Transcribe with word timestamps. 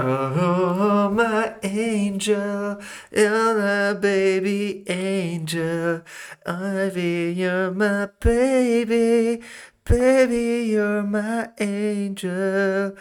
Oh, 0.00 1.10
my 1.10 1.54
angel, 1.62 2.78
you're 3.10 3.90
a 3.90 3.94
baby 3.94 4.84
angel. 4.88 6.02
Ivy, 6.46 7.34
you're 7.36 7.72
my 7.72 8.08
baby, 8.20 9.42
baby, 9.84 10.70
you're 10.70 11.02
my 11.02 11.50
angel. 11.58 12.94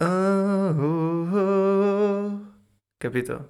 Oh, 0.00 1.28
oh. 1.32 2.40
capito? 2.96 3.48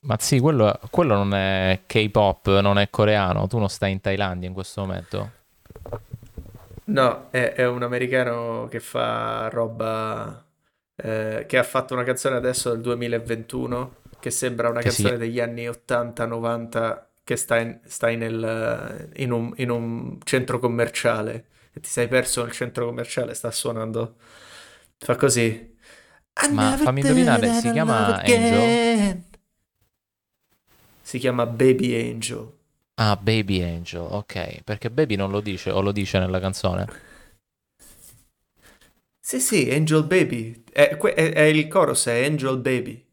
Ma 0.00 0.16
sì, 0.18 0.40
quello, 0.40 0.80
quello 0.90 1.14
non 1.14 1.34
è 1.34 1.82
K-pop, 1.86 2.58
non 2.58 2.78
è 2.78 2.90
coreano. 2.90 3.46
Tu 3.46 3.58
non 3.58 3.68
stai 3.68 3.92
in 3.92 4.00
Thailandia 4.00 4.48
in 4.48 4.54
questo 4.54 4.80
momento? 4.80 5.30
No, 6.84 7.28
è, 7.30 7.52
è 7.52 7.66
un 7.68 7.82
americano 7.84 8.66
che 8.68 8.80
fa 8.80 9.48
roba, 9.48 10.44
eh, 10.96 11.44
che 11.46 11.58
ha 11.58 11.62
fatto 11.62 11.94
una 11.94 12.04
canzone 12.04 12.36
adesso 12.36 12.70
del 12.70 12.80
2021, 12.80 13.96
che 14.20 14.30
sembra 14.30 14.68
una 14.68 14.80
Che 14.80 14.88
canzone 14.88 15.16
degli 15.16 15.40
anni 15.40 15.66
80-90, 15.66 17.02
che 17.24 17.36
sta, 17.36 17.58
in, 17.58 17.80
stai 17.84 18.16
nel, 18.16 19.10
in 19.16 19.32
un, 19.32 19.52
in 19.56 19.70
un 19.70 20.18
centro 20.24 20.58
commerciale 20.58 21.46
e 21.72 21.80
ti 21.80 21.88
sei 21.88 22.08
perso 22.08 22.42
nel 22.42 22.52
centro 22.52 22.84
commerciale, 22.86 23.34
sta 23.34 23.50
suonando, 23.50 24.16
fa 24.98 25.16
così. 25.16 25.70
Ma 26.52 26.76
fammi 26.76 27.00
indovinare, 27.00 27.52
si 27.60 27.70
chiama 27.72 28.20
Angel? 28.22 29.22
Si 31.02 31.18
chiama 31.18 31.46
Baby 31.46 32.10
Angel. 32.10 32.52
Ah, 32.94 33.16
Baby 33.16 33.62
Angel, 33.62 34.00
ok. 34.02 34.62
Perché 34.64 34.90
Baby 34.90 35.16
non 35.16 35.30
lo 35.30 35.40
dice 35.40 35.70
o 35.70 35.80
lo 35.80 35.92
dice 35.92 36.18
nella 36.18 36.40
canzone? 36.40 36.86
Sì, 39.24 39.38
sì, 39.38 39.70
Angel 39.70 40.02
Baby. 40.04 40.64
È, 40.72 40.96
è- 40.96 41.32
è 41.32 41.42
il 41.42 41.68
chorus, 41.68 42.06
è 42.06 42.24
Angel 42.24 42.58
Baby. 42.58 43.04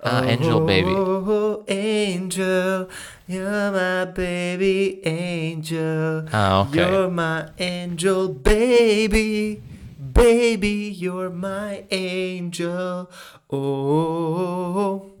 Ah, 0.00 0.18
Angel 0.18 0.60
Baby. 0.60 0.92
Oh, 0.92 1.64
angel, 1.66 2.86
you're 3.24 3.70
my 3.70 4.04
baby 4.12 5.00
angel. 5.02 6.28
Ah, 6.30 6.60
ok. 6.60 6.74
You're 6.74 7.08
my 7.08 7.46
angel 7.58 8.28
baby. 8.28 9.62
Baby, 9.96 10.90
you're 10.94 11.30
my 11.30 11.86
angel. 11.90 13.08
Oh, 13.46 15.16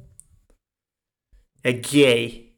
è 1.62 1.80
gay. 1.80 2.54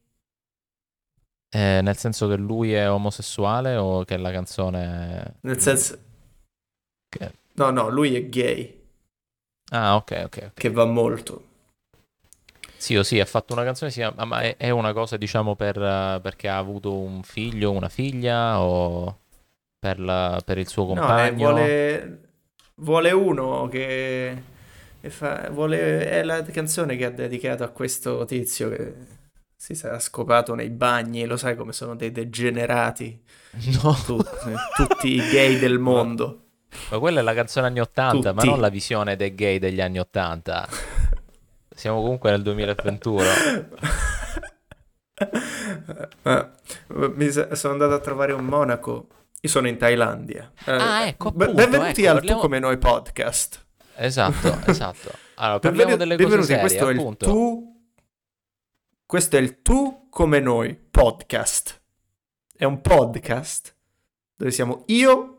Eh, 1.49 1.81
nel 1.83 1.97
senso 1.97 2.27
che 2.27 2.35
lui 2.37 2.73
è 2.73 2.91
omosessuale 2.91 3.77
o 3.77 4.03
che 4.05 4.17
la 4.17 4.33
canzone... 4.33 5.37
Nel 5.43 5.61
senso, 5.61 5.99
che- 7.09 7.33
no, 7.57 7.71
no, 7.71 7.89
lui 7.89 8.15
è 8.15 8.29
gay, 8.29 8.75
Ah, 9.71 9.97
ok, 9.97 10.13
ok. 10.27 10.39
ok. 10.49 10.57
che 10.57 10.71
va 10.71 10.85
molto. 10.87 11.45
Sì, 12.79 12.95
o 12.97 13.03
sì, 13.03 13.19
ha 13.21 13.25
fatto 13.25 13.53
una 13.55 13.65
canzone, 13.65 13.91
sì, 13.91 14.03
ma 14.25 14.41
è, 14.43 14.57
è 14.57 14.71
una 14.71 14.93
cosa, 14.93 15.17
diciamo, 15.17 15.57
per, 15.57 15.77
eh, 15.81 16.21
perché 16.23 16.49
ha 16.49 16.59
avuto 16.59 16.95
un 16.99 17.23
figlio, 17.23 17.71
una 17.73 17.89
figlia 17.89 18.61
o 18.61 19.19
per, 19.79 19.99
la- 20.01 20.41
per 20.45 20.59
il 20.59 20.69
suo 20.69 20.87
No, 20.89 21.15
eh, 21.19 21.33
compagno? 21.33 21.33
vuole, 21.33 22.31
vuole 22.77 23.11
uno 23.13 23.67
che, 23.69 24.43
che 25.01 25.11
fa, 25.11 25.51
vuole, 25.51 26.09
è 26.09 26.23
la 26.23 26.43
canzone 26.45 26.97
che 26.97 27.05
ha 27.05 27.11
dedicato 27.11 27.65
a 27.65 27.71
questo 27.71 28.25
tizio 28.25 28.71
che 28.71 28.95
si 29.55 29.75
sarà 29.75 29.99
scopato 29.99 30.55
nei 30.55 30.71
bagni, 30.71 31.27
lo 31.27 31.37
sai 31.37 31.55
come 31.57 31.73
sono 31.73 31.97
dei 31.97 32.13
degenerati, 32.13 33.23
No, 33.83 33.95
tu- 34.07 34.23
tutti 34.73 35.09
i 35.09 35.27
gay 35.27 35.57
del 35.59 35.79
mondo. 35.79 36.46
Ma 36.91 36.99
quella 36.99 37.21
è 37.21 37.23
la 37.23 37.35
canzone 37.35 37.67
anni 37.67 37.81
80, 37.81 38.33
ma 38.33 38.41
Tutti. 38.41 38.51
non 38.51 38.61
la 38.61 38.69
visione 38.69 39.17
dei 39.17 39.35
gay 39.35 39.59
degli 39.59 39.81
anni 39.81 39.99
80. 39.99 40.69
Siamo 41.75 42.01
comunque 42.01 42.31
nel 42.31 42.43
2021. 42.43 43.23
Eh, 46.23 47.31
sa- 47.31 47.55
sono 47.55 47.73
andato 47.73 47.95
a 47.95 48.01
trovare 48.01 48.33
un 48.33 48.45
monaco. 48.45 49.07
Io 49.41 49.49
sono 49.49 49.69
in 49.69 49.79
Thailandia. 49.79 50.51
Eh, 50.67 50.73
Ah, 50.73 51.07
ecco, 51.07 51.29
appunto, 51.29 51.53
benvenuti 51.55 52.03
ecco, 52.03 52.11
al 52.11 52.15
parliamo- 52.17 52.41
Tu 52.41 52.47
come 52.47 52.59
noi 52.59 52.77
podcast. 52.79 53.67
Esatto, 53.95 54.59
esatto. 54.71 55.11
Allora, 55.37 55.59
parliamo 55.59 55.97
Benvenu- 55.97 55.99
delle 55.99 56.17
cose 56.17 56.25
benvenuti, 56.27 56.47
serie, 56.47 56.61
questo 56.61 56.89
è 56.89 56.93
il 56.93 56.99
appunto. 56.99 57.27
tu. 57.27 57.75
Questo 59.07 59.37
è 59.37 59.41
il 59.41 59.63
tu 59.63 60.07
come 60.11 60.41
noi 60.41 60.75
podcast. 60.77 61.81
È 62.57 62.65
un 62.65 62.81
podcast 62.81 63.75
dove 64.37 64.51
siamo 64.51 64.83
io 64.87 65.36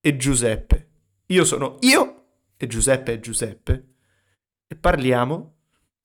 e 0.00 0.16
Giuseppe. 0.16 0.86
Io 1.26 1.44
sono 1.44 1.76
io 1.80 2.24
e 2.56 2.66
Giuseppe 2.66 3.14
è 3.14 3.20
Giuseppe. 3.20 3.84
E 4.66 4.76
parliamo, 4.76 5.56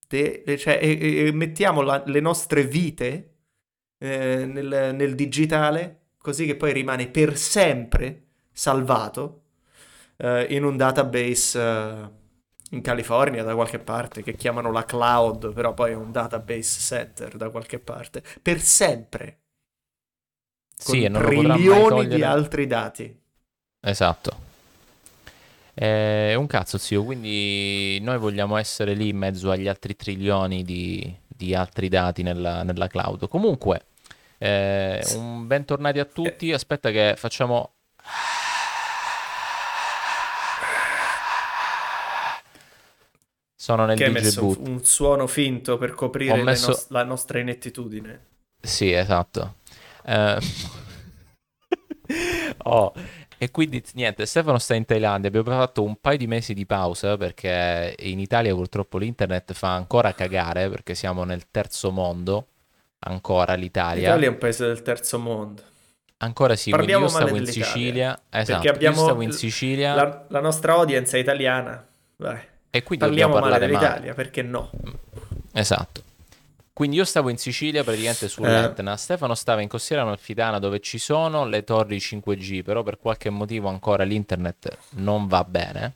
de- 0.08 0.44
cioè, 0.58 0.80
e, 0.82 1.26
e- 1.28 1.32
mettiamo 1.32 1.82
la- 1.82 2.04
le 2.06 2.20
nostre 2.20 2.66
vite 2.66 3.30
eh, 3.98 4.46
nel, 4.46 4.94
nel 4.96 5.16
digitale, 5.16 6.12
così 6.18 6.46
che 6.46 6.56
poi 6.56 6.74
rimane 6.74 7.10
per 7.10 7.38
sempre 7.38 8.28
salvato 8.52 9.42
eh, 10.18 10.48
in 10.56 10.64
un 10.64 10.78
database 10.78 11.60
eh, 11.60 12.10
in 12.72 12.82
California 12.82 13.44
da 13.44 13.56
qualche 13.56 13.80
parte 13.80 14.24
che 14.24 14.36
chiamano 14.36 14.72
la 14.72 14.84
cloud, 14.86 15.54
però 15.54 15.74
poi 15.74 15.92
è 15.92 15.96
un 15.96 16.12
database 16.12 16.80
center 16.82 17.36
da 17.38 17.50
qualche 17.50 17.80
parte, 17.80 18.24
per 18.42 18.60
sempre. 18.62 19.40
Con 20.84 20.94
Sì, 20.96 21.04
e 21.04 21.10
non 21.10 21.22
trilioni 21.24 22.08
di 22.08 22.22
altri 22.24 22.68
dati. 22.68 23.23
Esatto. 23.86 24.42
È 25.74 26.34
un 26.36 26.48
cazzo, 26.48 26.78
zio, 26.78 27.04
quindi 27.04 28.00
noi 28.02 28.18
vogliamo 28.18 28.56
essere 28.58 28.94
lì 28.94 29.10
in 29.10 29.18
mezzo 29.18 29.52
agli 29.52 29.68
altri 29.68 29.96
trilioni 29.96 30.64
di, 30.64 31.14
di 31.28 31.54
altri 31.54 31.90
dati 31.90 32.24
nella, 32.24 32.64
nella 32.64 32.88
cloud. 32.88 33.28
Comunque, 33.28 33.88
eh, 34.38 35.04
un 35.16 35.48
bentornati 35.48 36.00
a 36.00 36.06
tutti. 36.06 36.54
Aspetta 36.54 36.92
che 36.92 37.16
facciamo... 37.18 37.72
Sono 43.56 43.86
nel 43.86 43.96
Che 43.98 44.06
hai 44.06 44.12
DJ 44.12 44.16
messo 44.16 44.42
boot. 44.42 44.68
un 44.68 44.84
suono 44.84 45.28
finto 45.28 45.78
per 45.78 45.94
coprire 45.94 46.42
messo- 46.44 46.68
nos- 46.68 46.90
la 46.90 47.04
nostra 47.04 47.40
inettitudine. 47.40 48.26
Sì, 48.62 48.92
esatto. 48.92 49.56
Eh, 50.06 50.38
oh, 52.64 52.94
e 53.44 53.52
quindi 53.52 53.84
niente, 53.94 54.26
Stefano 54.26 54.58
sta 54.58 54.74
in 54.74 54.86
Thailandia. 54.86 55.28
Abbiamo 55.28 55.50
fatto 55.58 55.84
un 55.84 55.98
paio 56.00 56.18
di 56.18 56.28
mesi 56.28 56.54
di 56.54 56.66
pausa 56.66 57.18
perché 57.18 57.96
in 58.00 58.20
Italia 58.20 58.54
purtroppo 58.56 58.98
l'internet 58.98 59.52
fa 59.54 59.74
ancora 59.76 60.14
cagare 60.14 60.70
perché 60.70 60.96
siamo 60.96 61.24
nel 61.26 61.44
terzo 61.52 61.92
mondo. 61.92 62.48
Ancora 63.00 63.54
l'Italia. 63.56 64.04
L'Italia 64.04 64.28
è 64.28 64.32
un 64.32 64.38
paese 64.38 64.66
del 64.66 64.82
terzo 64.82 65.20
mondo. 65.20 65.62
Ancora 66.18 66.56
sì, 66.56 66.72
quindi 66.72 66.92
Parliamo 66.92 67.04
io 67.04 67.10
stavo 67.10 67.32
male 67.32 67.40
in 67.40 67.48
Sicilia. 67.48 68.22
Esatto, 68.30 68.62
Perché 68.62 68.70
abbiamo 68.76 68.96
io 68.98 69.04
stavo 69.04 69.22
in 69.24 69.32
Sicilia 69.34 69.94
La, 69.94 70.26
la 70.30 70.40
nostra 70.40 70.74
audience 70.74 71.18
è 71.18 71.20
italiana. 71.20 71.86
Vai. 72.16 72.40
e 72.70 72.84
quindi 72.84 73.04
Parliamo 73.06 73.34
dobbiamo 73.34 73.34
male 73.34 73.42
parlare 73.52 73.72
male. 73.74 73.86
dell'Italia, 73.88 74.14
perché 74.14 74.42
no? 74.42 74.70
Esatto. 75.52 76.02
Quindi 76.74 76.96
io 76.98 77.06
stavo 77.06 77.30
in 77.30 77.38
Sicilia 77.38 77.84
praticamente 77.84 78.28
sull'Etna, 78.28 78.98
Stefano 78.98 79.36
stava 79.36 79.62
in 79.62 79.68
Costiera 79.68 80.02
Amalfitana 80.02 80.58
dove 80.58 80.80
ci 80.80 80.98
sono 80.98 81.46
le 81.46 81.64
torri 81.64 82.00
5G, 82.00 82.64
però 82.64 82.82
per 82.82 82.98
qualche 82.98 83.30
motivo 83.30 83.70
ancora 83.70 84.04
l'internet 84.04 84.76
non 84.96 85.28
va 85.28 85.44
bene. 85.44 85.94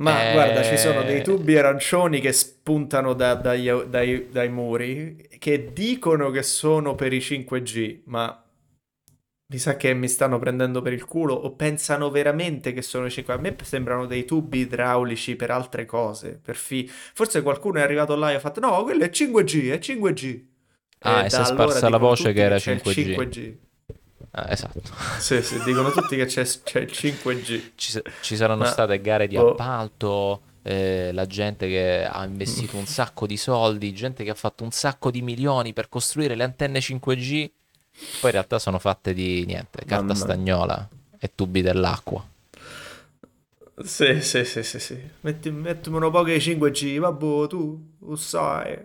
Ma 0.00 0.30
Eh, 0.30 0.32
guarda, 0.32 0.62
ci 0.62 0.78
sono 0.78 1.02
dei 1.02 1.24
tubi 1.24 1.56
arancioni 1.58 2.20
che 2.20 2.32
spuntano 2.32 3.14
da- 3.14 3.34
dai, 3.34 3.68
dai- 3.88 4.28
dai 4.30 4.48
muri 4.48 5.28
che 5.40 5.72
dicono 5.72 6.30
che 6.30 6.44
sono 6.44 6.94
per 6.94 7.12
i 7.12 7.20
5G, 7.20 8.02
ma 8.04 8.40
mi 9.50 9.58
sa 9.58 9.76
che 9.76 9.94
mi 9.94 10.08
stanno 10.08 10.38
prendendo 10.38 10.82
per 10.82 10.92
il 10.92 11.04
culo 11.06 11.32
o 11.34 11.54
pensano 11.54 12.10
veramente 12.10 12.72
che 12.74 12.82
sono 12.82 13.06
i 13.06 13.10
5G. 13.10 13.38
A 13.38 13.40
me 13.40 13.56
sembrano 13.62 14.06
dei 14.06 14.24
tubi 14.26 14.58
idraulici 14.60 15.36
per 15.36 15.50
altre 15.50 15.86
cose, 15.86 16.38
per 16.42 16.56
fi- 16.56 16.86
Forse 16.88 17.40
qualcuno 17.42 17.78
è 17.78 17.82
arrivato 17.82 18.14
là 18.14 18.30
e 18.30 18.34
ha 18.34 18.40
fatto 18.40 18.60
no, 18.60 18.82
quello 18.84 19.04
è 19.04 19.10
5G, 19.10 19.70
è 19.70 19.78
5G. 19.78 20.46
Ah, 21.00 21.24
E 21.24 21.24
e 21.24 21.30
si 21.30 21.40
è 21.40 21.44
allora 21.44 21.44
sparsa 21.44 21.88
la 21.88 21.98
dicono 21.98 21.98
voce 21.98 22.32
che 22.32 22.40
era 22.42 22.58
c'è 22.58 22.72
il 22.72 22.80
5G. 22.82 22.84
5G. 22.84 23.56
Ah, 24.32 24.50
esatto. 24.52 24.92
Sì, 25.18 25.42
sì, 25.42 25.62
dicono 25.62 25.90
tutti 25.90 26.16
che 26.16 26.26
c'è, 26.26 26.44
c'è 26.44 26.80
il 26.80 26.92
5G. 26.92 27.72
Ci, 27.74 28.00
ci 28.18 28.36
saranno 28.36 28.64
Ma- 28.64 28.66
state 28.66 29.00
gare 29.00 29.26
di 29.28 29.36
boh. 29.36 29.36
appalto, 29.36 30.42
eh, 30.62 31.10
la 31.12 31.26
gente 31.26 31.68
che 31.68 32.04
ha 32.04 32.24
investito 32.24 32.76
un 32.76 32.86
sacco 32.86 33.26
di 33.26 33.36
soldi, 33.36 33.92
gente 33.94 34.24
che 34.24 34.30
ha 34.30 34.34
fatto 34.34 34.64
un 34.64 34.70
sacco 34.72 35.10
di 35.10 35.22
milioni 35.22 35.72
per 35.72 35.88
costruire 35.88 36.34
le 36.34 36.44
antenne 36.44 36.80
5G, 36.80 37.52
poi 38.18 38.30
in 38.30 38.36
realtà 38.36 38.58
sono 38.58 38.78
fatte 38.78 39.14
di 39.14 39.44
niente, 39.46 39.84
carta 39.84 40.14
Mamma. 40.14 40.14
stagnola 40.14 40.88
e 41.18 41.32
tubi 41.34 41.62
dell'acqua. 41.62 42.24
Sì, 43.84 44.20
sì, 44.22 44.44
sì, 44.44 44.62
sì, 44.64 44.78
sì. 44.80 45.10
Metti, 45.20 45.50
mettimelo 45.50 46.10
poco 46.10 46.30
ai 46.30 46.40
5G, 46.40 46.98
vabbè, 46.98 47.46
tu 47.48 47.96
lo 48.00 48.16
sai. 48.16 48.76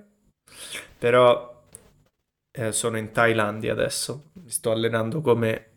Però 0.97 1.63
eh, 2.51 2.71
sono 2.71 2.97
in 2.97 3.11
Thailandia 3.11 3.71
adesso. 3.73 4.31
Mi 4.33 4.49
sto 4.51 4.71
allenando 4.71 5.21
come, 5.21 5.71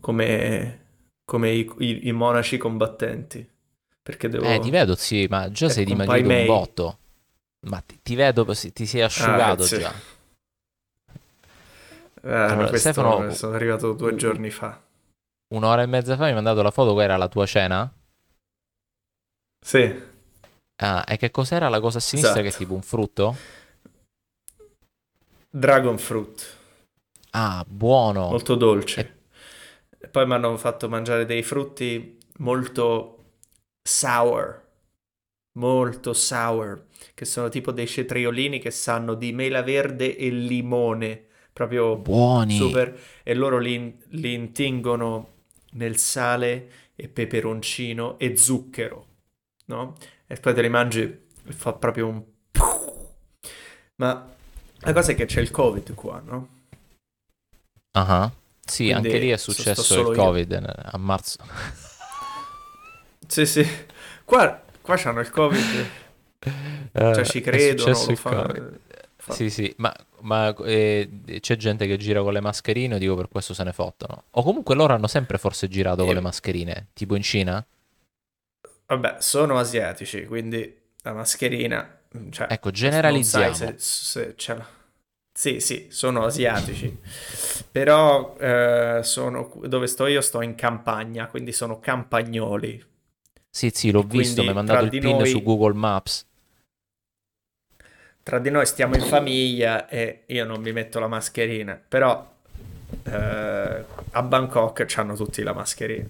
come, 0.00 0.86
come 1.24 1.50
i, 1.52 1.70
i- 1.78 2.08
i 2.08 2.12
monaci 2.12 2.56
combattenti. 2.58 3.48
Perché 4.02 4.28
devo... 4.28 4.48
Eh, 4.52 4.58
ti 4.58 4.70
vedo, 4.70 4.94
sì, 4.96 5.26
ma 5.28 5.50
già 5.50 5.68
Eh, 5.68 5.68
sei 5.68 5.84
dimagrito 5.84 6.30
un 6.30 6.44
botto. 6.44 6.98
Ma 7.60 7.80
ti, 7.80 7.98
ti 8.02 8.14
vedo, 8.14 8.44
ti 8.72 8.86
sei 8.86 9.02
asciugato 9.02 9.66
Ah, 9.66 9.68
già. 9.68 10.02
Eh, 12.22 12.28
Allora, 12.30 12.68
questo 12.68 12.90
Stefano- 12.92 13.30
sono 13.32 13.54
arrivato 13.54 13.92
due 13.92 14.14
giorni 14.16 14.50
fa. 14.50 14.80
Un'ora 15.54 15.82
e 15.82 15.86
mezza 15.86 16.16
fa 16.16 16.22
mi 16.22 16.28
hai 16.28 16.34
mandato 16.34 16.62
la 16.62 16.70
foto, 16.70 16.92
qual 16.92 17.04
era 17.04 17.16
la 17.16 17.28
tua 17.28 17.46
cena? 17.46 17.92
Sì, 19.62 19.94
Ah, 20.82 21.04
e 21.06 21.16
che 21.18 21.30
cos'era 21.30 21.68
la 21.68 21.78
cosa 21.80 21.98
a 21.98 22.00
sinistra 22.00 22.40
che 22.40 22.40
è 22.40 22.46
Esatto. 22.46 22.64
tipo 22.64 22.74
un 22.74 22.82
frutto? 22.82 23.36
dragon 25.52 25.98
fruit, 25.98 26.56
Ah, 27.32 27.64
buono. 27.66 28.28
molto 28.28 28.54
dolce. 28.54 29.18
E 29.98 30.08
poi 30.08 30.26
mi 30.26 30.32
hanno 30.34 30.56
fatto 30.56 30.88
mangiare 30.88 31.26
dei 31.26 31.42
frutti 31.42 32.18
molto 32.38 33.16
sour, 33.82 34.68
molto 35.58 36.12
sour, 36.12 36.86
che 37.14 37.24
sono 37.24 37.48
tipo 37.48 37.72
dei 37.72 37.86
cetriolini 37.86 38.58
che 38.58 38.70
sanno 38.70 39.14
di 39.14 39.32
mela 39.32 39.62
verde 39.62 40.16
e 40.16 40.30
limone, 40.30 41.26
proprio 41.60 41.96
Buoni. 41.96 42.56
super, 42.56 42.98
e 43.22 43.34
loro 43.34 43.58
li, 43.58 43.98
li 44.12 44.32
intingono 44.32 45.28
nel 45.72 45.98
sale 45.98 46.70
e 46.96 47.08
peperoncino 47.08 48.18
e 48.18 48.34
zucchero, 48.34 49.06
no? 49.66 49.94
E 50.26 50.36
poi 50.36 50.54
te 50.54 50.62
li 50.62 50.70
mangi 50.70 51.02
e 51.02 51.52
fa 51.52 51.74
proprio 51.74 52.06
un... 52.08 52.24
Ma 53.96 54.26
la 54.78 54.92
cosa 54.94 55.12
è 55.12 55.14
che 55.14 55.26
c'è 55.26 55.42
il 55.42 55.50
covid 55.50 55.92
qua, 55.92 56.22
no? 56.24 56.48
Ah, 57.92 58.32
Sì, 58.64 58.84
Quindi 58.84 59.08
anche 59.08 59.18
lì 59.18 59.28
è 59.30 59.36
successo 59.36 60.00
il 60.00 60.06
io. 60.06 60.12
Covid 60.14 60.52
eh, 60.52 60.62
a 60.92 60.96
marzo. 60.96 61.38
Sì, 63.26 63.44
sì. 63.44 63.66
Qua, 64.24 64.62
qua 64.80 64.96
c'hanno 64.96 65.20
il 65.20 65.30
covid, 65.30 65.90
cioè 67.10 67.22
Eh, 67.22 67.24
ci 67.24 67.40
è 67.40 67.42
credono, 67.42 68.06
lo 68.06 68.16
fanno... 68.16 68.46
Covid. 68.46 68.80
Sì, 69.28 69.50
sì, 69.50 69.72
ma, 69.78 69.94
ma, 70.20 70.54
eh, 70.64 71.08
c'è 71.40 71.56
gente 71.56 71.86
che 71.86 71.96
gira 71.96 72.22
con 72.22 72.32
le 72.32 72.40
mascherine, 72.40 72.98
dico 72.98 73.14
per 73.14 73.28
questo 73.28 73.54
se 73.54 73.62
ne 73.64 73.72
fottono. 73.72 74.24
O 74.32 74.42
comunque 74.42 74.74
loro 74.74 74.94
hanno 74.94 75.06
sempre 75.06 75.38
forse 75.38 75.68
girato 75.68 75.98
con 75.98 76.08
Io- 76.08 76.14
le 76.14 76.20
mascherine, 76.20 76.88
tipo 76.94 77.14
in 77.14 77.22
Cina? 77.22 77.64
Vabbè, 78.86 79.16
sono 79.20 79.56
asiatici, 79.58 80.24
quindi 80.26 80.76
la 81.02 81.12
mascherina, 81.12 82.00
cioè, 82.30 82.48
Ecco, 82.50 82.70
generalizziamo. 82.70 83.74
se, 83.78 84.34
se. 84.36 84.64
Sì, 85.32 85.60
sì, 85.60 85.86
sono 85.90 86.24
asiatici, 86.24 86.94
però 87.70 88.36
eh, 88.38 89.00
sono, 89.04 89.52
dove 89.64 89.86
sto 89.86 90.06
io 90.06 90.20
sto 90.20 90.42
in 90.42 90.54
campagna, 90.56 91.28
quindi 91.28 91.52
sono 91.52 91.78
campagnoli. 91.78 92.84
Sì, 93.48 93.70
sì, 93.72 93.90
l'ho 93.90 94.00
Quindi 94.00 94.18
visto, 94.18 94.42
mi 94.42 94.48
hai 94.48 94.54
mandato 94.54 94.84
il 94.84 94.90
pin 94.98 95.16
noi- 95.18 95.30
su 95.30 95.42
Google 95.42 95.74
Maps. 95.74 96.26
Tra 98.30 98.38
di 98.38 98.48
noi 98.48 98.64
stiamo 98.64 98.94
in 98.94 99.02
famiglia 99.02 99.88
e 99.88 100.22
io 100.26 100.44
non 100.44 100.60
mi 100.60 100.70
metto 100.70 101.00
la 101.00 101.08
mascherina, 101.08 101.74
però 101.74 102.32
eh, 103.02 103.84
a 104.12 104.22
Bangkok 104.22 104.86
hanno 104.98 105.16
tutti 105.16 105.42
la 105.42 105.52
mascherina. 105.52 106.08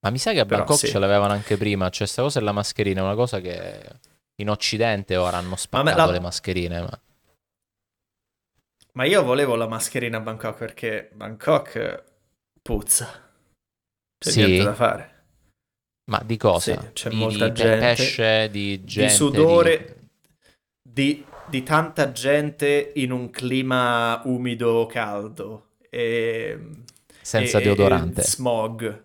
Ma 0.00 0.10
mi 0.10 0.18
sa 0.18 0.32
che 0.32 0.40
a 0.40 0.46
Però 0.46 0.64
Bangkok 0.64 0.76
sì. 0.78 0.86
ce 0.88 0.98
l'avevano 0.98 1.32
anche 1.32 1.56
prima, 1.56 1.88
cioè 1.90 2.08
sta 2.08 2.22
cosa 2.22 2.40
della 2.40 2.50
mascherina 2.50 3.00
è 3.00 3.04
una 3.04 3.14
cosa 3.14 3.40
che 3.40 3.80
in 4.34 4.50
Occidente 4.50 5.14
ora 5.16 5.36
hanno 5.36 5.54
spaccato 5.54 5.96
la- 5.96 6.10
le 6.10 6.20
mascherine, 6.20 6.80
ma... 6.80 7.00
Ma 8.94 9.04
io 9.04 9.22
volevo 9.22 9.54
la 9.54 9.68
mascherina 9.68 10.16
a 10.18 10.20
Bangkok 10.20 10.56
perché 10.58 11.10
Bangkok 11.14 12.02
puzza. 12.62 13.30
C'è 14.18 14.30
Sì? 14.30 14.44
niente 14.44 14.64
da 14.64 14.74
fare. 14.74 15.16
ma 16.10 16.20
di 16.24 16.36
cosa? 16.36 16.80
Sì, 16.80 16.92
c'è 16.94 17.10
di, 17.10 17.16
molta 17.16 17.48
di 17.48 17.54
gente, 17.54 17.78
pesce, 17.78 18.50
di 18.50 18.84
gente, 18.84 19.08
di 19.08 19.14
sudore, 19.14 19.96
di, 20.82 21.14
di 21.14 21.26
tanta 21.62 22.12
gente 22.12 22.92
in 22.96 23.10
un 23.10 23.30
clima 23.30 24.20
umido, 24.24 24.86
caldo. 24.86 25.66
E, 25.90 26.58
senza 27.20 27.58
e- 27.58 27.62
deodorante. 27.62 28.20
e 28.20 28.24
smog, 28.24 29.04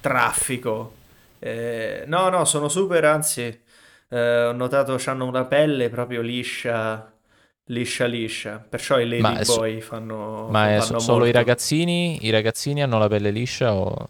traffico. 0.00 0.94
Eh, 1.38 2.04
no, 2.06 2.28
no, 2.28 2.44
sono 2.44 2.68
super, 2.68 3.04
anzi, 3.04 3.60
eh, 4.08 4.44
ho 4.44 4.52
notato 4.52 4.96
hanno 5.06 5.26
una 5.26 5.44
pelle 5.44 5.88
proprio 5.88 6.20
liscia, 6.22 7.12
liscia, 7.64 8.04
liscia. 8.06 8.58
Perciò 8.58 8.98
i 9.00 9.20
Ma 9.20 9.30
lady 9.32 9.44
so- 9.44 9.56
boy 9.56 9.80
fanno, 9.80 10.48
Ma 10.50 10.74
è 10.74 10.80
so- 10.80 10.86
fanno 10.86 10.98
solo 11.00 11.26
i 11.26 11.32
ragazzini? 11.32 12.24
I 12.24 12.30
ragazzini 12.30 12.82
hanno 12.82 12.98
la 12.98 13.08
pelle 13.08 13.30
liscia 13.30 13.74
o 13.74 14.08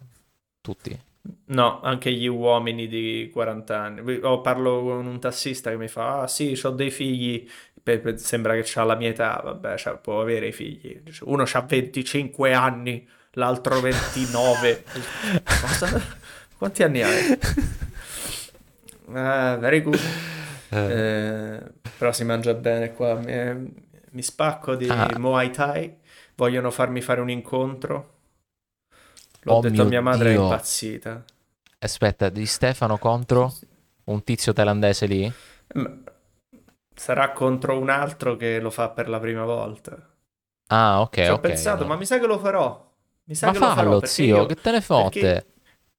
tutti? 0.60 0.98
No, 1.46 1.80
anche 1.82 2.10
gli 2.12 2.26
uomini 2.26 2.88
di 2.88 3.30
40 3.32 3.78
anni. 3.80 4.18
Oh, 4.22 4.40
parlo 4.40 4.82
con 4.82 5.06
un 5.06 5.20
tassista 5.20 5.70
che 5.70 5.76
mi 5.76 5.88
fa: 5.88 6.22
Ah, 6.22 6.26
sì, 6.28 6.58
ho 6.62 6.70
dei 6.70 6.90
figli. 6.90 7.48
Pe- 7.82 7.98
pe- 8.00 8.18
Sembra 8.18 8.54
che 8.60 8.78
ha 8.78 8.84
la 8.84 8.96
mia 8.96 9.08
età. 9.10 9.40
Vabbè, 9.44 9.76
cioè, 9.76 9.96
può 9.98 10.20
avere 10.20 10.48
i 10.48 10.52
figli. 10.52 11.00
Uno 11.22 11.44
ha 11.50 11.60
25 11.60 12.52
anni, 12.54 13.06
l'altro 13.32 13.80
29. 13.80 14.84
Cosa? 15.44 16.00
Quanti 16.56 16.82
anni 16.82 17.02
hai? 17.02 17.38
Ah, 19.12 19.56
very 19.58 19.82
good. 19.82 19.98
Eh, 20.70 21.60
però 21.98 22.12
si 22.12 22.24
mangia 22.24 22.54
bene 22.54 22.92
qua. 22.92 23.14
Mi, 23.14 23.72
mi 24.10 24.22
spacco 24.22 24.74
di 24.74 24.88
Ah. 24.88 25.08
Muay 25.18 25.50
Thai. 25.50 25.94
Vogliono 26.34 26.70
farmi 26.70 27.00
fare 27.00 27.20
un 27.20 27.30
incontro. 27.30 28.11
L'ho 29.42 29.54
Oh 29.54 29.60
detto 29.60 29.82
a 29.82 29.84
mia 29.84 30.00
madre, 30.00 30.32
è 30.32 30.34
Dio. 30.34 30.44
impazzita. 30.44 31.24
Aspetta, 31.80 32.30
di 32.30 32.46
Stefano 32.46 32.96
contro 32.96 33.52
un 34.04 34.24
tizio 34.24 34.54
thailandese 34.54 35.04
lì? 35.04 35.34
Sarà 36.94 37.32
contro 37.32 37.78
un 37.78 37.90
altro 37.90 38.36
che 38.36 38.60
lo 38.60 38.70
fa 38.70 38.90
per 38.90 39.08
la 39.08 39.18
prima 39.20 39.44
volta. 39.44 40.14
Ah, 40.68 41.02
ok, 41.02 41.18
Ci 41.18 41.30
ho 41.30 41.38
ok. 41.38 41.40
pensato, 41.40 41.84
allora. 41.84 41.86
ma 41.86 41.96
mi 41.96 42.04
sa 42.06 42.18
che 42.18 42.26
lo 42.26 42.38
farò. 42.38 42.90
Mi 43.24 43.34
sa 43.34 43.48
Ma 43.48 43.50
che 43.50 43.58
lo 43.58 43.70
farò 43.70 43.98
fallo, 43.98 44.04
zio, 44.04 44.46
io, 44.46 44.46
che 44.46 44.58
te 44.58 44.70
ne 44.72 44.80
fotte? 44.80 45.32
perché- 45.34 45.46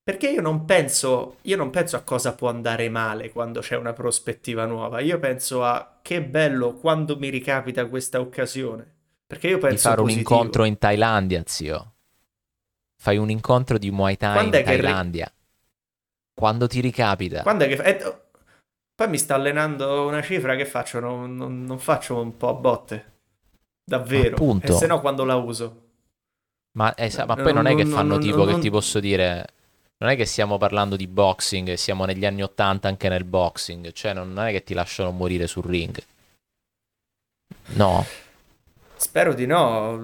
perché 0.04 0.30
io 0.30 0.42
non 0.42 0.66
penso, 0.66 1.38
io 1.44 1.56
non 1.56 1.69
penso 1.69 1.96
a 1.96 2.01
cosa 2.01 2.36
può 2.36 2.50
andare 2.50 2.89
male 2.89 3.31
quando 3.31 3.62
c'è 3.62 3.78
una 3.78 3.94
prospettiva 3.94 4.66
nuova. 4.66 5.00
Io 5.00 5.18
penso 5.19 5.63
a 5.63 6.00
che 6.01 6.22
bello 6.24 6.74
quando 6.75 7.18
mi 7.18 7.30
ricapita 7.30 7.88
questa 7.88 8.19
occasione. 8.19 8.92
Perché 9.25 9.48
io 9.48 9.57
Di 9.66 9.75
penso 9.75 9.78
fare 9.78 10.00
un 10.00 10.10
positivo. 10.10 10.12
incontro 10.12 10.63
in 10.63 10.78
Thailandia, 10.78 11.44
zio. 11.46 11.93
Fai 13.04 13.18
un 13.18 13.30
incontro 13.30 13.78
di 13.78 13.92
Muay 13.92 14.16
Thai 14.16 14.32
Quando 14.32 14.56
in 14.56 14.64
che 14.64 14.76
ri- 14.76 14.82
Thailandia. 14.82 15.30
Quando 16.34 16.68
ti 16.68 16.80
ricapita. 16.80 17.42
Quando 17.42 17.66
è 17.66 17.68
che... 17.68 17.84
eh, 17.84 18.22
poi 18.96 19.10
mi 19.10 19.18
sta 19.18 19.36
allenando 19.36 20.08
una 20.08 20.22
cifra 20.22 20.56
che 20.56 20.66
faccio, 20.66 21.01
non, 21.01 21.36
non- 21.36 21.66
non 21.66 21.80
faccio 21.80 22.22
un 22.22 22.38
po' 22.38 22.48
a 22.48 22.54
botte. 22.54 23.12
Davvero. 23.84 24.36
Appunto. 24.36 24.72
E 24.72 24.75
se 24.77 24.88
no 24.88 25.01
quando 25.01 25.25
la 25.25 25.36
uso? 25.36 25.82
Ma, 26.77 26.94
eh, 26.96 27.12
ma 27.27 27.36
poi 27.36 27.51
non 27.51 27.66
è 27.68 27.75
che 27.75 27.84
non- 27.84 27.92
fanno 27.92 28.13
non- 28.13 28.22
tipo 28.22 28.46
che 28.46 28.51
non- 28.51 28.62
ti 28.62 28.70
posso 28.70 29.01
dire. 29.01 29.48
Non 29.98 30.10
è 30.10 30.16
che 30.16 30.24
stiamo 30.24 30.58
parlando 30.58 30.96
di 30.96 31.06
boxing, 31.08 31.74
siamo 31.74 32.06
negli 32.06 32.25
anni 32.25 32.42
80 32.42 32.88
anche 32.88 33.10
nel 33.10 33.25
boxing, 33.25 33.92
cioè 33.92 34.13
non 34.13 34.39
è 34.39 34.51
che 34.51 34.63
ti 34.63 34.74
lasciano 34.74 35.12
morire 35.12 35.46
sul 35.46 35.66
ring. 35.66 36.01
No, 37.74 38.06
Spero 38.96 39.34
di 39.34 39.46
no, 39.46 40.00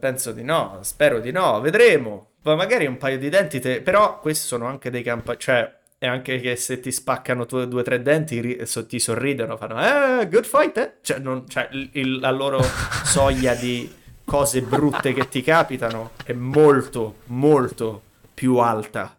penso 0.00 0.32
di 0.32 0.42
no, 0.42 0.78
spero 0.82 1.20
di 1.20 1.30
no, 1.30 1.60
vedremo. 1.60 2.30
Poi 2.44 2.56
magari 2.56 2.84
un 2.84 2.98
paio 2.98 3.16
di 3.18 3.30
denti, 3.30 3.58
te- 3.58 3.80
però 3.80 4.20
questi 4.20 4.46
sono 4.46 4.66
anche 4.66 4.90
dei 4.90 5.02
campa... 5.02 5.34
cioè 5.38 5.78
è 5.96 6.06
anche 6.06 6.38
che 6.40 6.56
se 6.56 6.78
ti 6.80 6.92
spaccano 6.92 7.46
tu- 7.46 7.64
due 7.64 7.80
o 7.80 7.82
tre 7.82 8.02
denti 8.02 8.38
ri- 8.38 8.66
so- 8.66 8.84
ti 8.84 8.98
sorridono, 8.98 9.56
fanno 9.56 9.80
eh, 10.20 10.28
good 10.28 10.44
fight, 10.44 10.76
eh? 10.76 10.92
Cioè, 11.00 11.18
non- 11.20 11.48
cioè, 11.48 11.66
il- 11.92 12.18
la 12.18 12.30
loro 12.30 12.60
soglia 13.04 13.54
di 13.54 13.90
cose 14.26 14.60
brutte 14.60 15.14
che 15.14 15.26
ti 15.30 15.40
capitano 15.40 16.10
è 16.22 16.34
molto, 16.34 17.20
molto 17.28 18.02
più 18.34 18.58
alta 18.58 19.18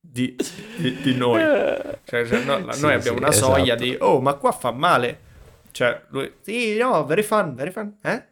di, 0.00 0.34
di- 0.78 0.96
di 1.00 1.14
noi. 1.14 1.40
Cioè, 2.02 2.26
cioè, 2.26 2.42
no, 2.42 2.72
Sì, 2.72 2.80
noi 2.80 2.94
abbiamo 2.94 3.18
sì, 3.18 3.22
una 3.22 3.30
soglia 3.30 3.74
esatto. 3.76 3.82
di 3.84 3.96
oh, 4.00 4.20
ma 4.20 4.34
qua 4.34 4.50
fa 4.50 4.72
male. 4.72 5.20
Cioè, 5.70 6.02
lui, 6.08 6.32
sì, 6.40 6.76
no, 6.76 7.04
very 7.04 7.22
fun, 7.22 7.54
very 7.54 7.70
fun, 7.70 7.96
eh? 8.02 8.24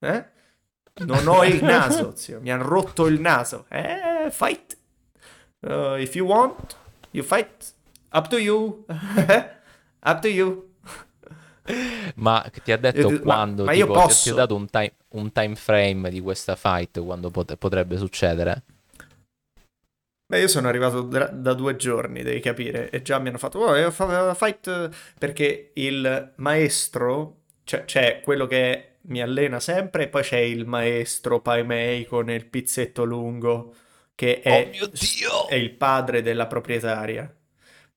Eh? 0.00 0.24
Non 1.00 1.26
ho 1.28 1.44
il 1.44 1.62
naso, 1.62 2.14
zio, 2.16 2.40
mi 2.40 2.50
hanno 2.50 2.64
rotto 2.64 3.06
il 3.06 3.20
naso. 3.20 3.66
Eh, 3.68 4.28
fight. 4.30 4.76
Uh, 5.60 5.96
if 5.98 6.14
you 6.14 6.26
want, 6.26 6.76
you 7.10 7.22
fight. 7.24 7.72
Up 8.12 8.28
to 8.28 8.38
you. 8.38 8.84
Up 10.02 10.20
to 10.20 10.28
you. 10.28 10.66
ma 12.16 12.50
ti 12.64 12.72
ha 12.72 12.78
detto 12.78 13.10
ma- 13.10 13.18
quando, 13.18 13.64
ma 13.64 13.72
io 13.72 13.86
tipo, 13.86 13.98
ti- 13.98 14.00
ti 14.00 14.06
posso. 14.06 14.30
ha 14.32 14.34
dato 14.34 14.54
un 14.54 14.68
time, 14.70 14.92
un 15.10 15.32
time 15.32 15.54
frame 15.54 16.10
di 16.10 16.20
questa 16.20 16.56
fight, 16.56 17.02
quando 17.04 17.30
pot- 17.30 17.56
potrebbe 17.56 17.96
succedere? 17.98 18.62
Beh, 20.30 20.40
io 20.40 20.48
sono 20.48 20.68
arrivato 20.68 21.02
da, 21.02 21.26
da 21.26 21.54
due 21.54 21.76
giorni, 21.76 22.22
devi 22.22 22.40
capire, 22.40 22.90
e 22.90 23.00
già 23.02 23.18
mi 23.18 23.28
hanno 23.28 23.38
fatto, 23.38 23.58
oh, 23.60 23.76
eh, 23.76 23.90
fight, 23.90 24.66
eh", 24.66 24.90
perché 25.18 25.70
il 25.74 26.32
maestro, 26.36 27.36
cioè 27.64 27.84
c'è 27.84 28.20
quello 28.22 28.46
che 28.46 28.87
mi 29.08 29.20
allena 29.22 29.60
sempre, 29.60 30.04
e 30.04 30.08
poi 30.08 30.22
c'è 30.22 30.38
il 30.38 30.66
maestro 30.66 31.40
Pai 31.40 31.64
Mei 31.64 32.04
con 32.06 32.30
il 32.30 32.46
pizzetto 32.46 33.04
lungo, 33.04 33.74
che 34.14 34.40
è, 34.40 34.50
Oh 34.50 34.64
mio 34.70 34.86
Dio! 34.88 35.46
è 35.46 35.54
il 35.54 35.72
padre 35.74 36.22
della 36.22 36.46
proprietaria. 36.46 37.32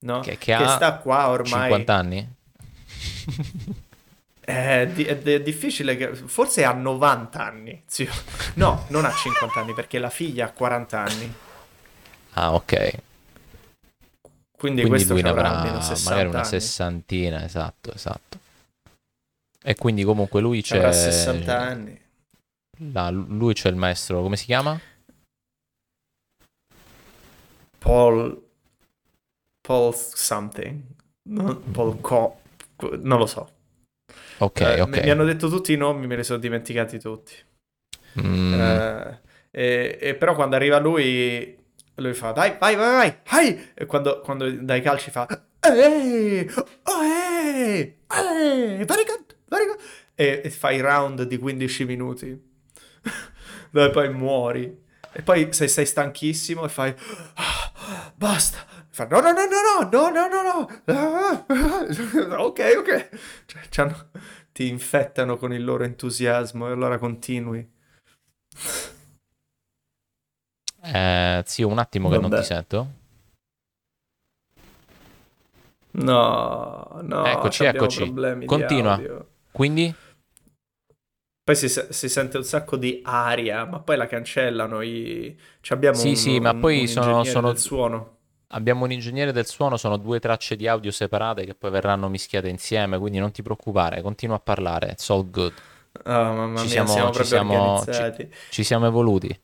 no? 0.00 0.20
Che, 0.20 0.38
che 0.38 0.52
ha 0.54 0.66
sta 0.66 0.98
qua 0.98 1.28
ormai... 1.30 1.70
50 1.70 1.94
anni? 1.96 2.36
È, 4.44 4.86
di- 4.92 5.04
è- 5.04 5.20
è 5.22 5.40
difficile 5.42 5.96
che... 5.96 6.14
Forse 6.14 6.64
ha 6.64 6.72
90 6.72 7.44
anni, 7.44 7.82
zio. 7.86 8.10
No, 8.54 8.86
non 8.90 9.04
ha 9.04 9.12
50 9.12 9.60
anni 9.60 9.72
perché 9.74 9.98
la 9.98 10.10
figlia 10.10 10.46
ha 10.46 10.52
40 10.52 11.00
anni. 11.00 11.40
Ah, 12.34 12.52
ok. 12.54 12.72
Quindi, 14.56 14.84
Quindi 14.84 14.86
questo 14.86 15.14
lui 15.14 15.22
ne 15.22 15.30
avrà 15.30 15.48
avrà 15.48 15.48
almeno 15.50 15.80
60 15.80 16.10
magari 16.10 16.28
una 16.28 16.42
anni. 16.42 16.44
sessantina, 16.44 17.44
esatto, 17.44 17.92
esatto. 17.94 18.41
E 19.64 19.74
quindi 19.76 20.02
comunque 20.04 20.40
lui 20.40 20.62
Ci 20.62 20.74
avrà 20.76 20.90
c'è... 20.90 21.10
60 21.10 21.58
anni. 21.58 22.00
là, 22.92 23.10
lui 23.10 23.54
c'è 23.54 23.68
il 23.68 23.76
maestro, 23.76 24.22
come 24.22 24.36
si 24.36 24.44
chiama? 24.44 24.78
Paul... 27.78 28.40
Paul 29.60 29.94
something. 29.94 30.80
Non, 31.30 31.62
Paul 31.72 32.00
Co... 32.00 32.40
Non 33.00 33.18
lo 33.18 33.26
so. 33.26 33.50
Ok, 34.38 34.60
Eh, 34.60 34.80
ok. 34.80 34.88
mi- 35.02 35.10
hanno 35.10 35.24
detto 35.24 35.48
tutti 35.48 35.72
i 35.72 35.76
nomi, 35.76 36.06
me 36.08 36.16
li 36.16 36.24
sono 36.24 36.38
dimenticati 36.40 36.98
tutti. 36.98 37.32
Mm, 38.20 38.54
Eh, 38.54 39.18
e, 39.52 39.98
e 40.00 40.14
però 40.16 40.34
quando 40.34 40.56
arriva 40.56 40.78
lui, 40.78 41.56
lui 41.96 42.14
fa 42.14 42.32
dai, 42.32 42.56
vai, 42.58 42.74
vai, 42.74 42.90
vai, 42.92 43.18
vai! 43.30 43.70
E 43.74 43.86
quando, 43.86 44.20
quando 44.20 44.50
dai 44.50 44.80
calci 44.82 45.10
fa 45.10 45.26
ehi, 45.60 46.50
oh, 46.84 47.02
ehi, 47.04 47.96
ehi, 48.08 48.84
very 48.84 49.04
good. 49.04 49.31
E, 50.14 50.40
e 50.44 50.50
fai 50.50 50.80
round 50.80 51.22
di 51.22 51.38
15 51.38 51.84
minuti 51.84 52.50
dove 53.70 53.90
poi 53.90 54.12
muori. 54.12 54.80
E 55.14 55.22
poi 55.22 55.52
se 55.52 55.68
sei 55.68 55.84
stanchissimo 55.86 56.64
e 56.64 56.68
fai 56.68 56.94
"Ah, 57.34 58.12
basta. 58.14 58.58
Fa, 58.90 59.06
no, 59.06 59.20
no, 59.20 59.32
no, 59.32 59.44
no, 59.46 59.88
no, 59.90 60.10
no, 60.10 60.28
no, 60.28 60.72
no, 60.86 61.44
no. 61.48 62.36
ok, 62.44 62.60
ok. 62.78 63.08
Cioè, 63.46 63.62
c'hanno- 63.70 64.10
ti 64.52 64.68
infettano 64.68 65.36
con 65.38 65.52
il 65.52 65.64
loro 65.64 65.84
entusiasmo 65.84 66.68
e 66.68 66.72
allora 66.72 66.98
continui. 66.98 67.66
eh, 70.84 71.42
zio, 71.46 71.68
un 71.68 71.78
attimo 71.78 72.08
che 72.10 72.18
non 72.18 72.28
Vabbè. 72.28 72.40
ti 72.42 72.46
sento. 72.46 72.92
No, 75.94 77.00
no, 77.02 77.24
Eccoci, 77.26 77.64
eccoci. 77.64 78.14
Continua. 78.46 79.00
Quindi? 79.52 79.94
Poi 81.44 81.56
si, 81.56 81.68
si 81.68 82.08
sente 82.08 82.36
un 82.36 82.44
sacco 82.44 82.76
di 82.76 83.00
aria, 83.04 83.64
ma 83.64 83.80
poi 83.80 83.96
la 83.96 84.06
cancellano. 84.06 84.80
I... 84.80 85.36
ci 85.60 85.72
abbiamo 85.72 85.96
Sì, 85.96 86.08
un, 86.10 86.16
sì, 86.16 86.40
ma 86.40 86.52
un- 86.52 86.60
poi 86.60 86.80
un 86.80 86.86
sono- 86.86 87.24
sono- 87.24 87.48
del 87.48 87.58
suono. 87.58 88.16
Abbiamo 88.54 88.84
un 88.84 88.92
ingegnere 88.92 89.32
del 89.32 89.46
suono, 89.46 89.76
sono 89.78 89.96
due 89.96 90.20
tracce 90.20 90.56
di 90.56 90.68
audio 90.68 90.90
separate 90.90 91.44
che 91.46 91.54
poi 91.54 91.70
verranno 91.70 92.08
mischiate 92.10 92.48
insieme, 92.48 92.98
quindi 92.98 93.18
non 93.18 93.32
ti 93.32 93.42
preoccupare, 93.42 94.02
continua 94.02 94.36
a 94.36 94.40
parlare, 94.40 94.90
it's 94.90 95.08
all 95.08 95.28
good. 95.30 95.54
Ah, 96.04 96.32
mamma 96.32 96.58
Ci 96.58 96.64
mia, 96.64 96.72
siamo- 96.72 96.88
siamo 96.92 97.12
ci 97.12 97.24
siamo- 97.24 97.72
organizzati. 97.78 98.30
Ci 98.50 98.62
siamo 98.62 98.86
evoluti. 98.86 99.40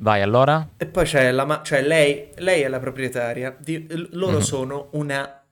Vai, 0.00 0.22
allora? 0.22 0.66
E 0.76 0.86
poi 0.86 1.04
c'è 1.04 1.30
la 1.30 1.44
ma- 1.44 1.62
cioè 1.62 1.82
lei, 1.82 2.30
lei 2.36 2.62
è 2.62 2.68
la 2.68 2.78
proprietaria. 2.78 3.54
di- 3.58 3.86
loro 4.12 4.36
Mhm. 4.38 4.42
sono 4.42 4.88
una 4.92 5.44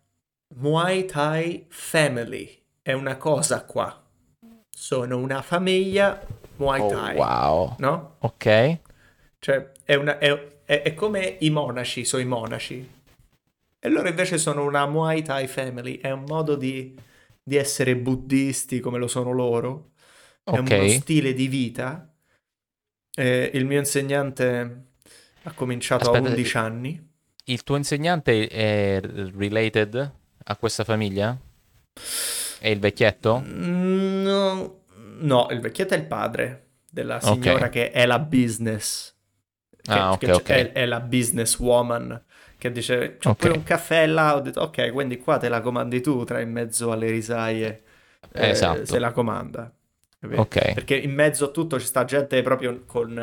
Muay 0.55 1.05
Thai 1.05 1.67
family. 1.69 2.65
È 2.87 2.93
una 2.93 3.17
cosa 3.17 3.65
qua. 3.65 4.01
Sono 4.71 5.19
una 5.19 5.43
famiglia 5.43 6.25
Muay 6.55 6.81
Oh, 6.81 6.89
Thai, 6.89 7.17
wow. 7.17 7.75
no? 7.81 8.15
Ok. 8.21 8.79
Cioè, 9.41 9.73
è, 9.83 9.97
una- 9.97 10.19
è- 10.19 10.61
è- 10.65 10.83
è 10.83 10.95
come 10.95 11.37
i 11.41 11.51
monaci, 11.51 12.05
sono 12.05 12.23
i 12.23 12.27
monaci. 12.27 12.89
E 13.81 13.89
loro 13.89 14.07
invece 14.09 14.39
sono 14.39 14.63
una 14.65 14.87
Muay 14.87 15.23
Thai 15.23 15.49
family. 15.49 15.97
È 15.99 16.13
un 16.13 16.27
modo 16.29 16.55
di, 16.55 16.97
di 17.43 17.57
essere 17.57 17.97
buddisti 17.97 18.79
come 18.79 18.99
lo 18.99 19.09
sono 19.09 19.33
loro. 19.33 19.91
È 20.45 20.51
uno 20.57 20.61
Ok. 20.61 20.91
stile 21.01 21.35
di 21.35 21.49
vita. 21.49 22.09
Eh, 23.19 23.51
il 23.53 23.65
mio 23.67 23.81
insegnante 23.81 24.85
ha 25.43 25.53
cominciato 25.55 26.05
Aspetta, 26.05 26.25
a 26.25 26.31
11 26.31 26.57
anni. 26.57 27.11
Il 27.47 27.65
tuo 27.65 27.75
insegnante 27.75 28.47
è 28.47 29.01
related 29.03 30.13
a 30.45 30.57
questa 30.57 30.85
famiglia? 30.85 31.37
È 32.59 32.69
il 32.69 32.79
vecchietto? 32.79 33.43
Mm, 33.47 34.23
No, 34.25 34.81
no, 35.19 35.47
il 35.51 35.61
vecchietto 35.61 35.95
è 35.95 35.97
il 35.97 36.07
padre 36.07 36.65
della 36.91 37.21
signora 37.21 37.67
Ok. 37.67 37.71
che 37.71 37.91
è 37.91 38.07
la 38.07 38.19
business. 38.19 39.15
Che, 39.83 39.93
Ah, 39.93 40.13
ok, 40.13 40.19
che 40.19 40.33
ok. 40.33 40.49
È, 40.49 40.73
è 40.73 40.87
la 40.87 41.01
business 41.01 41.59
woman 41.59 42.23
che 42.59 42.73
dice 42.73 43.19
c'ho 43.19 43.35
pure 43.35 43.53
un 43.53 43.63
caffè 43.63 44.07
là. 44.07 44.35
Ho 44.37 44.41
detto 44.41 44.61
ok, 44.63 44.91
quindi 44.93 45.19
qua 45.19 45.37
te 45.39 45.49
la 45.49 45.61
comandi 45.61 46.01
tu 46.01 46.25
tra 46.25 46.41
in 46.41 46.51
mezzo 46.51 46.91
alle 46.91 47.11
risaie. 47.11 47.83
eh, 48.33 48.49
Esatto. 48.49 48.85
Se 48.85 48.99
la 48.99 49.13
comanda. 49.13 49.73
Capito? 50.19 50.41
Ok. 50.41 50.73
Perché 50.73 50.97
in 50.97 51.13
mezzo 51.13 51.45
a 51.47 51.49
tutto 51.49 51.79
ci 51.79 51.87
sta 51.87 52.05
gente 52.05 52.41
proprio 52.43 52.83
con 52.85 53.17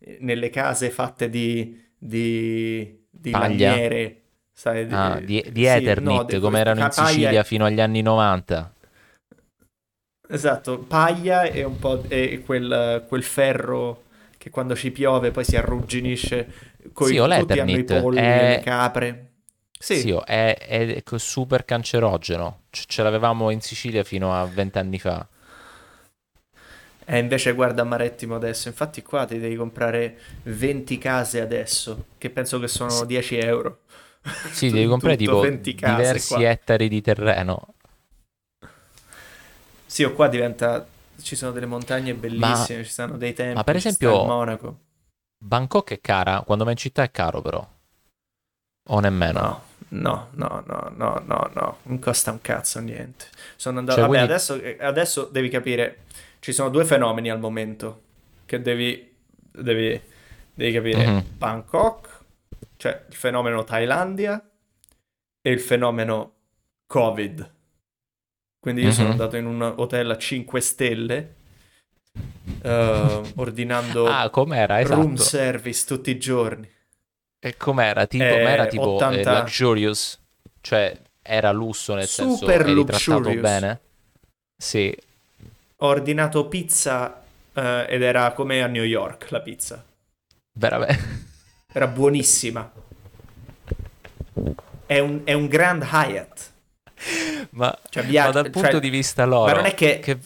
eh, 0.00 0.16
nelle 0.20 0.50
case 0.50 0.90
fatte 0.90 1.28
di, 1.30 1.80
di, 1.96 3.06
di 3.10 3.30
lamiere. 3.30 4.22
Sai, 4.52 4.86
Ah, 4.90 5.20
di, 5.20 5.40
di 5.52 5.60
sì, 5.60 5.66
Eternit, 5.68 6.02
no, 6.02 6.24
di- 6.24 6.38
come 6.40 6.58
erano 6.58 6.80
in 6.80 6.90
Sicilia 6.90 7.44
fino 7.44 7.64
agli 7.64 7.80
anni 7.80 8.02
90. 8.02 8.72
Esatto, 10.30 10.78
paglia 10.78 11.42
e 11.44 11.64
un 11.64 11.78
po' 11.78 12.02
e 12.08 12.42
quel, 12.44 13.04
quel 13.08 13.22
ferro 13.22 14.04
che 14.36 14.50
quando 14.50 14.76
ci 14.76 14.90
piove 14.90 15.30
poi 15.30 15.44
si 15.44 15.56
arrugginisce. 15.56 16.52
Coi, 16.92 17.10
Sì, 17.12 17.18
o 17.18 17.26
l'Eternit 17.26 17.86
polli, 18.00 18.20
è- 18.20 18.48
le 18.48 18.60
capre. 18.62 19.30
Sì, 19.80 19.94
Sì, 19.94 20.10
è, 20.24 20.56
è 20.58 21.02
super 21.16 21.64
cancerogeno. 21.64 22.62
C- 22.70 22.84
ce 22.86 23.02
l'avevamo 23.02 23.50
in 23.50 23.60
Sicilia 23.60 24.04
fino 24.04 24.34
a 24.34 24.44
vent'anni 24.44 24.98
fa. 24.98 25.26
e 27.10 27.18
invece 27.18 27.52
guarda 27.54 27.84
Marettimo 27.84 28.34
adesso. 28.34 28.68
Infatti 28.68 29.02
qua 29.02 29.24
ti 29.24 29.38
devi 29.38 29.56
comprare 29.56 30.18
20 30.44 30.98
case 30.98 31.40
adesso, 31.40 32.06
che 32.18 32.28
penso 32.30 32.58
che 32.58 32.68
sono 32.68 32.90
Sì. 32.90 33.06
10 33.06 33.38
euro. 33.38 33.80
Sì, 34.50 34.70
devi 34.70 34.86
comprare 34.88 35.16
tipo 35.16 35.38
20 35.38 35.74
case 35.74 35.90
diversi 35.94 36.24
qua. 36.24 36.44
ettari 36.44 36.88
di 36.88 37.00
terreno. 37.00 37.74
Sì, 39.88 40.04
o 40.04 40.12
qua 40.12 40.28
diventa... 40.28 40.86
Ci 41.20 41.34
sono 41.34 41.50
delle 41.50 41.66
montagne 41.66 42.14
bellissime, 42.14 42.84
ci 42.84 42.92
sono 42.92 43.16
dei 43.16 43.32
templi, 43.32 43.54
ma 43.56 43.64
per 43.64 43.74
esempio- 43.74 44.24
Monaco. 44.24 44.78
Bangkok 45.36 45.90
è 45.90 46.00
cara, 46.00 46.42
quando 46.42 46.62
vai 46.62 46.74
in 46.74 46.78
città 46.78 47.02
è 47.02 47.10
caro 47.10 47.40
però. 47.42 47.68
O 48.90 49.00
nemmeno. 49.00 49.40
No, 49.40 49.62
no, 49.88 50.28
no, 50.34 50.62
no, 50.66 50.92
no, 50.94 51.22
no, 51.26 51.50
no, 51.52 51.76
non 51.82 51.98
costa 51.98 52.30
un 52.30 52.40
cazzo 52.40 52.78
niente. 52.78 53.26
Sono 53.56 53.80
andato... 53.80 53.98
Cioè, 53.98 54.06
Vabbè, 54.08 54.16
quindi- 54.18 54.32
adesso, 54.32 54.60
eh, 54.62 54.76
adesso 54.80 55.24
devi 55.24 55.48
capire, 55.48 56.04
ci 56.38 56.52
sono 56.52 56.68
due 56.68 56.84
fenomeni 56.84 57.30
al 57.30 57.40
momento 57.40 58.02
che 58.46 58.62
devi, 58.62 59.12
devi, 59.50 60.00
devi 60.54 60.72
capire. 60.72 61.04
Mhm. 61.06 61.24
Bangkok, 61.36 62.18
cioè 62.76 63.04
il 63.08 63.14
fenomeno 63.16 63.64
Thailandia 63.64 64.40
e 65.42 65.50
il 65.50 65.60
fenomeno 65.60 66.32
Covid. 66.86 67.56
Quindi 68.60 68.82
io 68.82 68.90
sono 68.92 69.08
Mhm. 69.08 69.12
andato 69.12 69.36
in 69.36 69.46
un 69.46 69.62
hotel 69.62 70.10
a 70.10 70.18
5 70.18 70.60
stelle 70.60 71.34
eh, 72.62 73.32
ordinando 73.36 74.06
Ah, 74.10 74.30
com'era? 74.30 74.80
room 74.80 75.14
Esatto. 75.14 75.22
service 75.30 75.84
tutti 75.86 76.10
i 76.10 76.18
giorni. 76.18 76.68
E 77.40 77.56
com'era? 77.56 78.06
Tipo, 78.06 78.24
Eh, 78.24 78.42
era 78.52 78.66
tipo 78.66 78.90
eh, 78.90 78.94
80 78.94 79.34
luxurious? 79.40 80.20
Cioè, 80.60 81.00
era 81.22 81.50
lusso 81.52 81.94
nel 81.94 82.06
senso 82.08 82.46
Super 82.46 82.60
eri 82.66 82.84
trattato 82.84 83.34
luxurious. 83.34 83.40
bene? 83.40 83.80
Sì. 84.56 84.94
Ho 85.80 85.86
ordinato 85.86 86.46
pizza 86.48 87.22
eh, 87.52 87.86
ed 87.88 88.02
era 88.02 88.32
come 88.32 88.62
a 88.62 88.66
New 88.66 88.82
York 88.84 89.30
la 89.30 89.40
pizza. 89.40 89.82
Veramente. 90.54 90.98
Era 91.72 91.86
buonissima. 91.86 92.72
È 94.86 94.98
un, 94.98 95.20
è 95.24 95.32
un 95.34 95.46
Grand 95.46 95.82
Hyatt. 95.82 96.50
Ma, 97.50 97.76
Cioè, 97.88 98.04
via- 98.04 98.24
ma 98.26 98.30
dal 98.30 98.42
cioè- 98.44 98.52
punto 98.52 98.78
di 98.78 98.88
vista 98.90 99.24
loro, 99.24 99.46
ma 99.46 99.52
non 99.52 99.66
è 99.66 99.74
che- 99.74 100.18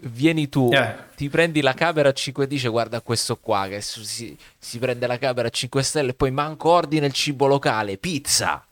vieni 0.00 0.48
tu, 0.48 0.70
Eh, 0.72 0.94
ti 1.16 1.28
prendi 1.28 1.60
la 1.60 1.74
camera 1.74 2.10
a 2.10 2.12
5 2.12 2.44
e 2.44 2.46
dice 2.46 2.68
guarda 2.68 3.00
questo 3.00 3.36
qua 3.38 3.66
che 3.68 3.80
si, 3.80 4.36
si 4.58 4.78
prende 4.78 5.06
la 5.06 5.18
camera 5.18 5.48
a 5.48 5.50
5 5.50 5.82
stelle 5.82 6.10
e 6.10 6.14
poi 6.14 6.30
manco 6.30 6.70
ordina 6.70 7.06
il 7.06 7.12
cibo 7.12 7.46
locale, 7.46 7.96
pizza. 7.98 8.64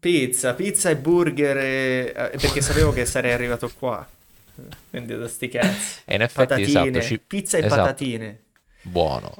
pizza, 0.00 0.52
pizza 0.54 0.90
e 0.90 0.96
burger. 0.96 1.56
e- 1.58 2.12
eh, 2.32 2.36
perché 2.38 2.60
sapevo 2.60 2.92
che 2.92 3.06
sarei 3.06 3.32
arrivato 3.32 3.70
qua. 3.78 4.06
Quindi 4.90 5.16
da 5.16 5.26
sti 5.28 5.48
cazzi. 5.48 6.00
E 6.06 6.14
in 6.14 6.22
effetti 6.22 6.46
Patatine, 6.48 6.88
esatto, 6.98 7.00
ci- 7.02 7.18
pizza 7.18 7.56
e 7.56 7.64
esatto. 7.64 7.80
patatine. 7.82 8.38
buono. 8.82 9.34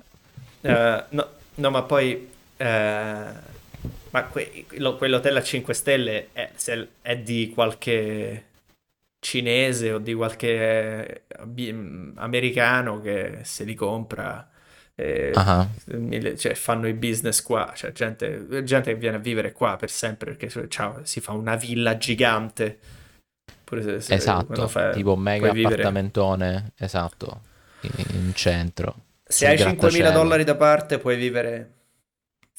Eh, 0.63 1.05
no, 1.11 1.29
no, 1.57 1.71
ma 1.71 1.83
poi... 1.83 2.31
eh, 2.57 3.53
ma 4.15 4.23
que- 4.29 4.65
quell'hotel 4.97 5.37
a 5.37 5.43
5 5.43 5.75
stelle 5.75 6.29
è, 6.33 6.51
se- 6.55 6.89
è 7.03 7.19
di 7.19 7.51
qualche 7.53 8.45
cinese 9.19 9.91
o 9.93 9.99
di 9.99 10.15
qualche 10.15 11.23
americano 12.17 13.01
che 13.01 13.41
se 13.43 13.65
li 13.65 13.75
compra 13.75 14.49
Ah, 15.35 15.69
mille- 15.87 16.37
cioè, 16.37 16.55
fanno 16.55 16.87
i 16.87 16.93
business 16.93 17.43
qua, 17.43 17.73
cioè 17.75 17.91
gente, 17.91 18.63
gente 18.63 18.93
che 18.93 18.97
viene 18.99 19.17
a 19.17 19.19
vivere 19.19 19.51
qua 19.51 19.75
per 19.77 19.91
sempre 19.91 20.37
perché 20.37 20.69
ciao, 20.69 21.01
si 21.03 21.21
fa 21.21 21.33
una 21.33 21.57
villa 21.57 21.97
gigante. 21.97 22.79
Pure 23.65 23.83
se, 23.83 24.01
se- 24.01 24.15
Esatto, 24.15 24.69
fai- 24.69 24.93
tipo 24.93 25.15
un 25.15 25.21
mega 25.21 25.47
puoi 25.49 25.53
vivere- 25.57 25.83
appartamentone, 25.83 26.73
esatto, 26.79 27.41
in, 27.81 27.91
in 28.15 28.35
centro. 28.35 28.95
Se 29.27 29.49
hai 29.49 29.57
5.000 29.57 29.73
grattacielo. 29.73 30.11
dollari 30.13 30.45
da 30.45 30.55
parte 30.55 30.99
puoi 30.99 31.17
vivere... 31.17 31.73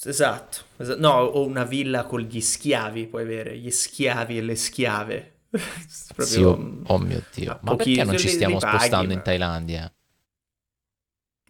Esatto, 0.04 0.58
esa- 0.78 0.96
no, 0.98 1.14
o 1.22 1.46
una 1.46 1.64
villa 1.64 2.04
con 2.04 2.20
gli 2.20 2.42
schiavi 2.42 3.08
puoi 3.08 3.24
avere, 3.24 3.58
gli 3.58 3.72
schiavi 3.72 4.38
e 4.38 4.42
le 4.42 4.56
schiave. 4.56 5.32
Proprio- 5.50 6.26
Sì, 6.26 6.44
oh, 6.44 6.82
oh 6.88 6.98
mio 7.00 7.24
Dio, 7.34 7.60
ma 7.62 7.76
perché 7.76 8.04
non 8.04 8.18
ci 8.18 8.28
stiamo 8.28 8.58
paghi, 8.60 8.78
spostando 8.78 9.08
ma- 9.08 9.14
in 9.14 9.22
Thailandia? 9.22 9.94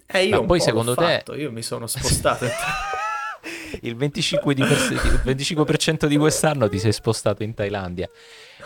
Eh, 0.08 0.26
io 0.26 0.42
Ma 0.42 0.46
poi 0.46 0.60
po' 0.60 0.64
secondo 0.64 0.96
te- 0.96 1.02
fatto, 1.18 1.34
io 1.36 1.52
mi 1.52 1.64
sono 1.64 1.88
spostato. 1.88 2.46
Il 3.82 3.96
25%, 3.98 4.54
di 4.54 4.62
il 4.62 5.22
25% 5.26 6.06
di 6.06 6.18
quest'anno 6.18 6.70
ti 6.70 6.80
sei 6.80 6.94
spostato 6.94 7.44
in 7.44 7.54
Thailandia. 7.54 8.10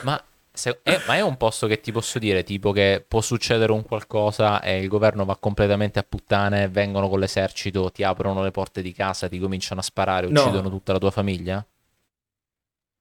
Ma, 0.04 0.22
se- 0.60 0.80
è, 0.84 1.00
ma 1.08 1.16
è 1.16 1.22
un 1.22 1.38
posto 1.38 1.66
che 1.68 1.80
ti 1.80 1.92
posso 1.92 2.20
dire, 2.20 2.44
tipo 2.44 2.72
che 2.72 3.04
può 3.08 3.22
succedere 3.22 3.72
un 3.72 3.84
qualcosa 3.84 4.62
e 4.62 4.80
il 4.82 4.88
governo 4.89 5.24
va 5.25 5.38
completamente 5.38 6.00
a 6.00 6.06
puttane, 6.08 6.68
vengono 6.68 7.08
con 7.08 7.20
l'esercito, 7.20 7.89
ti 7.92 8.04
aprono 8.04 8.44
le 8.44 8.51
porte 8.51 8.82
di 8.82 8.92
casa, 8.94 9.28
ti 9.30 9.39
cominciano 9.39 9.80
a 9.80 9.84
sparare, 9.84 10.28
No. 10.28 10.42
uccidono 10.42 10.70
tutta 10.70 10.92
la 10.94 11.00
tua 11.00 11.12
famiglia? 11.12 11.66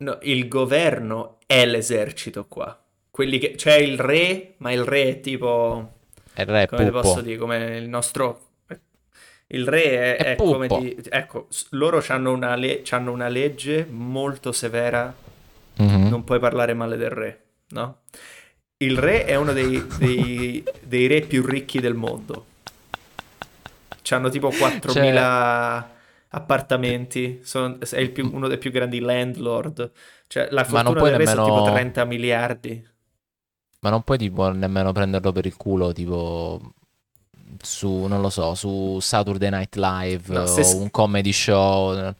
No, 0.00 0.18
il 0.22 0.46
governo 0.46 1.38
è 1.46 1.66
l'esercito 1.66 2.46
qua. 2.46 2.80
Quelli 3.10 3.38
che... 3.38 3.52
C'è 3.56 3.74
il 3.74 3.98
re, 3.98 4.54
ma 4.58 4.70
il 4.70 4.84
re 4.84 5.08
è 5.08 5.20
tipo... 5.20 5.94
Il 6.36 6.46
re 6.46 6.62
è 6.62 6.66
come 6.68 6.84
puppo. 6.84 7.00
posso 7.00 7.20
dire, 7.20 7.36
come 7.36 7.76
il 7.78 7.88
nostro... 7.88 8.42
Il 9.48 9.66
re 9.66 9.82
è, 9.82 10.16
È 10.16 10.24
è 10.32 10.36
come 10.36 10.68
di... 10.68 10.96
Ecco, 11.08 11.48
loro 11.70 12.04
hanno 12.08 12.30
una, 12.32 12.54
le- 12.54 12.82
una 12.92 13.28
legge 13.28 13.86
molto 13.90 14.52
severa, 14.52 15.12
Mhm. 15.80 16.08
non 16.08 16.24
puoi 16.24 16.40
parlare 16.40 16.74
male 16.74 16.96
del 16.96 17.10
re, 17.10 17.40
no? 17.70 17.98
Il 18.78 18.96
re 18.98 19.24
è 19.24 19.34
uno 19.34 19.52
dei, 19.52 19.84
dei- 19.98 20.64
dei 20.82 21.06
re 21.06 21.22
più 21.22 21.44
ricchi 21.44 21.80
del 21.80 21.94
mondo. 21.94 22.46
C'hanno 24.02 24.28
tipo 24.30 24.48
4.000 24.50 24.92
Cioè- 24.92 25.84
appartamenti, 26.30 27.40
sono- 27.42 27.78
è 27.80 27.98
il 27.98 28.10
più- 28.10 28.30
uno 28.32 28.48
dei 28.48 28.58
più 28.58 28.70
grandi 28.70 29.00
landlord. 29.00 29.90
Cioè, 30.26 30.48
la 30.50 30.66
Ma 30.70 30.82
non 30.82 30.94
fortuna 30.94 30.98
puoi 30.98 31.10
del 31.10 31.18
re 31.18 31.26
sono 31.26 31.42
nemmeno- 31.42 31.62
tipo 31.62 31.72
30 31.74 32.04
miliardi. 32.04 32.88
Ma 33.80 33.90
non 33.90 34.02
puoi 34.02 34.18
tipo 34.18 34.48
nemmeno 34.50 34.92
prenderlo 34.92 35.32
per 35.32 35.46
il 35.46 35.56
culo, 35.56 35.92
tipo 35.92 36.60
su, 37.62 38.04
non 38.06 38.20
lo 38.20 38.28
so, 38.30 38.54
su 38.54 38.98
Saturday 39.00 39.50
Night 39.50 39.74
Live 39.76 40.32
No, 40.34 40.42
o 40.42 40.46
se- 40.46 40.76
un 40.76 40.90
comedy 40.90 41.32
show. 41.32 42.12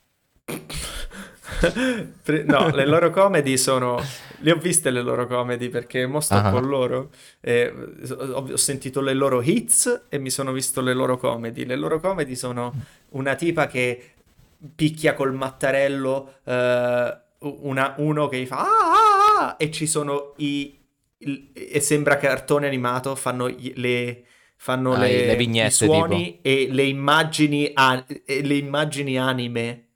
No, 2.47 2.69
le 2.71 2.87
loro 2.87 3.11
comedy 3.11 3.57
sono... 3.57 4.01
Le 4.41 4.53
ho 4.53 4.57
viste 4.57 4.91
le 4.91 5.03
loro 5.03 5.27
comedy 5.27 5.69
perché 5.69 6.07
mo 6.07 6.21
sto 6.21 6.35
Ah. 6.37 6.51
con 6.53 6.67
loro. 6.69 7.11
e 7.41 7.73
ho, 8.17 8.57
sentito 8.57 9.01
le 9.01 9.13
loro 9.15 9.43
hits 9.43 10.03
e 10.09 10.19
mi 10.19 10.31
sono 10.31 10.53
visto 10.53 10.81
le 10.81 10.95
loro 10.95 11.17
comedy. 11.17 11.65
Le 11.65 11.75
loro 11.77 11.99
comedy 11.99 12.37
sono 12.37 12.73
una 13.11 13.35
tipa 13.35 13.67
che 13.67 14.13
picchia 14.77 15.15
col 15.15 15.35
mattarello 15.35 16.35
eh, 16.45 17.19
una- 17.41 17.95
uno 17.99 18.29
che 18.29 18.39
gli 18.41 18.47
fa 18.47 18.59
"Ah, 18.59 18.67
ah, 19.41 19.47
ah", 19.49 19.57
e 19.59 19.71
ci 19.73 19.87
sono 19.89 20.35
i... 20.37 20.79
il- 21.19 21.51
e 21.55 21.81
sembra 21.81 22.17
cartone 22.17 22.67
animato, 22.67 23.15
fanno 23.17 23.49
gli- 23.51 23.73
le... 23.77 24.23
Fanno 24.61 24.95
Ah, 24.95 24.99
le, 24.99 25.27
le 25.27 25.33
i 25.35 25.37
vignette, 25.37 25.71
suoni 25.71 26.39
e 26.43 26.67
le 26.71 26.83
immagini, 26.83 27.71
a- 27.75 28.05
e 28.25 28.43
le 28.43 28.55
immagini 28.57 29.17
anime 29.17 29.87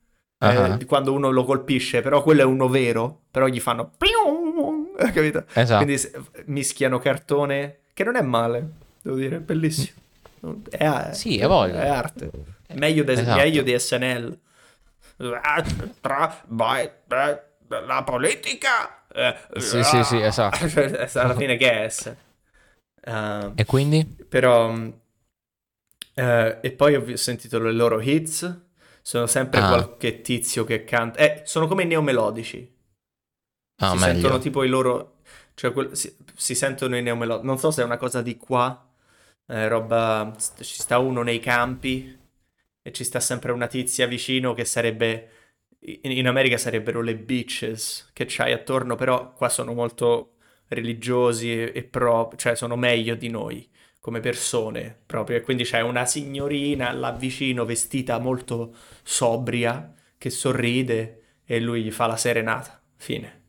eh, 0.42 0.56
Ah. 0.56 0.78
quando 0.86 1.12
uno 1.12 1.30
lo 1.30 1.44
colpisce, 1.44 2.00
però 2.02 2.22
quello 2.22 2.40
è 2.40 2.44
uno 2.44 2.68
vero, 2.68 3.22
però 3.30 3.46
gli 3.46 3.60
fanno 3.60 3.92
capito? 5.12 5.44
Esatto. 5.52 5.84
Quindi 5.84 6.02
mischiano 6.46 6.98
cartone, 6.98 7.78
che 7.94 8.04
non 8.04 8.16
è 8.16 8.22
male, 8.22 8.68
devo 9.02 9.16
dire, 9.16 9.36
è 9.36 9.40
bellissimo. 9.40 10.00
È, 10.68 10.84
a- 10.84 11.12
Sì, 11.12 11.38
è 11.38 11.46
è 11.82 11.88
arte. 11.88 12.30
È 12.66 12.74
meglio, 12.74 13.04
de- 13.04 13.12
Esatto. 13.12 13.36
meglio 13.38 13.62
di 13.62 13.78
SNL. 13.78 14.38
Tra- 16.00 16.42
vai- 16.48 16.90
la 17.68 18.02
politica. 18.02 19.04
eh, 19.14 19.36
Sì, 19.60 19.82
sì, 19.84 20.02
sì, 20.02 20.20
esatto. 20.20 20.66
Cioè, 20.68 21.08
alla 21.14 21.34
fine 21.36 21.56
che 21.56 21.84
è 21.84 21.88
S? 21.88 22.14
Ah, 23.04 23.52
E 23.54 23.64
quindi? 23.64 24.04
però 24.28 24.74
eh, 26.14 26.58
e 26.60 26.70
poi 26.72 26.94
ho 26.94 27.16
sentito 27.16 27.58
le 27.58 27.72
loro 27.72 28.00
hits 28.00 28.60
sono 29.02 29.26
sempre 29.26 29.60
Ah. 29.60 29.68
qualche 29.68 30.20
tizio 30.22 30.64
che 30.64 30.84
canta 30.84 31.18
eh, 31.18 31.42
sono 31.44 31.66
come 31.66 31.82
i 31.82 31.86
neomelodici 31.86 32.70
Ah, 33.80 33.90
si 33.90 33.96
meglio. 33.98 34.12
sentono 34.12 34.38
tipo 34.38 34.62
i 34.62 34.68
loro 34.68 35.16
cioè 35.54 35.72
quel- 35.72 35.96
si, 35.96 36.14
si 36.34 36.54
sentono 36.54 36.96
i 36.96 37.02
neomelodici 37.02 37.46
non 37.46 37.58
so 37.58 37.70
se 37.70 37.82
è 37.82 37.84
una 37.84 37.96
cosa 37.96 38.22
di 38.22 38.36
qua 38.36 38.88
eh, 39.46 39.68
roba 39.68 40.32
ci 40.60 40.80
sta 40.80 40.98
uno 40.98 41.22
nei 41.22 41.40
campi 41.40 42.16
e 42.80 42.92
ci 42.92 43.04
sta 43.04 43.20
sempre 43.20 43.52
una 43.52 43.66
tizia 43.66 44.06
vicino 44.06 44.54
che 44.54 44.64
sarebbe 44.64 45.28
in, 45.80 46.26
America 46.28 46.56
sarebbero 46.56 47.00
le 47.00 47.16
bitches 47.16 48.10
che 48.12 48.24
c'hai 48.28 48.52
attorno 48.52 48.94
però 48.94 49.32
qua 49.32 49.48
sono 49.48 49.72
molto 49.74 50.34
religiosi 50.68 51.50
e, 51.52 51.72
e 51.74 51.82
pro, 51.84 52.30
cioè 52.36 52.54
sono 52.54 52.76
meglio 52.76 53.14
di 53.16 53.28
noi 53.28 53.68
come 54.02 54.20
persone 54.20 54.98
proprio. 55.06 55.38
E 55.38 55.42
quindi 55.42 55.64
c'è 55.64 55.80
una 55.80 56.06
signorina 56.06 56.92
là 56.92 57.12
vicino 57.12 57.64
vestita 57.64 58.18
molto 58.18 58.74
sobria 59.04 59.94
che 60.18 60.30
sorride 60.30 61.40
e 61.46 61.60
lui 61.60 61.84
gli 61.84 61.92
fa 61.92 62.06
la 62.08 62.16
serenata. 62.18 62.82
Fine. 62.96 63.40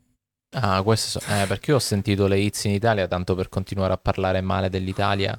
Ah, 0.56 0.82
questo 0.82 1.18
so- 1.18 1.32
eh, 1.32 1.46
perché 1.48 1.70
io 1.70 1.76
ho 1.76 1.80
sentito 1.80 2.26
le 2.28 2.38
hits 2.38 2.64
in 2.64 2.72
Italia, 2.72 3.08
tanto 3.08 3.34
per 3.34 3.48
continuare 3.48 3.92
a 3.92 3.98
parlare 3.98 4.40
male 4.40 4.68
dell'Italia, 4.70 5.38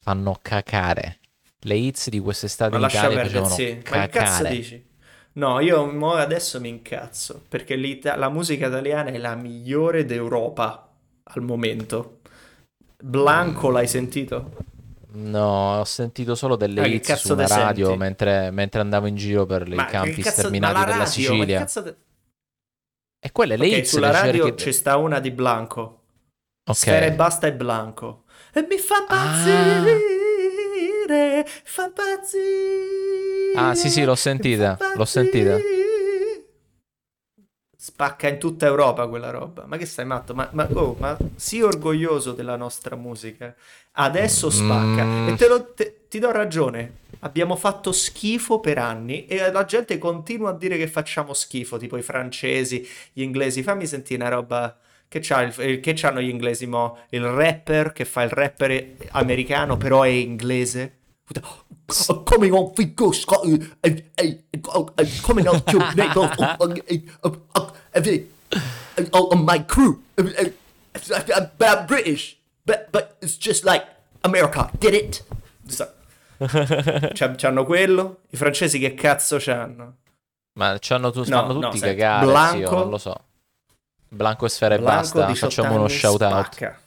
fanno 0.00 0.38
cacare. 0.40 1.18
Le 1.60 1.74
hits 1.76 2.08
di 2.08 2.20
quest'estate 2.20 2.72
Ma 2.74 2.78
in 2.78 2.84
Italia 2.84 3.16
perdere, 3.22 3.44
sì. 3.44 3.82
Ma 3.90 4.06
che 4.06 4.08
cazzo 4.08 4.44
dici? 4.44 4.88
No, 5.32 5.60
io 5.60 5.84
mo 5.86 6.14
adesso 6.14 6.58
mi 6.60 6.68
incazzo 6.70 7.44
perché 7.48 7.76
la 8.02 8.28
musica 8.30 8.66
italiana 8.66 9.10
è 9.10 9.18
la 9.18 9.34
migliore 9.34 10.04
d'Europa 10.04 10.90
al 11.24 11.42
momento. 11.42 12.19
Blanco 13.00 13.70
l'hai 13.70 13.88
sentito? 13.88 14.68
No, 15.12 15.78
ho 15.80 15.84
sentito 15.84 16.34
solo 16.34 16.54
delle 16.56 16.82
Ah, 16.82 16.84
che 16.84 16.90
hits 16.90 17.06
cazzo 17.08 17.26
su 17.28 17.32
una 17.32 17.46
te 17.46 17.54
radio 17.56 17.96
mentre, 17.96 18.50
mentre 18.52 18.80
andavo 18.80 19.06
in 19.06 19.16
giro 19.16 19.44
per 19.46 19.66
i 19.66 19.70
che 19.74 19.84
campi 19.86 20.22
cazzo- 20.22 20.40
sterminati 20.40 20.74
della 20.74 20.84
radio, 20.86 21.02
che 21.04 21.10
Sicilia. 21.10 21.64
te- 21.64 21.96
E 23.22 23.32
quelle 23.32 23.56
le 23.56 23.66
Ok, 23.66 23.72
hits 23.76 23.88
sulla 23.90 24.10
radio 24.12 24.44
cerchi- 24.44 24.62
ci 24.62 24.72
sta 24.72 24.96
una 24.96 25.18
di 25.18 25.30
Blanco. 25.32 25.98
Ok. 26.70 26.76
Sfera 26.76 27.06
e 27.06 27.12
basta 27.12 27.46
e 27.48 27.52
Blanco. 27.54 28.22
E 28.52 28.64
mi 28.68 28.78
fa 28.78 28.98
impazzire, 29.00 29.98
fa 31.64 31.86
impazzire. 31.86 33.52
Ah, 33.56 33.74
sì, 33.74 33.90
sì, 33.90 34.04
l'ho 34.04 34.14
sentita, 34.14 34.78
l'ho 34.94 35.04
sentita. 35.04 35.56
Spacca 37.82 38.28
in 38.28 38.38
tutta 38.38 38.66
Europa 38.66 39.06
quella 39.08 39.30
roba. 39.30 39.64
Ma 39.66 39.78
che 39.78 39.86
stai 39.86 40.04
matto? 40.04 40.34
Ma, 40.34 40.46
ma, 40.52 40.68
oh, 40.74 40.96
ma 40.98 41.16
sii 41.34 41.62
orgoglioso 41.62 42.32
della 42.32 42.56
nostra 42.56 42.94
musica. 42.94 43.54
Adesso 43.92 44.50
spacca. 44.50 45.02
Mm. 45.02 45.28
E 45.28 45.34
te 45.36 45.48
lo, 45.48 45.72
te- 45.72 46.00
ti 46.06 46.18
do 46.18 46.30
ragione. 46.30 46.98
Abbiamo 47.20 47.56
fatto 47.56 47.90
schifo 47.92 48.60
per 48.60 48.76
anni 48.76 49.24
e 49.24 49.50
la 49.50 49.64
gente 49.64 49.96
continua 49.96 50.50
a 50.50 50.56
dire 50.58 50.76
che 50.76 50.88
facciamo 50.88 51.32
schifo, 51.32 51.78
tipo 51.78 51.96
i 51.96 52.02
francesi, 52.02 52.86
gli 53.14 53.22
inglesi. 53.22 53.62
Fammi 53.62 53.86
sentire 53.86 54.20
una 54.20 54.30
roba. 54.34 54.78
Che, 55.08 55.20
c'ha 55.22 55.40
il- 55.40 55.54
il- 55.66 55.80
che 55.80 55.94
c'hanno 55.96 56.20
gli 56.20 56.28
inglesi 56.28 56.66
mo? 56.66 56.98
Il 57.08 57.22
rapper 57.24 57.92
che 57.92 58.04
fa 58.04 58.20
il 58.24 58.30
rapper 58.30 58.88
americano, 59.12 59.78
però 59.78 60.02
è 60.02 60.08
inglese. 60.08 60.98
Oh, 62.08 62.22
Coming 62.24 62.52
on, 62.52 62.72
Scott, 63.12 63.44
eh, 63.46 63.58
eh, 63.82 64.04
eh, 64.52 64.60
oh, 64.74 64.88
eh, 64.96 65.06
coming 65.22 65.46
on 65.48 65.62
to 65.64 65.78
make 65.96 66.16
oh, 66.16 66.30
oh, 66.38 66.56
oh, 66.60 66.72
eh, 66.86 67.02
oh, 67.22 67.36
oh, 67.54 67.72
eh, 67.92 68.00
eh, 68.96 69.08
oh, 69.12 69.28
on 69.32 69.44
my 69.44 69.64
crew. 69.64 70.00
Eh, 70.16 70.22
eh, 70.36 70.52
I'm 71.32 71.50
I'm 71.60 71.86
British, 71.86 72.36
but 72.64 72.90
but 72.92 73.16
it's 73.20 73.36
just 73.36 73.64
like 73.64 73.84
America. 74.22 74.70
Get 74.78 74.94
it? 74.94 75.24
C'hanno 77.14 77.64
quello. 77.64 78.20
I 78.30 78.36
francesi 78.36 78.78
che 78.78 78.94
cazzo 78.94 79.36
c'hanno? 79.38 79.96
Ma 80.58 80.76
c'hanno 80.80 81.10
tu- 81.10 81.24
No, 81.26 81.46
no, 81.46 81.52
tutti 81.60 81.78
senti, 81.78 81.96
cagare, 81.96 82.26
Blanco- 82.26 82.56
zio, 82.56 82.70
non 82.70 82.90
lo 82.90 82.98
so. 82.98 83.24
Blanco 84.08 84.46
e 84.46 84.48
sfera 84.48 84.74
e 84.74 84.78
Blanco, 84.78 85.00
basta, 85.00 85.26
18 85.26 85.54
facciamo 85.54 85.76
uno 85.76 85.88
shout 85.88 86.20
out. 86.22 86.30
spacca. 86.54 86.80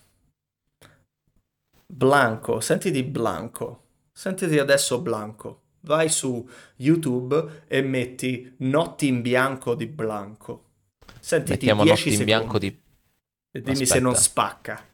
Blanco, 1.85 2.59
sentiti 2.59 3.03
Blanco. 3.03 3.83
Sentiti 4.13 4.60
adesso 4.60 5.02
Blanco. 5.02 5.62
Vai 5.82 6.08
su 6.08 6.47
YouTube 6.78 7.63
e 7.67 7.82
metti 7.82 8.56
Notti 8.60 9.08
in 9.08 9.21
bianco 9.21 9.76
di 9.76 9.88
Blanco. 9.88 10.65
Sentiti 11.19 11.52
Mettiamo 11.52 11.84
10 11.84 12.04
notti 12.10 12.19
in 12.19 12.26
bianco 12.26 12.60
di... 12.60 12.67
e 13.52 13.62
dimmi 13.62 13.76
se 13.76 13.84
Aspetta. 13.84 14.04
non 14.04 14.15
spacca. 14.15 14.86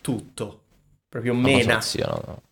Tutto. 0.00 0.62
Proprio 1.08 1.34
mena. 1.34 1.80
no, 2.06 2.22
no. 2.26 2.42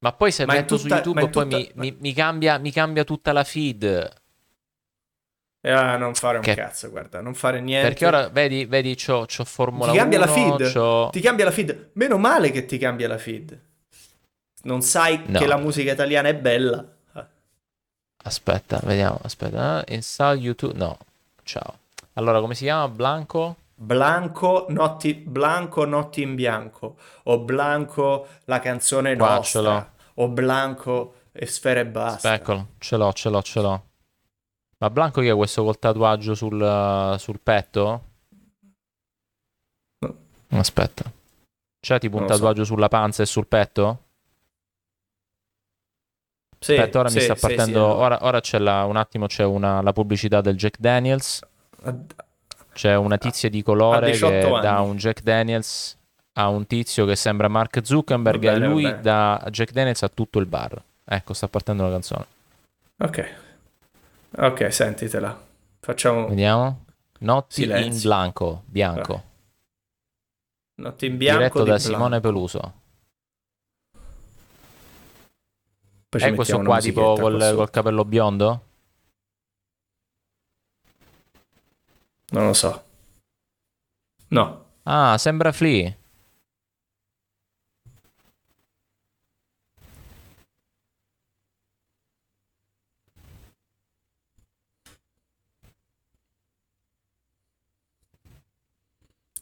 Ma 0.00 0.12
poi 0.12 0.30
se 0.30 0.44
Ma 0.46 0.52
metto 0.52 0.76
tutta- 0.76 1.02
su 1.02 1.10
ma 1.12 1.20
YouTube 1.20 1.20
in 1.22 1.30
poi 1.30 1.42
tutta- 1.44 1.80
mi, 1.80 1.90
mi- 1.90 1.96
mi 1.98 2.12
cambia, 2.12 2.58
mi 2.58 2.70
cambia 2.70 3.02
tutta 3.04 3.32
la 3.32 3.42
feed. 3.42 4.12
Ah, 5.62 5.96
non 5.96 6.14
fare 6.14 6.36
un 6.36 6.42
Che- 6.44 6.54
cazzo, 6.54 6.88
guarda, 6.90 7.20
non 7.20 7.34
fare 7.34 7.60
niente. 7.60 7.88
Perché 7.88 8.06
ora, 8.06 8.28
vedi, 8.28 8.64
vedi 8.64 8.94
c'ho, 8.94 9.24
c'ho 9.26 9.44
Formula 9.44 9.90
ti 9.90 9.96
cambia 9.98 10.18
1, 10.18 10.26
la 10.26 10.32
feed. 10.32 10.72
c'ho- 10.72 11.08
Ti 11.10 11.20
cambia 11.20 11.44
la 11.46 11.50
feed. 11.50 11.90
Meno 11.94 12.16
male 12.16 12.52
che 12.52 12.64
ti 12.64 12.78
cambia 12.78 13.08
la 13.08 13.18
feed. 13.18 13.60
Non 14.68 14.82
sai 14.82 15.22
No. 15.26 15.38
che 15.38 15.46
la 15.46 15.56
musica 15.56 15.92
italiana 15.92 16.28
è 16.28 16.34
bella. 16.34 16.84
Aspetta, 18.24 18.78
vediamo, 18.84 19.18
aspetta. 19.22 19.82
eh, 19.84 19.94
Install 19.94 20.36
YouTube... 20.36 20.76
No, 20.76 20.98
ciao. 21.44 21.78
Allora, 22.14 22.40
come 22.40 22.54
si 22.54 22.64
chiama? 22.64 22.86
Blanco? 22.88 23.56
Blanco 23.74 24.66
notti, 24.68 25.14
Blanco 25.14 25.86
notti 25.86 26.20
in 26.20 26.34
bianco. 26.34 26.98
O 27.24 27.38
Blanco 27.38 28.26
la 28.44 28.58
canzone 28.58 29.16
Qua, 29.16 29.36
nostra. 29.36 29.60
ce 29.62 29.66
l'ho. 29.66 29.90
O 30.14 30.28
Blanco 30.28 31.14
e 31.32 31.46
sfere 31.46 31.80
e 31.80 31.86
basta. 31.86 32.34
Eccolo, 32.34 32.66
ce 32.78 32.96
l'ho, 32.98 33.10
ce 33.14 33.28
l'ho, 33.30 33.40
ce 33.42 33.60
l'ho. 33.60 33.82
Ma 34.78 34.90
Blanco 34.90 35.22
che 35.22 35.30
è 35.30 35.34
questo 35.34 35.64
col 35.64 35.78
tatuaggio 35.78 36.34
sul, 36.34 37.14
sul 37.18 37.40
petto? 37.40 38.02
Aspetta. 40.50 41.04
C'è 41.80 41.98
tipo 41.98 42.16
un 42.16 42.22
Non 42.22 42.30
so. 42.30 42.36
tatuaggio 42.36 42.64
sulla 42.64 42.88
panza 42.88 43.22
e 43.22 43.26
sul 43.26 43.46
petto? 43.46 44.02
Sì, 46.60 46.72
Aspetta, 46.76 46.98
ora 46.98 47.08
mi 47.08 47.14
sì, 47.18 47.20
sta 47.20 47.34
sì, 47.34 47.40
partendo. 47.40 47.72
sì. 47.72 48.00
Ora, 48.00 48.18
ora 48.22 48.40
c'è 48.40 48.58
la, 48.58 48.84
un 48.84 48.96
attimo 48.96 49.26
c'è 49.26 49.44
una, 49.44 49.80
la 49.80 49.92
pubblicità 49.92 50.40
del 50.40 50.56
Jack 50.56 50.76
Daniels. 50.78 51.40
C'è 52.72 52.94
una 52.96 53.16
tizia 53.18 53.48
di 53.48 53.62
colore 53.62 54.10
18 54.10 54.32
che 54.32 54.46
anni. 54.46 54.60
dà 54.60 54.80
un 54.80 54.96
Jack 54.96 55.22
Daniels 55.22 55.96
a 56.34 56.48
un 56.48 56.66
tizio 56.66 57.04
che 57.06 57.16
sembra 57.16 57.48
Mark 57.48 57.80
Zuckerberg 57.82 58.38
bene, 58.40 58.64
e 58.64 58.68
lui 58.68 59.00
dà 59.00 59.44
Jack 59.50 59.72
Daniels 59.72 60.02
a 60.02 60.08
tutto 60.08 60.38
il 60.38 60.46
bar. 60.46 60.80
Ecco, 61.04 61.32
sta 61.32 61.48
partendo 61.48 61.84
la 61.84 61.90
canzone. 61.90 62.26
Ok. 62.98 63.34
Ok, 64.36 64.72
sentitela. 64.72 65.40
Facciamo 65.80 66.26
Vediamo. 66.28 66.84
Notti 67.20 67.62
in 67.62 67.68
Silenzio. 67.68 68.08
blanco, 68.08 68.62
bianco. 68.66 69.22
notte 70.76 71.06
in 71.06 71.16
bianco 71.16 71.38
diretto 71.38 71.64
di 71.64 71.70
da 71.70 71.76
Blanco. 71.76 71.88
Simone 71.92 72.20
Peluso. 72.20 72.74
Poi 76.10 76.22
È 76.22 76.34
questo 76.34 76.58
mettiamo 76.58 76.62
qua 76.64 76.80
tipo 76.80 77.14
col, 77.20 77.52
col 77.54 77.70
capello 77.70 78.04
biondo? 78.06 78.62
Non 82.30 82.46
lo 82.46 82.52
so. 82.54 82.84
No. 84.28 84.64
Ah, 84.84 85.18
sembra 85.18 85.52
Flea. 85.52 85.94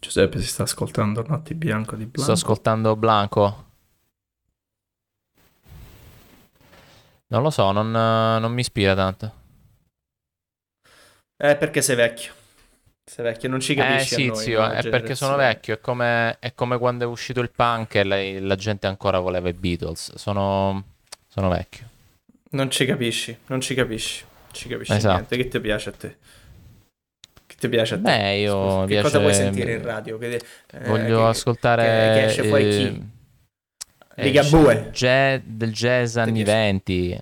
Giuseppe 0.00 0.40
si 0.40 0.46
sta 0.46 0.64
ascoltando 0.64 1.24
Notti 1.26 1.54
bianco 1.54 1.94
di 1.94 2.06
Blanco. 2.06 2.22
Sto 2.22 2.32
ascoltando 2.32 2.96
Blanco. 2.96 3.64
Non 7.36 7.44
lo 7.44 7.50
so, 7.50 7.70
non, 7.70 7.88
eh, 7.94 8.38
non 8.40 8.50
mi 8.50 8.60
ispira 8.60 8.94
tanto. 8.94 9.30
Eh, 11.36 11.56
perché 11.56 11.82
sei 11.82 11.94
vecchio. 11.94 12.32
Sei 13.04 13.24
vecchio, 13.26 13.50
non 13.50 13.60
ci 13.60 13.72
Eh 13.72 13.76
capisci 13.76 14.14
a 14.14 14.16
sì, 14.16 14.26
noi, 14.28 14.36
zio, 14.36 14.70
è 14.70 14.88
perché 14.88 15.14
sono 15.14 15.36
vecchio. 15.36 15.74
È 15.74 15.80
come, 15.80 16.38
è 16.38 16.54
come 16.54 16.78
quando 16.78 17.04
è 17.04 17.06
uscito 17.06 17.40
il 17.40 17.50
punk 17.50 17.94
e 17.96 18.04
la, 18.04 18.16
la 18.40 18.54
gente 18.54 18.86
ancora 18.86 19.18
voleva 19.18 19.50
i 19.50 19.52
Beatles. 19.52 20.14
Sono, 20.16 20.82
sono 21.28 21.50
vecchio. 21.50 21.86
Non 22.52 22.70
ci 22.70 22.86
capisci, 22.86 23.36
non 23.48 23.60
ci 23.60 23.74
capisci. 23.74 24.24
Non 24.24 24.54
ci 24.54 24.68
capisci 24.70 24.92
Esatto. 24.94 25.14
niente. 25.14 25.36
Che 25.36 25.48
ti 25.48 25.60
piace 25.60 25.88
a 25.90 25.92
te? 25.92 26.16
Che 27.46 27.54
ti 27.58 27.68
piace 27.68 27.94
a 27.94 27.96
te? 27.98 28.02
Beh, 28.02 28.36
io 28.38 28.52
Scusa, 28.62 28.80
mi 28.80 28.86
che 28.86 29.02
cosa 29.02 29.18
vuoi 29.18 29.30
piace- 29.32 29.44
sentire 29.44 29.72
in 29.74 29.82
radio? 29.82 30.16
Che, 30.16 30.34
eh, 30.72 30.78
Voglio 30.86 31.18
che- 31.18 31.28
ascoltare 31.28 31.82
che- 31.84 32.20
che 32.20 32.24
esce 32.28 32.42
fuori 32.44 32.64
eh, 32.64 32.70
chi? 32.70 33.14
Eh, 34.16 34.24
Ligabue. 34.24 34.90
ja- 34.92 35.38
del 35.44 35.72
jazz 35.72 36.16
anni? 36.16 36.42
20. 36.42 37.20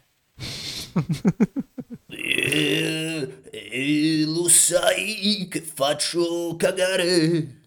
Eh, 2.09 3.41
eh, 3.51 4.25
lo 4.27 4.49
sai 4.49 5.47
che 5.51 5.61
faccio 5.61 6.55
cagare. 6.57 7.63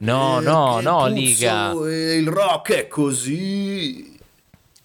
No, 0.00 0.40
Eh, 0.40 0.44
no, 0.44 0.80
no, 0.80 1.06
Liga. 1.06 1.70
e 1.88 2.16
il 2.16 2.28
rock 2.28 2.72
è 2.72 2.88
così. 2.88 4.18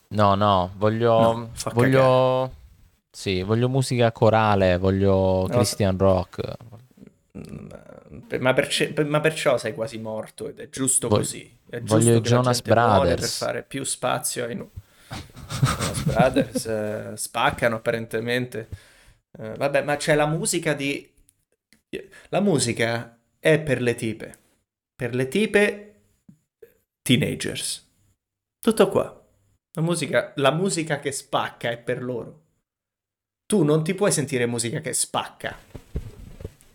No, 0.09 0.35
no, 0.35 0.71
voglio. 0.77 1.19
No, 1.19 1.49
voglio. 1.73 2.53
Sì, 3.09 3.41
voglio 3.43 3.67
musica 3.67 4.11
corale, 4.13 4.77
voglio 4.77 5.47
Christian 5.49 5.97
rock. 5.97 6.41
Ma, 8.39 8.53
perce- 8.53 8.93
ma 9.05 9.19
perciò 9.19 9.57
sei 9.57 9.73
quasi 9.73 9.97
morto 9.97 10.47
ed 10.49 10.59
è 10.59 10.69
giusto 10.69 11.07
Voglio- 11.07 11.21
così. 11.21 11.57
È 11.69 11.79
giusto 11.79 11.95
voglio 11.97 12.13
la 12.13 12.19
Jonas 12.19 12.61
muore 12.61 12.61
per 12.63 12.73
Brothers. 12.73 13.37
fare 13.37 13.63
più 13.63 13.83
spazio 13.83 14.45
ai... 14.45 14.55
nu- 14.55 14.69
Jonas 15.09 16.03
Brothers 16.03 16.65
eh, 16.65 17.11
spaccano 17.15 17.75
apparentemente. 17.77 18.67
Eh, 19.37 19.55
vabbè, 19.55 19.83
ma 19.83 19.95
c'è 19.97 20.15
la 20.15 20.25
musica 20.27 20.73
di... 20.73 21.09
La 22.29 22.39
musica 22.39 23.19
è 23.39 23.59
per 23.59 23.81
le 23.81 23.95
tipe. 23.95 24.37
Per 24.95 25.13
le 25.15 25.27
tipe 25.27 26.01
teenagers. 27.01 27.89
Tutto 28.59 28.87
qua. 28.89 29.17
La 29.73 29.81
musica, 29.81 30.33
la 30.35 30.51
musica 30.51 30.99
che 30.99 31.11
spacca 31.11 31.69
è 31.69 31.77
per 31.77 32.03
loro. 32.03 32.39
Tu 33.45 33.63
non 33.63 33.83
ti 33.83 33.93
puoi 33.93 34.11
sentire 34.11 34.45
musica 34.45 34.79
che 34.79 34.93
spacca. 34.93 35.57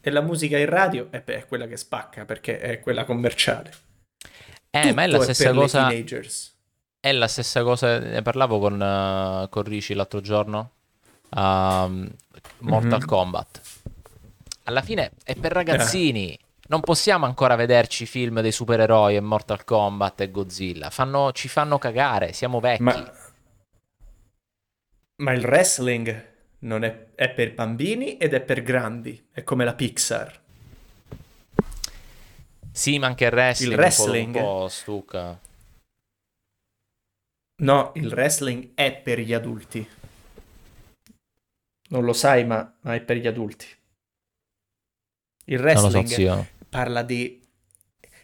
E 0.06 0.10
la 0.12 0.20
musica 0.20 0.56
in 0.56 0.66
radio 0.66 1.08
è, 1.10 1.20
beh, 1.20 1.34
è 1.38 1.46
quella 1.46 1.66
che 1.66 1.76
spacca 1.76 2.24
perché 2.24 2.60
è 2.60 2.78
quella 2.78 3.04
commerciale. 3.04 3.72
Eh, 4.70 4.92
ma 4.92 5.02
è 5.02 5.06
la 5.08 5.18
Tutto 5.18 5.32
stessa 5.32 5.50
per 5.50 5.54
cosa. 5.54 5.88
È 7.00 7.10
la 7.10 7.26
stessa 7.26 7.62
cosa. 7.64 7.98
Ne 7.98 8.22
parlavo 8.22 8.60
con, 8.60 8.80
eh, 8.80 9.48
con 9.50 9.62
Ricci 9.64 9.94
l'altro 9.94 10.20
giorno. 10.20 10.70
a 11.30 11.90
Mortal 12.58 13.00
Mhm. 13.00 13.04
Kombat. 13.04 13.60
Alla 14.62 14.80
fine 14.82 15.10
è 15.24 15.34
per 15.34 15.50
ragazzini. 15.50 16.38
Non 16.68 16.80
possiamo 16.82 17.26
ancora 17.26 17.56
vederci 17.56 18.06
film 18.06 18.40
dei 18.42 18.52
supereroi 18.52 19.16
e 19.16 19.20
Mortal 19.20 19.64
Kombat 19.64 20.20
e 20.20 20.30
Godzilla. 20.30 20.88
Fanno- 20.90 21.32
ci 21.32 21.48
fanno 21.48 21.78
cagare, 21.78 22.32
siamo 22.32 22.60
vecchi. 22.60 22.82
Ma, 22.84 23.12
ma 25.16 25.32
il 25.32 25.44
wrestling 25.44 26.34
non 26.60 26.84
è, 26.84 27.08
è 27.14 27.30
per 27.32 27.54
bambini 27.54 28.16
ed 28.16 28.34
è 28.34 28.40
per 28.40 28.62
grandi. 28.62 29.28
È 29.30 29.42
come 29.42 29.64
la 29.64 29.74
Pixar. 29.74 30.42
Sì, 32.72 32.98
ma 32.98 33.06
anche 33.06 33.24
il 33.24 33.32
wrestling, 33.32 33.72
Il 33.72 33.72
un 33.72 33.76
po'- 33.76 33.80
wrestling? 33.82 34.34
un 34.36 34.42
po'. 34.42 34.68
No, 37.62 37.92
il 37.94 38.06
wrestling 38.08 38.72
è 38.74 38.94
per 38.94 39.18
gli 39.20 39.32
adulti. 39.32 39.88
Non 41.88 42.04
lo 42.04 42.12
sai, 42.12 42.44
ma, 42.44 42.76
ma 42.80 42.94
è 42.94 43.00
per 43.00 43.16
gli 43.16 43.26
adulti. 43.26 43.66
Il 45.46 45.58
so, 45.58 45.62
wrestling 45.64 46.06
zio. 46.06 46.46
parla 46.68 47.02
di... 47.02 47.40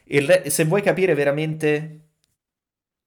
re- 0.04 0.50
Se 0.50 0.64
vuoi 0.64 0.82
capire 0.82 1.14
veramente 1.14 2.08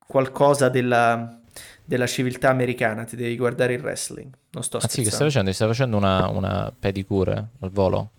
qualcosa 0.07 0.69
della, 0.69 1.41
della 1.85 2.07
civiltà 2.07 2.49
americana, 2.49 3.03
ti 3.03 3.15
devi 3.15 3.37
guardare 3.37 3.73
il 3.75 3.81
wrestling. 3.81 4.33
Non 4.51 4.63
sto 4.63 4.77
Ah, 4.77 4.87
sì, 4.87 5.03
che 5.03 5.11
stai 5.11 5.27
facendo? 5.27 5.51
Stai 5.53 5.67
facendo 5.67 5.97
una, 5.97 6.27
una 6.29 6.73
pedicure 6.77 7.49
al 7.59 7.69
volo? 7.69 8.09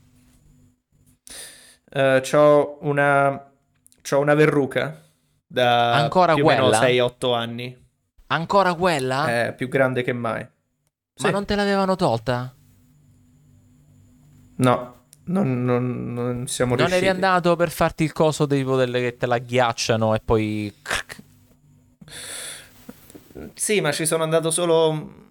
Eh, 1.90 2.20
c'ho 2.22 2.78
una... 2.82 3.50
c'ho 4.02 4.18
una 4.18 4.34
verruca 4.34 5.02
da 5.46 5.94
Ancora 5.94 6.34
più 6.34 6.44
o 6.44 6.48
meno 6.48 6.68
quella? 6.68 6.80
6-8 6.80 7.34
anni. 7.34 7.84
Ancora 8.28 8.74
quella? 8.74 9.46
È 9.46 9.54
più 9.56 9.68
grande 9.68 10.02
che 10.02 10.12
mai. 10.12 10.40
Ma 10.42 10.48
Sì. 11.14 11.30
non 11.30 11.44
te 11.44 11.54
l'avevano 11.54 11.96
tolta? 11.96 12.52
No, 14.58 14.94
non, 15.24 15.64
non- 15.64 16.12
non 16.12 16.46
siamo 16.48 16.70
Non 16.74 16.86
riusciti. 16.86 17.06
eri 17.06 17.14
andato 17.14 17.56
per 17.56 17.70
farti 17.70 18.04
il 18.04 18.12
coso 18.12 18.46
tipo 18.46 18.76
delle 18.76 19.00
che 19.00 19.16
te 19.16 19.26
la 19.26 19.38
ghiacciano 19.38 20.14
e 20.14 20.20
poi... 20.24 20.74
Sì, 23.54 23.80
ma 23.80 23.92
ci 23.92 24.06
sono 24.06 24.22
andato 24.22 24.50
solo 24.50 25.24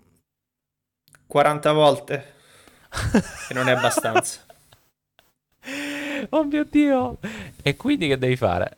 40 1.27 1.71
volte. 1.71 2.33
E 3.49 3.53
non 3.53 3.67
è 3.67 3.71
abbastanza. 3.71 4.41
oh 6.29 6.43
mio 6.43 6.63
Dio! 6.65 7.17
E 7.61 7.75
quindi 7.75 8.07
che 8.07 8.17
devi 8.17 8.35
fare? 8.35 8.77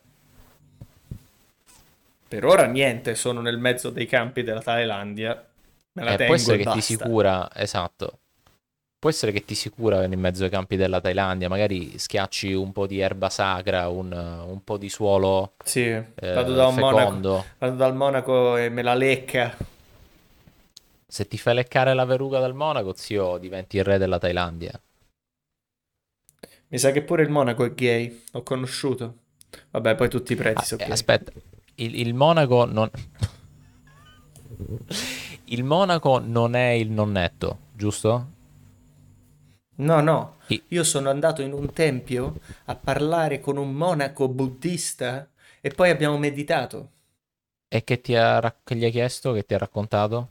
Per 2.28 2.44
ora 2.44 2.66
niente, 2.66 3.14
sono 3.14 3.40
nel 3.40 3.58
mezzo 3.58 3.90
dei 3.90 4.06
campi 4.06 4.42
della 4.42 4.60
Thailandia. 4.60 5.46
Me 5.92 6.04
la 6.04 6.12
Eh, 6.12 6.16
tengo 6.16 6.24
può 6.26 6.34
essere 6.34 6.56
che 6.58 6.64
ti 6.64 6.68
basta. 6.70 6.80
si 6.82 6.96
cura, 6.98 7.48
esatto. 7.54 8.18
Può 9.00 9.10
essere 9.10 9.30
che 9.30 9.44
ti 9.44 9.54
si 9.54 9.70
cura 9.70 10.02
in 10.04 10.18
mezzo 10.18 10.42
ai 10.42 10.50
campi 10.50 10.74
della 10.74 11.00
Thailandia, 11.00 11.48
magari 11.48 11.96
schiacci 11.98 12.52
un 12.52 12.72
po' 12.72 12.88
di 12.88 12.98
erba 12.98 13.28
sacra, 13.30 13.88
un, 13.88 14.10
un 14.12 14.64
po' 14.64 14.76
di 14.76 14.88
suolo 14.88 15.52
Sì, 15.64 15.82
eh, 15.82 16.04
vado 16.16 16.52
da 16.52 16.68
monaco, 16.70 17.44
vado 17.58 17.76
dal 17.76 17.94
monaco 17.94 18.56
e 18.56 18.68
me 18.70 18.82
la 18.82 18.94
lecca. 18.94 19.56
Se 21.08 21.26
ti 21.26 21.36
fai 21.38 21.54
leccare 21.54 21.92
la 21.92 22.04
verruga 22.04 22.38
dal 22.38 22.54
monaco, 22.54 22.92
zio, 22.94 23.38
diventi 23.38 23.78
il 23.78 23.84
re 23.84 23.98
della 23.98 24.18
Thailandia. 24.18 24.80
Mi 26.68 26.78
sa 26.78 26.92
che 26.92 27.02
pure 27.02 27.22
il 27.22 27.30
monaco 27.30 27.64
è 27.64 27.72
gay, 27.74 28.24
ho 28.32 28.42
conosciuto. 28.42 29.16
Vabbè, 29.70 29.94
poi 29.96 30.08
tutti 30.08 30.32
i 30.32 30.36
preti 30.36 30.60
Ah, 30.60 30.64
sono 30.64 30.82
eh, 30.82 30.84
gay. 30.84 30.92
aspetta, 30.92 31.32
il, 31.76 31.98
il 31.98 32.14
monaco 32.14 32.64
non... 32.64 32.90
Il 35.50 35.64
monaco 35.64 36.18
non 36.18 36.54
è 36.54 36.70
il 36.70 36.90
nonnetto, 36.90 37.58
giusto? 37.72 38.26
No, 39.78 40.00
no, 40.02 40.36
io 40.68 40.84
sono 40.84 41.08
andato 41.08 41.40
in 41.42 41.52
un 41.54 41.72
tempio 41.72 42.38
a 42.66 42.76
parlare 42.76 43.40
con 43.40 43.56
un 43.56 43.72
monaco 43.72 44.28
buddista 44.28 45.28
e 45.60 45.70
poi 45.70 45.88
abbiamo 45.90 46.18
meditato. 46.18 46.90
E 47.70 47.82
che 47.82 48.02
ti 48.02 48.14
ha, 48.14 48.40
rac- 48.40 48.58
che 48.62 48.76
gli 48.76 48.84
hai 48.84 48.90
chiesto, 48.90 49.32
che 49.32 49.46
ti 49.46 49.54
ha 49.54 49.58
raccontato? 49.58 50.28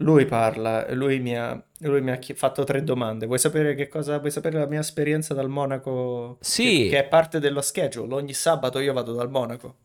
Lui 0.00 0.26
parla, 0.26 0.92
lui 0.94 1.20
mi 1.20 1.36
ha, 1.38 1.62
lui 1.80 2.02
mi 2.02 2.10
ha 2.10 2.18
chi- 2.18 2.34
fatto 2.34 2.64
tre 2.64 2.84
domande. 2.84 3.24
Vuoi 3.26 3.38
sapere 3.38 3.74
che 3.74 3.88
cosa, 3.88 4.18
vuoi 4.18 4.30
sapere 4.30 4.58
la 4.58 4.66
mia 4.66 4.80
esperienza 4.80 5.32
dal 5.34 5.48
monaco? 5.48 6.42
Che, 6.58 6.78
Sì, 6.78 6.86
che 6.86 6.98
è 6.98 7.08
parte 7.08 7.38
dello 7.40 7.62
schedule. 7.62 8.14
Ogni 8.14 8.34
sabato 8.34 8.78
io 8.78 8.92
vado 8.92 9.14
dal 9.14 9.30
monaco. 9.30 9.76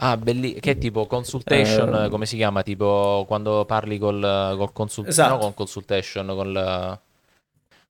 Ah, 0.00 0.16
belli... 0.16 0.54
che 0.60 0.78
tipo 0.78 1.06
consultation, 1.06 2.04
Eh, 2.04 2.08
come 2.08 2.26
si 2.26 2.36
chiama? 2.36 2.62
Tipo 2.62 3.24
quando 3.26 3.64
parli 3.64 3.98
col, 3.98 4.54
col 4.56 4.72
consult... 4.72 5.06
no, 5.06 5.10
esatto. 5.12 5.38
con 5.38 5.54
consultation, 5.54 6.26
col... 6.26 6.98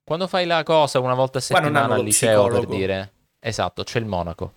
Quando 0.04 0.26
fai 0.26 0.46
la 0.46 0.62
cosa 0.62 1.00
una 1.00 1.14
volta 1.14 1.38
a 1.38 1.40
settimana 1.42 1.94
al 1.94 2.02
liceo, 2.02 2.42
per 2.44 2.50
psicologo. 2.52 2.74
dire. 2.74 3.12
Esatto, 3.40 3.82
c'è 3.84 3.98
il 3.98 4.06
monaco. 4.06 4.52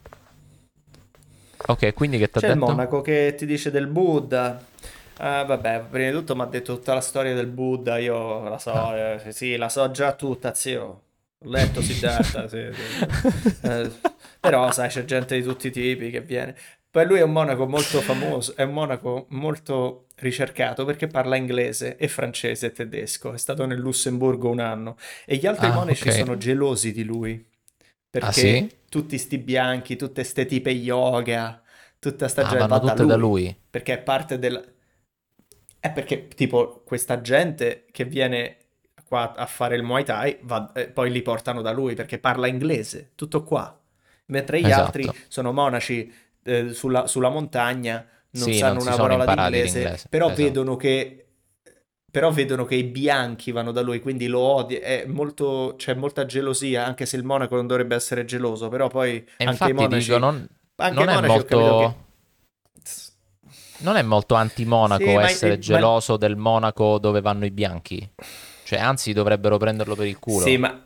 Ok, 1.67 1.93
quindi 1.93 2.17
che 2.17 2.29
ti 2.29 2.37
ha 2.37 2.41
C'è 2.41 2.47
il 2.47 2.53
detto? 2.55 2.65
monaco 2.65 3.01
che 3.01 3.35
ti 3.37 3.45
dice 3.45 3.69
del 3.69 3.87
Buddha. 3.87 4.59
Ah, 5.17 5.43
vabbè, 5.43 5.85
prima 5.89 6.09
di 6.09 6.15
tutto 6.15 6.35
mi 6.35 6.41
ha 6.41 6.45
detto 6.45 6.75
tutta 6.75 6.93
la 6.95 7.01
storia 7.01 7.35
del 7.35 7.45
Buddha. 7.47 7.97
Io 7.99 8.47
la 8.49 8.57
so, 8.57 8.71
Ah. 8.71 8.95
eh, 8.97 9.31
sì, 9.31 9.55
la 9.57 9.69
so 9.69 9.91
già 9.91 10.13
tutta, 10.13 10.53
zio. 10.55 10.83
Ho 11.43 11.49
letto 11.49 11.81
Siddhartha, 11.81 12.47
sì, 12.47 12.69
sì. 12.73 13.57
Eh, 13.67 13.91
però, 14.39 14.71
sai, 14.71 14.89
c'è 14.89 15.05
gente 15.05 15.35
di 15.35 15.43
tutti 15.43 15.67
i 15.67 15.71
tipi 15.71 16.09
che 16.09 16.21
viene. 16.21 16.55
Poi 16.91 17.05
lui 17.05 17.19
è 17.19 17.21
un 17.23 17.31
monaco 17.31 17.65
molto 17.67 18.01
famoso, 18.01 18.53
è 18.57 18.63
un 18.63 18.73
monaco 18.73 19.25
molto 19.29 20.07
ricercato 20.17 20.83
perché 20.83 21.07
parla 21.07 21.37
inglese 21.37 21.95
e 21.95 22.07
francese 22.09 22.67
e 22.67 22.71
tedesco. 22.73 23.31
È 23.33 23.37
stato 23.37 23.65
nel 23.65 23.79
Lussemburgo 23.79 24.49
un 24.49 24.59
anno. 24.59 24.97
E 25.25 25.37
gli 25.37 25.45
altri 25.47 25.71
Ah, 25.71 25.71
monaci 25.71 26.11
ok. 26.11 26.11
sono 26.11 26.35
gelosi 26.37 26.91
di 26.91 27.03
lui. 27.05 27.43
Ah, 28.19 28.31
Perché 28.31 28.31
sì? 28.31 28.69
tutti 28.89 29.17
sti 29.17 29.37
bianchi, 29.37 29.95
tutte 29.95 30.23
ste 30.25 30.45
tipe 30.45 30.69
yoga, 30.71 31.61
tutta 31.99 32.27
sta 32.27 32.43
Ah, 32.43 32.45
gente 32.45 32.67
vanno 32.67 32.77
va 32.77 32.79
da 32.81 32.93
tutte 32.93 33.05
da 33.05 33.15
lui 33.15 33.15
lui. 33.15 33.55
perché 33.69 33.93
è 33.93 34.01
parte 34.03 34.37
del... 34.37 34.73
È 35.79 35.91
perché, 35.91 36.27
tipo, 36.27 36.83
questa 36.85 37.21
gente 37.21 37.85
che 37.91 38.05
viene 38.05 38.57
qua 39.05 39.33
a 39.33 39.45
fare 39.47 39.75
il 39.75 39.83
Muay 39.83 40.03
Thai, 40.03 40.37
va- 40.43 40.71
eh, 40.73 40.89
poi 40.89 41.11
li 41.11 41.21
portano 41.23 41.61
da 41.61 41.71
lui 41.71 41.95
perché 41.95 42.19
parla 42.19 42.47
inglese, 42.47 43.11
tutto 43.15 43.43
qua. 43.43 43.75
Mentre 44.27 44.61
gli 44.61 44.71
altri 44.71 45.11
Esatto. 45.11 45.25
sono 45.27 45.51
monaci 45.51 46.11
eh, 46.43 46.73
sulla, 46.73 47.07
sulla 47.07 47.29
montagna, 47.29 48.05
non 48.31 48.49
Sì, 48.49 48.57
sanno 48.57 48.73
non 48.75 48.83
una 48.83 48.95
parola 48.95 49.25
d'inglese, 49.25 49.79
l'inglese. 49.79 50.07
però 50.09 50.25
Esatto. 50.27 50.41
vedono 50.41 50.75
che... 50.75 51.15
Però 52.11 52.29
vedono 52.29 52.65
che 52.65 52.75
i 52.75 52.83
bianchi 52.83 53.51
vanno 53.51 53.71
da 53.71 53.79
lui, 53.81 54.01
quindi 54.01 54.27
lo 54.27 54.39
odia, 54.41 54.79
è 54.81 55.05
molto, 55.05 55.75
c'è 55.77 55.93
molta 55.93 56.25
gelosia, 56.25 56.85
anche 56.85 57.05
se 57.05 57.15
il 57.15 57.23
monaco 57.23 57.55
non 57.55 57.67
dovrebbe 57.67 57.95
essere 57.95 58.25
geloso, 58.25 58.67
però 58.67 58.89
poi 58.89 59.25
E 59.37 59.45
anche 59.45 59.69
i 59.69 59.73
monaci, 59.73 60.09
dico, 60.09 60.17
non, 60.17 60.45
anche 60.75 61.05
non 61.05 61.07
è 61.07 61.13
capito 61.13 61.75
che... 61.75 61.85
molto, 61.85 61.95
non 63.79 63.95
è 63.95 64.01
molto 64.01 64.35
antimonaco 64.35 65.03
Sì, 65.03 65.13
essere 65.15 65.55
ma- 65.55 65.59
geloso 65.59 66.17
del 66.17 66.35
monaco 66.35 66.97
dove 66.99 67.21
vanno 67.21 67.45
i 67.45 67.51
bianchi. 67.51 68.09
Cioè, 68.63 68.79
anzi, 68.79 69.13
dovrebbero 69.13 69.57
prenderlo 69.57 69.95
per 69.95 70.07
il 70.07 70.19
culo. 70.19 70.45
Sì, 70.45 70.57
ma... 70.57 70.83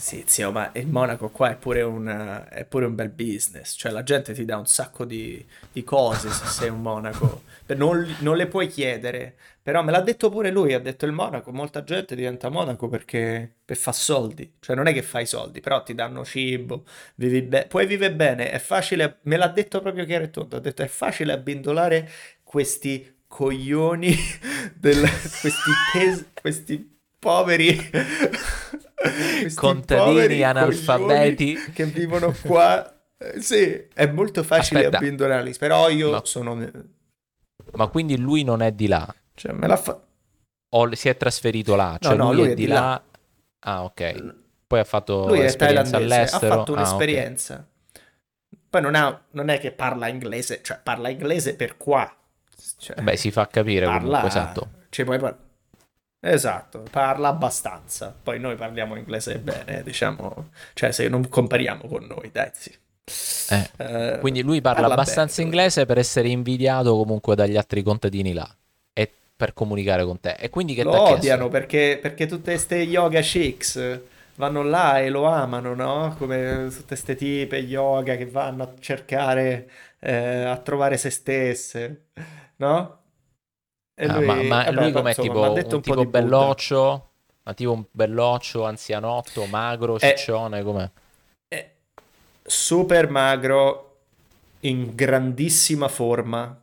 Sì, 0.00 0.22
zio, 0.28 0.52
ma 0.52 0.70
il 0.76 0.86
Monaco 0.86 1.28
qua 1.28 1.50
è 1.50 1.56
pure 1.56 1.82
un, 1.82 2.46
è 2.50 2.64
pure 2.64 2.86
un 2.86 2.94
bel 2.94 3.08
business. 3.10 3.74
Cioè, 3.76 3.90
la 3.90 4.04
gente 4.04 4.32
ti 4.32 4.44
dà 4.44 4.56
un 4.56 4.66
sacco 4.66 5.04
di, 5.04 5.44
di 5.72 5.82
cose 5.82 6.30
se 6.30 6.46
sei 6.46 6.68
un 6.68 6.80
Monaco. 6.80 7.42
Non, 7.74 8.16
non 8.20 8.36
le 8.36 8.46
puoi 8.46 8.68
chiedere. 8.68 9.36
Però 9.60 9.82
me 9.82 9.90
l'ha 9.90 10.00
detto 10.00 10.30
pure 10.30 10.50
lui, 10.52 10.72
ha 10.72 10.78
detto 10.78 11.04
il 11.04 11.10
Monaco, 11.12 11.50
molta 11.52 11.82
gente 11.82 12.14
diventa 12.14 12.48
Monaco 12.48 12.86
perché 12.88 13.52
per 13.64 13.76
fa 13.76 13.90
soldi. 13.92 14.54
Cioè, 14.60 14.76
non 14.76 14.86
è 14.86 14.92
che 14.92 15.02
fai 15.02 15.26
soldi, 15.26 15.60
però 15.60 15.82
ti 15.82 15.94
danno 15.94 16.24
cibo, 16.24 16.84
vivi 17.16 17.42
be- 17.42 17.66
puoi 17.66 17.84
vivere 17.86 18.14
bene, 18.14 18.50
è 18.50 18.58
facile... 18.60 19.18
Me 19.22 19.36
l'ha 19.36 19.48
detto 19.48 19.80
proprio 19.80 20.04
chiaro 20.06 20.24
e 20.24 20.30
tondo, 20.30 20.56
ha 20.56 20.60
detto 20.60 20.82
è 20.82 20.86
facile 20.86 21.32
abbindolare 21.32 22.08
questi 22.44 23.16
coglioni, 23.26 24.14
del, 24.74 25.00
questi, 25.40 25.70
pes- 25.92 26.26
questi 26.40 26.98
poveri... 27.18 27.90
Contadini 29.54 30.42
analfabeti. 30.42 31.54
che 31.72 31.84
vivono 31.84 32.34
qua. 32.42 32.92
Eh, 33.16 33.40
Sì, 33.40 33.86
è 33.94 34.06
molto 34.06 34.42
facile 34.42 34.80
Aspetta. 34.80 34.98
abbindolarli, 34.98 35.54
però 35.58 35.88
io 35.88 36.10
Ma- 36.12 36.20
sono... 36.24 36.70
Ma 37.72 37.86
quindi 37.88 38.16
lui 38.16 38.44
non 38.44 38.62
è 38.62 38.72
di 38.72 38.86
là? 38.86 39.12
Cioè, 39.34 39.52
me 39.52 39.66
l'ha 39.66 39.76
fatto... 39.76 40.06
O 40.70 40.94
si 40.94 41.08
è 41.08 41.16
trasferito 41.16 41.74
là? 41.76 41.96
Cioè, 42.00 42.14
no, 42.16 42.26
lui, 42.32 42.36
lui 42.36 42.48
è 42.48 42.50
è 42.52 42.54
di 42.54 42.66
là. 42.66 42.74
là. 42.74 43.02
Ah, 43.60 43.84
ok. 43.84 44.34
Poi 44.66 44.78
ha 44.80 44.84
fatto 44.84 45.26
Lui 45.28 45.40
è 45.40 45.44
esperienza 45.44 45.92
thailandese, 45.92 46.14
ha 46.14 46.16
all'estero. 46.36 46.54
fatto 46.56 46.72
Ah, 46.72 46.74
ok. 46.74 46.78
un'esperienza. 46.78 47.66
Poi 48.70 48.80
non, 48.82 48.94
ha- 48.94 49.24
non 49.30 49.48
è 49.48 49.58
che 49.58 49.72
parla 49.72 50.08
inglese, 50.08 50.60
cioè 50.62 50.78
parla 50.82 51.08
inglese 51.08 51.54
per 51.56 51.76
qua. 51.78 52.14
Cioè, 52.78 53.00
Beh, 53.00 53.16
si 53.16 53.30
fa 53.30 53.46
capire 53.48 53.86
parla... 53.86 54.00
comunque, 54.00 54.28
esatto. 54.28 54.70
Ci 54.90 55.04
puoi 55.04 55.18
par- 55.18 55.36
Esatto, 56.20 56.82
parla 56.90 57.28
abbastanza. 57.28 58.16
Poi 58.22 58.38
noi 58.40 58.56
parliamo 58.56 58.96
inglese 58.96 59.38
bene, 59.38 59.82
diciamo. 59.82 60.50
Cioè, 60.74 60.90
se 60.92 61.08
non 61.08 61.28
compariamo 61.28 61.86
con 61.88 62.04
noi, 62.06 62.30
dai, 62.32 62.50
sì. 62.54 62.76
Eh, 63.46 63.70
Eh, 63.76 64.18
Quindi 64.18 64.42
lui 64.42 64.60
parla, 64.60 64.88
parla 64.88 64.88
abbastanza 64.88 65.36
bene, 65.36 65.48
inglese 65.50 65.86
per 65.86 65.98
essere 65.98 66.28
invidiato 66.28 66.96
comunque 66.96 67.34
dagli 67.34 67.56
altri 67.56 67.82
contadini 67.82 68.32
là 68.32 68.48
e 68.92 69.10
per 69.36 69.52
comunicare 69.54 70.04
con 70.04 70.20
te. 70.20 70.32
E 70.38 70.50
quindi 70.50 70.74
che 70.74 70.82
Lo 70.82 70.92
odiano 71.10 71.48
perché, 71.48 71.98
perché 72.00 72.26
tutte 72.26 72.52
queste 72.52 72.76
yoga 72.76 73.20
chicks 73.20 74.00
vanno 74.36 74.62
là 74.62 75.00
e 75.00 75.08
lo 75.10 75.24
amano, 75.24 75.74
no? 75.74 76.14
Come 76.16 76.68
tutte 76.70 76.86
queste 76.86 77.14
tipe 77.16 77.56
yoga 77.58 78.16
che 78.16 78.26
vanno 78.26 78.62
a 78.64 78.74
cercare, 78.78 79.68
eh, 80.00 80.44
a 80.44 80.56
trovare 80.58 80.96
se 80.96 81.10
stesse, 81.10 82.06
no? 82.56 82.96
E 84.00 84.06
Ah, 84.06 84.16
lui, 84.16 84.26
ma, 84.26 84.34
ma 84.42 84.64
vabbè, 84.64 84.72
lui 84.72 84.92
com'è? 84.92 85.08
insomma, 85.08 85.28
Tipo 85.28 85.48
detto 85.52 85.74
un 85.76 85.80
po' 85.82 85.94
tipo 85.96 86.06
belloccio? 86.06 87.10
Ma 87.42 87.54
tipo 87.54 87.72
un 87.72 87.84
belloccio, 87.90 88.64
anzianotto, 88.64 89.46
magro, 89.46 89.98
È, 89.98 90.14
ciccione, 90.14 90.62
com'è? 90.62 90.88
è 91.48 91.74
super 92.44 93.08
magro, 93.10 93.96
in 94.60 94.94
grandissima 94.94 95.88
forma, 95.88 96.60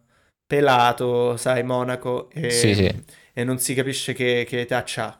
pelato, 0.47 1.35
sai, 1.37 1.63
monaco, 1.63 2.29
Sì, 2.33 2.73
sì. 2.75 2.85
e, 2.85 3.03
e 3.33 3.43
non 3.43 3.59
si 3.59 3.73
capisce 3.73 4.13
che, 4.13 4.45
che 4.47 4.61
età 4.61 4.83
c'ha. 4.85 5.19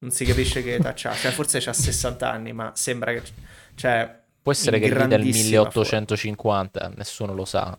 Non 0.00 0.10
si 0.12 0.24
capisce 0.24 0.62
che 0.62 0.74
età 0.76 0.92
c'ha. 0.94 1.12
Cioè, 1.12 1.32
forse 1.32 1.58
c'ha 1.60 1.72
60 1.72 2.30
anni, 2.30 2.52
ma 2.52 2.72
sembra 2.74 3.12
che... 3.12 3.22
Cioè, 3.74 4.16
Può 4.40 4.52
essere 4.52 4.78
che 4.78 4.84
lì 4.86 4.90
del 4.94 4.98
grandissima 5.08 5.68
forma. 5.70 5.80
1850, 5.82 6.92
nessuno 6.96 7.34
lo 7.34 7.44
sa. 7.44 7.76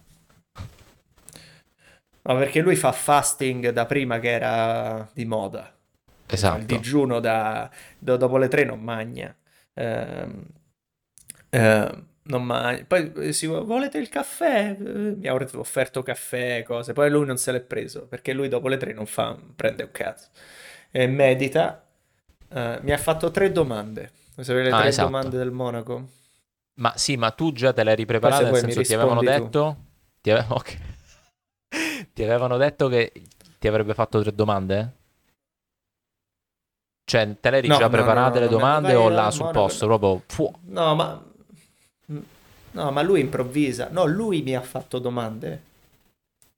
Ma 2.24 2.36
perché 2.36 2.62
lui 2.62 2.76
fa 2.76 2.92
fasting 2.92 3.70
da 3.70 3.86
prima 3.86 4.20
che 4.20 4.30
era 4.30 5.10
di 5.14 5.26
moda. 5.26 5.74
Fa 6.44 6.56
il 6.58 6.66
Esatto. 6.66 6.66
digiuno 6.66 7.20
da, 7.20 7.70
do- 7.98 8.18
dopo 8.18 8.38
le 8.38 8.48
tre 8.48 8.64
non 8.66 8.82
magna. 8.82 9.36
Ehm, 9.74 10.46
ehm, 11.50 12.08
non 12.24 12.44
magna. 12.46 12.84
Poi 12.86 13.12
eh, 13.18 13.34
si 13.34 13.46
volete 13.48 13.98
il 13.98 14.10
caffè? 14.10 14.76
Eh, 14.80 15.16
Mi 15.18 15.28
ha 15.28 15.34
offerto 15.34 16.04
caffè, 16.04 16.64
cose. 16.64 16.94
Poi 16.94 17.10
lui 17.10 17.26
non 17.26 17.38
se 17.38 17.52
l'è 17.52 17.62
preso 17.62 18.08
perché 18.08 18.34
lui 18.34 18.48
dopo 18.48 18.68
le 18.68 18.78
tre 18.78 18.94
non 18.94 19.06
fa, 19.06 19.38
prende 19.56 19.84
un 19.84 19.92
cazzo. 19.92 20.30
E 20.92 21.08
medita. 21.08 21.84
Eh, 22.50 22.80
mi 22.82 22.92
ha 22.92 22.98
fatto 22.98 23.32
tre 23.32 23.52
domande. 23.52 24.12
Vuoi 24.34 24.46
sapere 24.46 24.66
le 24.66 24.74
Ah, 24.74 24.86
tre 24.86 24.88
esatto. 24.88 24.98
domande 24.98 25.38
del 25.38 25.52
Monaco? 25.52 26.08
Ma 26.80 26.98
sì, 26.98 27.16
ma 27.16 27.30
tu 27.32 27.52
già 27.52 27.74
te 27.74 27.84
l'hai 27.84 27.94
Poi 28.20 28.32
ripreparata, 28.34 28.44
nel 28.44 28.56
senso 28.56 28.84
ti 28.84 28.94
avevano 28.94 29.22
tu. 29.30 29.54
detto... 29.54 29.78
Ti, 30.22 30.32
ave- 30.32 30.48
ok. 30.54 30.78
Ti 32.20 32.26
avevano 32.26 32.58
detto 32.58 32.90
che 32.90 33.14
ti 33.60 33.70
avrebbe 33.70 33.94
fatto 33.94 34.20
tre 34.22 34.36
domande? 34.36 34.94
Cioè, 37.06 37.40
te 37.40 37.50
le 37.50 37.58
eri 37.60 37.70
No, 37.70 37.78
già 37.78 37.88
no, 37.88 37.90
preparate 37.90 38.40
no, 38.40 38.42
le 38.42 38.50
domande 38.50 38.94
o 38.94 39.08
là 39.08 39.32
sul 39.32 39.50
posto? 39.52 39.86
Proprio... 39.86 40.22
fu- 40.28 40.54
No, 40.66 40.96
ma... 40.96 41.24
No, 42.72 42.92
ma 42.92 43.02
lui 43.02 43.22
improvvisa. 43.22 43.88
No, 43.90 44.06
lui 44.06 44.42
mi 44.42 44.54
ha 44.54 44.62
fatto 44.62 45.00
domande. 45.00 45.62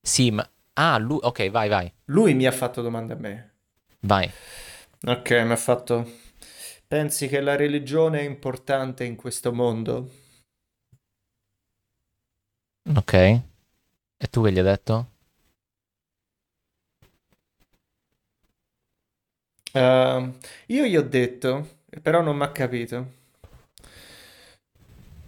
Sì, 0.03 0.31
ma... 0.31 0.47
Ah, 0.73 0.97
lui... 0.97 1.19
Ok, 1.21 1.49
vai, 1.51 1.69
vai. 1.69 1.93
Lui 2.05 2.35
mi 2.35 2.45
ha 2.45 2.51
fatto 2.51 2.83
domande 2.83 3.13
a 3.13 3.15
me. 3.15 3.51
Vai. 4.03 4.31
Ok, 5.05 5.29
mi 5.31 5.51
ha 5.51 5.55
fatto... 5.55 6.09
Pensi 6.87 7.27
che 7.27 7.39
la 7.39 7.55
religione 7.55 8.19
è 8.19 8.23
importante 8.23 9.03
in 9.03 9.15
questo 9.15 9.53
mondo? 9.53 10.09
Ok. 12.95 13.13
E 13.13 14.27
tu 14.29 14.43
che 14.43 14.51
gli 14.51 14.57
hai 14.59 14.63
detto? 14.63 15.10
Uh, 19.73 20.33
io 20.67 20.85
gli 20.85 20.97
ho 20.97 21.01
detto, 21.01 21.79
però 22.01 22.21
non 22.21 22.35
mi 22.35 22.43
ha 22.43 22.51
capito, 22.51 23.13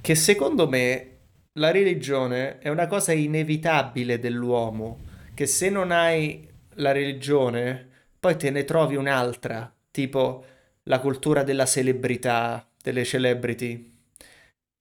che 0.02 0.16
secondo 0.16 0.68
me 0.68 1.10
la 1.54 1.72
religione 1.72 2.60
è 2.60 2.68
una 2.68 2.88
cosa 2.88 3.14
inevitabile 3.14 4.20
dell'uomo, 4.20 5.00
che 5.34 5.46
se 5.46 5.70
non 5.70 5.92
hai 5.92 6.48
la 6.76 6.92
religione, 6.92 7.88
poi 8.20 8.36
te 8.36 8.50
ne 8.50 8.66
trovi 8.66 8.96
un'altra, 8.96 9.74
tipo 9.92 10.46
la 10.84 11.00
cultura 11.00 11.44
della 11.44 11.66
celebrità, 11.66 12.68
delle 12.82 13.06
celebrity. 13.06 13.92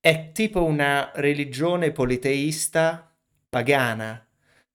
È 0.01 0.33
tipo 0.33 0.65
una 0.65 1.13
religione 1.15 1.93
politeista 1.93 3.15
pagana. 3.49 4.27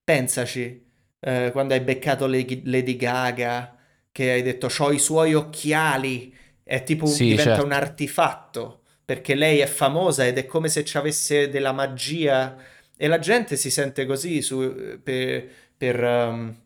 Pensaci, 0.02 0.86
eh, 1.20 1.50
quando 1.52 1.74
hai 1.74 1.80
beccato 1.80 2.26
Lady 2.26 2.96
Gaga, 2.96 3.77
che 4.18 4.32
hai 4.32 4.42
detto 4.42 4.68
ho 4.78 4.90
i 4.92 4.98
suoi 4.98 5.34
occhiali, 5.34 6.34
è 6.64 6.82
tipo 6.82 7.14
Sì, 7.14 7.24
diventa 7.24 7.62
certo. 7.62 7.66
un 7.66 7.70
artefatto, 7.72 8.82
perché 9.04 9.34
lei 9.36 9.60
è 9.60 9.66
famosa 9.66 10.26
ed 10.26 10.38
è 10.38 10.46
come 10.46 10.68
se 10.68 10.84
ci 10.84 10.96
avesse 10.96 11.48
della 11.48 11.70
magia 11.72 12.56
e 12.96 13.06
la 13.06 13.18
gente 13.20 13.54
si 13.56 13.70
sente 13.70 14.06
così 14.06 14.42
su, 14.42 14.98
per, 15.02 15.48
per, 15.76 16.02
um, 16.02 16.56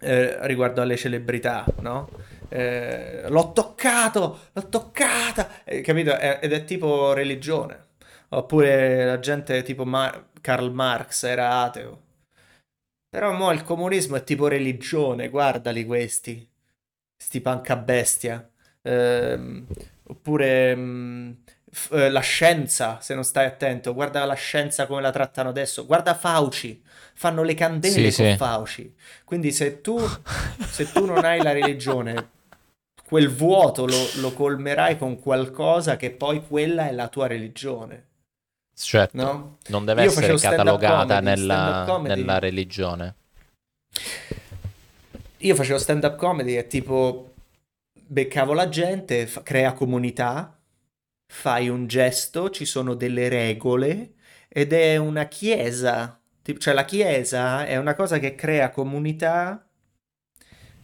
eh, 0.00 0.46
riguardo 0.46 0.80
alle 0.82 0.96
celebrità, 0.96 1.64
no? 1.80 2.08
Eh, 2.48 3.24
l'ho 3.28 3.52
toccato, 3.52 4.38
l'ho 4.52 4.68
toccata, 4.68 5.64
eh, 5.64 5.80
capito? 5.82 6.16
È- 6.16 6.38
ed 6.42 6.52
è 6.52 6.64
tipo 6.64 7.12
religione. 7.12 7.88
Oppure 8.30 9.04
la 9.04 9.18
gente 9.18 9.62
tipo 9.64 9.84
Ma- 9.84 10.28
Karl 10.40 10.70
Marx 10.72 11.24
era 11.24 11.62
ateo. 11.62 12.02
Però 13.08 13.32
mo 13.32 13.52
il 13.52 13.62
comunismo 13.62 14.16
è 14.16 14.24
tipo 14.24 14.48
religione, 14.48 15.28
guardali 15.28 15.84
questi, 15.84 16.49
sti 17.20 17.40
panca 17.40 17.76
bestia. 17.76 18.48
Ehm, 18.82 19.66
oppure 20.04 20.74
mm, 20.76 21.30
f- 21.70 21.92
eh, 21.92 22.10
la 22.10 22.20
scienza, 22.20 22.98
se 23.00 23.14
non 23.14 23.24
stai 23.24 23.46
attento, 23.46 23.92
guarda 23.94 24.24
la 24.24 24.34
scienza 24.34 24.86
come 24.86 25.00
la 25.02 25.10
trattano 25.10 25.50
adesso. 25.50 25.86
Guarda 25.86 26.14
Fauci, 26.14 26.82
fanno 27.14 27.42
le 27.42 27.54
Sì, 27.80 27.90
candele 27.90 28.12
con 28.12 28.30
sì. 28.30 28.36
Fauci. 28.36 28.94
Quindi 29.24 29.52
se 29.52 29.80
tu, 29.80 30.18
se 30.66 30.90
tu 30.90 31.04
non 31.04 31.24
hai 31.24 31.40
la 31.42 31.52
religione, 31.52 32.30
quel 33.04 33.28
vuoto 33.28 33.86
lo, 33.86 34.10
lo 34.14 34.32
colmerai 34.32 34.96
con 34.96 35.20
qualcosa 35.20 35.96
che 35.96 36.10
poi 36.12 36.46
quella 36.46 36.88
è 36.88 36.92
la 36.92 37.08
tua 37.08 37.26
religione, 37.26 38.06
Certo. 38.74 39.16
no? 39.16 39.58
Non 39.66 39.84
deve 39.84 40.02
Io 40.02 40.10
essere 40.10 40.34
catalogata 40.38 41.14
comedy, 41.14 41.22
nella, 41.22 41.98
nella 42.02 42.38
religione. 42.40 43.14
Io 45.42 45.54
facevo 45.54 45.78
stand-up 45.78 46.16
comedy 46.16 46.56
e 46.56 46.66
tipo 46.66 47.34
beccavo 48.06 48.52
la 48.52 48.68
gente, 48.68 49.26
fa- 49.26 49.42
crea 49.42 49.72
comunità, 49.72 50.58
fai 51.26 51.68
un 51.68 51.86
gesto, 51.86 52.50
ci 52.50 52.64
sono 52.64 52.94
delle 52.94 53.28
regole 53.28 54.14
ed 54.48 54.72
è 54.72 54.96
una 54.96 55.26
chiesa. 55.28 56.20
Tipo- 56.42 56.58
Cioè 56.58 56.74
la 56.74 56.84
chiesa 56.84 57.64
è 57.66 57.76
una 57.76 57.94
cosa 57.94 58.18
che 58.18 58.34
crea 58.34 58.70
comunità 58.70 59.66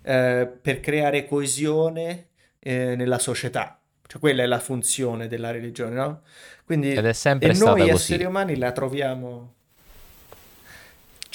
eh, 0.02 0.46
per 0.62 0.80
creare 0.80 1.26
coesione 1.26 2.28
eh, 2.58 2.94
nella 2.96 3.18
società. 3.18 3.80
Cioè 4.06 4.20
quella 4.20 4.42
è 4.42 4.46
la 4.46 4.60
funzione 4.60 5.26
della 5.26 5.50
religione, 5.50 5.94
no? 5.94 6.22
Quindi, 6.64 6.92
Ed 6.92 7.04
è 7.04 7.08
e 7.08 7.12
sempre 7.14 7.48
noi 7.54 7.54
stata 7.54 7.86
esseri 7.86 8.24
così. 8.24 8.24
umani 8.24 8.56
la 8.56 8.72
troviamo... 8.72 9.55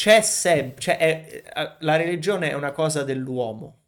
C'è 0.02 0.22
sempre, 0.22 0.82
cioè 0.82 0.98
è- 0.98 1.44
è- 1.44 1.76
la 1.82 1.96
religione 1.96 2.50
è 2.50 2.54
una 2.54 2.72
cosa 2.72 3.04
dell'uomo, 3.04 3.82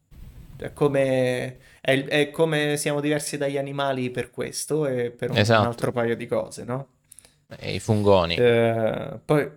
è 0.60 0.72
come, 0.72 1.58
è, 1.82 2.04
è 2.06 2.30
come 2.30 2.78
siamo 2.78 3.00
diversi 3.02 3.36
dagli 3.36 3.58
animali 3.58 4.12
per 4.12 4.30
questo 4.30 4.86
e 4.86 5.10
per 5.10 5.32
un, 5.32 5.38
un 5.38 5.42
Esatto. 5.42 5.68
altro 5.68 5.92
paio 5.92 6.16
di 6.16 6.28
cose, 6.28 6.66
no? 6.66 6.88
E 7.58 7.74
i 7.74 7.80
fungoni. 7.80 8.36
Eh, 8.36 9.20
poi 9.26 9.50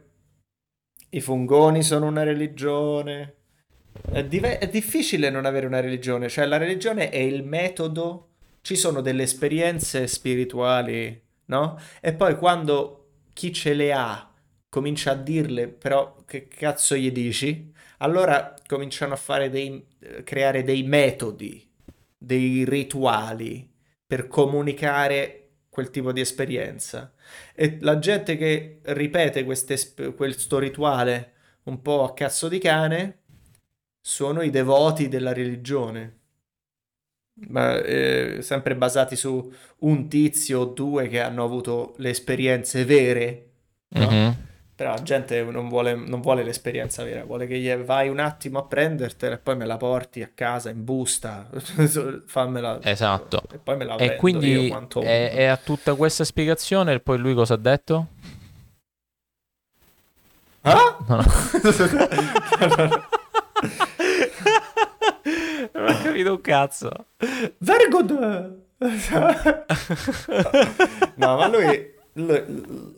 i 1.10 1.20
fungoni 1.20 1.82
sono 1.82 2.06
una 2.06 2.22
religione. 2.22 3.34
È, 4.10 4.24
dive- 4.24 4.56
è 4.56 4.66
difficile 4.68 5.28
non 5.28 5.44
avere 5.44 5.66
una 5.66 5.80
religione, 5.80 6.30
cioè 6.30 6.46
la 6.46 6.56
religione 6.56 7.10
è 7.10 7.18
il 7.18 7.44
metodo, 7.44 8.28
ci 8.62 8.76
sono 8.76 9.02
delle 9.02 9.24
esperienze 9.24 10.06
spirituali, 10.06 11.22
no? 11.46 11.78
E 12.00 12.14
poi 12.14 12.34
quando 12.38 13.08
chi 13.34 13.52
ce 13.52 13.74
le 13.74 13.92
ha 13.92 14.30
comincia 14.70 15.10
a 15.10 15.16
dirle, 15.16 15.68
però 15.68 16.15
che 16.26 16.48
cazzo 16.48 16.96
gli 16.96 17.10
dici? 17.10 17.72
Allora 17.98 18.54
cominciano 18.66 19.14
a 19.14 19.16
fare 19.16 19.48
dei, 19.48 19.86
creare 20.24 20.62
dei 20.62 20.82
metodi, 20.82 21.66
dei 22.18 22.64
rituali 22.64 23.68
per 24.06 24.26
comunicare 24.28 25.48
quel 25.70 25.90
tipo 25.90 26.12
di 26.12 26.20
esperienza. 26.20 27.12
E 27.54 27.78
la 27.80 27.98
gente 27.98 28.36
che 28.36 28.80
ripete 28.82 29.44
queste 29.44 29.76
questo 30.14 30.58
rituale 30.58 31.32
un 31.64 31.82
po' 31.82 32.04
a 32.04 32.14
cazzo 32.14 32.48
di 32.48 32.58
cane 32.58 33.18
sono 34.00 34.42
i 34.42 34.50
devoti 34.50 35.08
della 35.08 35.32
religione, 35.32 36.18
ma 37.48 37.78
eh, 37.82 38.38
sempre 38.40 38.76
basati 38.76 39.16
su 39.16 39.52
un 39.80 40.08
tizio 40.08 40.60
o 40.60 40.64
due 40.66 41.08
che 41.08 41.20
hanno 41.20 41.44
avuto 41.44 41.94
le 41.98 42.10
esperienze 42.10 42.84
vere, 42.84 43.50
no? 43.88 44.10
Mhm. 44.10 44.45
Però 44.76 44.90
la 44.90 45.02
gente 45.02 45.42
non 45.42 45.70
vuole, 45.70 45.94
non 45.94 46.20
vuole 46.20 46.42
l'esperienza 46.44 47.02
vera, 47.02 47.24
vuole 47.24 47.46
che 47.46 47.56
gli 47.56 47.74
vai 47.76 48.10
un 48.10 48.18
attimo 48.18 48.58
a 48.58 48.64
prendertela 48.64 49.36
e 49.36 49.38
poi 49.38 49.56
me 49.56 49.64
la 49.64 49.78
porti 49.78 50.22
a 50.22 50.30
casa 50.34 50.68
in 50.68 50.84
busta, 50.84 51.48
fammela 52.26 52.80
Esatto. 52.82 53.40
e 53.54 53.56
poi 53.56 53.74
me 53.78 53.86
la 53.86 53.96
E 53.96 54.16
quindi 54.16 54.68
è, 55.00 55.30
è 55.32 55.44
a 55.44 55.56
tutta 55.56 55.94
questa 55.94 56.24
spiegazione, 56.24 57.00
poi 57.00 57.16
lui 57.16 57.32
cosa 57.32 57.54
ha 57.54 57.56
detto? 57.56 58.06
Ah? 60.60 60.98
No, 61.06 61.16
no. 61.16 61.24
non 65.72 65.86
ho 65.88 66.02
capito 66.02 66.30
un 66.32 66.40
cazzo. 66.42 66.90
Very 67.58 67.88
good! 67.88 68.64
No, 71.16 71.36
ma 71.38 71.48
lui, 71.48 71.94
lui, 72.12 72.94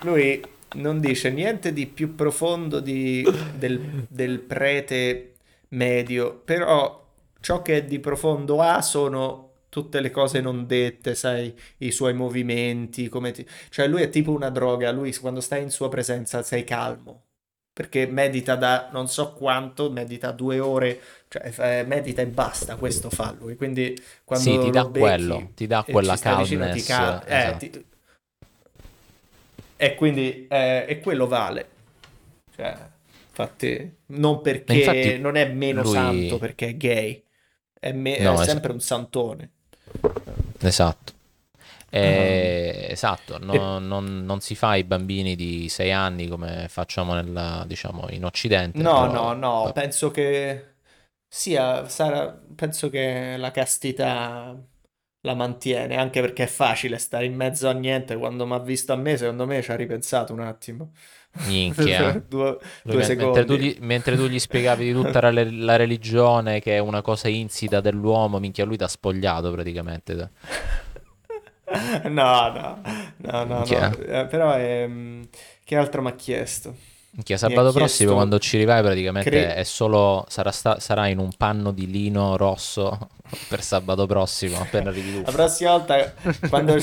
lui 0.00 0.42
non 0.72 1.00
dice 1.00 1.30
niente 1.30 1.72
di 1.72 1.86
più 1.86 2.14
profondo 2.14 2.80
di- 2.80 3.24
del, 3.50 3.80
del 4.08 4.40
prete 4.40 5.32
medio, 5.68 6.34
però 6.44 7.04
ciò 7.40 7.62
che 7.62 7.76
è 7.78 7.84
di 7.84 7.98
profondo 8.00 8.60
ha 8.60 8.82
sono 8.82 9.44
tutte 9.68 10.00
le 10.00 10.10
cose 10.10 10.40
non 10.40 10.66
dette, 10.66 11.14
sai, 11.14 11.54
i 11.78 11.90
suoi 11.90 12.14
movimenti, 12.14 13.08
come 13.08 13.30
ti... 13.32 13.46
Cioè 13.70 13.86
lui 13.88 14.02
è 14.02 14.08
tipo 14.08 14.32
una 14.32 14.48
droga, 14.50 14.90
lui 14.92 15.14
quando 15.16 15.40
stai 15.40 15.62
in 15.62 15.70
sua 15.70 15.88
presenza 15.88 16.42
sei 16.42 16.64
calmo, 16.64 17.24
perché 17.72 18.06
medita 18.06 18.56
da 18.56 18.88
non 18.92 19.06
so 19.08 19.32
quanto, 19.34 19.90
medita 19.90 20.30
due 20.32 20.58
ore, 20.60 20.98
cioè 21.28 21.80
eh, 21.80 21.84
medita 21.84 22.22
e 22.22 22.26
basta, 22.26 22.76
questo 22.76 23.10
fa 23.10 23.34
lui, 23.38 23.54
quindi 23.56 23.94
quando 24.24 24.44
Sì, 24.44 24.58
ti 24.58 24.70
dà 24.70 24.86
becchi 24.86 24.86
quello, 24.86 25.52
ti 25.56 25.66
dà 25.66 25.84
quella 25.84 26.18
vicino 26.34 26.68
ti 26.68 26.82
calmness. 26.82 26.84
cal- 26.84 27.22
eh, 27.26 27.54
esatto. 27.54 27.70
ti- 27.70 27.84
e 29.76 29.94
quindi 29.94 30.46
eh, 30.48 30.86
e 30.88 31.00
quello 31.00 31.26
vale. 31.26 31.70
Cioè, 32.50 32.90
infatti, 33.28 33.98
non 34.06 34.40
perché 34.40 34.72
infatti 34.72 35.18
non 35.20 35.36
è 35.36 35.46
meno 35.52 35.84
lui... 35.84 35.84
santo 35.84 36.38
perché 36.38 36.68
è 36.68 36.76
gay, 36.76 37.22
è, 37.78 37.92
me- 37.92 38.18
No, 38.18 38.32
è 38.32 38.36
es- 38.42 38.48
sempre 38.48 38.72
un 38.72 38.80
santone. 38.80 39.52
esatto. 40.60 41.14
Ah, 42.02 42.26
Eh, 42.28 42.86
esatto, 42.90 43.38
e 43.50 43.58
no- 43.58 43.78
non, 43.78 44.24
non 44.24 44.40
si 44.40 44.54
fa 44.54 44.76
i 44.76 44.84
bambini 44.84 45.36
di 45.36 45.68
6 45.68 45.92
anni 45.92 46.28
come 46.28 46.66
facciamo 46.68 47.14
nella, 47.14 47.64
diciamo, 47.66 48.08
in 48.10 48.24
Occidente, 48.24 48.88
no, 48.88 49.06
no, 49.06 49.32
però 49.32 49.34
no, 49.34 49.70
vabbè. 49.70 49.72
penso 49.72 50.10
che 50.10 50.74
sia, 51.28 51.88
sarà, 51.88 52.30
penso 52.54 52.90
che 52.90 53.36
la 53.38 53.50
castità 53.50 54.54
la 55.26 55.34
mantiene, 55.34 55.96
anche 55.96 56.20
perché 56.20 56.44
è 56.44 56.46
facile 56.46 56.98
stare 56.98 57.26
in 57.26 57.34
mezzo 57.34 57.68
a 57.68 57.72
niente. 57.72 58.16
Quando 58.16 58.46
mi 58.46 58.54
ha 58.54 58.58
visto 58.60 58.92
a 58.92 58.96
me, 58.96 59.16
secondo 59.16 59.44
me 59.44 59.60
ci 59.60 59.70
ha 59.72 59.76
ripensato 59.76 60.32
un 60.32 60.40
attimo. 60.40 60.92
Minchia. 61.44 62.12
Due, 62.26 62.58
Lui 62.84 62.96
due 62.96 63.06
me- 63.08 63.14
mentre 63.14 63.44
tu, 63.44 63.54
gli, 63.54 63.76
mentre 63.80 64.16
tu 64.16 64.26
gli 64.26 64.38
spiegavi 64.38 64.86
di 64.86 64.92
tutta 64.92 65.20
la, 65.30 65.44
la 65.50 65.76
religione 65.76 66.60
che 66.60 66.76
è 66.76 66.78
una 66.78 67.02
cosa 67.02 67.28
insita 67.28 67.80
dell'uomo, 67.80 68.38
minchia, 68.38 68.64
lui 68.64 68.76
t'ha 68.76 68.88
spogliato 68.88 69.50
praticamente. 69.50 70.30
No, 72.04 72.52
no, 72.52 72.80
no, 73.16 73.44
no, 73.44 73.64
no. 73.64 73.96
Eh, 73.98 74.26
però 74.26 74.56
ehm, 74.56 75.28
che 75.64 75.76
altro 75.76 76.00
mi 76.00 76.08
ha 76.08 76.14
chiesto? 76.14 76.76
Minchia, 77.16 77.38
sabato 77.38 77.60
chiesto- 77.62 77.78
prossimo 77.78 78.12
quando 78.12 78.38
ci 78.38 78.58
rivai 78.58 78.82
praticamente 78.82 79.30
Cre- 79.30 79.54
è 79.54 79.64
solo 79.64 80.26
sarà, 80.28 80.50
sta- 80.52 80.78
sarà 80.80 81.06
in 81.08 81.18
un 81.18 81.30
panno 81.36 81.72
di 81.72 81.90
lino 81.90 82.36
rosso 82.36 83.08
per 83.48 83.62
sabato 83.62 84.06
prossimo 84.06 84.58
appena 84.60 84.90
arrivi. 84.90 85.22
La 85.24 85.32
prossima 85.32 85.70
volta, 85.70 86.14
quando, 86.48 86.74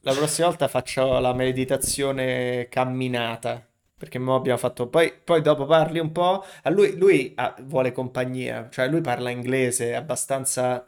la 0.00 0.12
prossima 0.12 0.46
volta 0.48 0.66
faccio 0.68 1.18
la 1.18 1.32
meditazione 1.34 2.68
camminata. 2.70 3.66
Perché 3.96 4.18
mo 4.18 4.34
abbiamo 4.34 4.58
fatto. 4.58 4.88
Poi, 4.88 5.12
poi 5.22 5.40
dopo 5.40 5.66
parli 5.66 5.98
un 5.98 6.10
po'. 6.10 6.44
A 6.62 6.70
lui, 6.70 6.96
lui 6.96 7.32
ah, 7.36 7.54
vuole 7.62 7.92
compagnia, 7.92 8.68
cioè 8.70 8.88
lui 8.88 9.00
parla 9.00 9.30
inglese 9.30 9.94
abbastanza. 9.94 10.84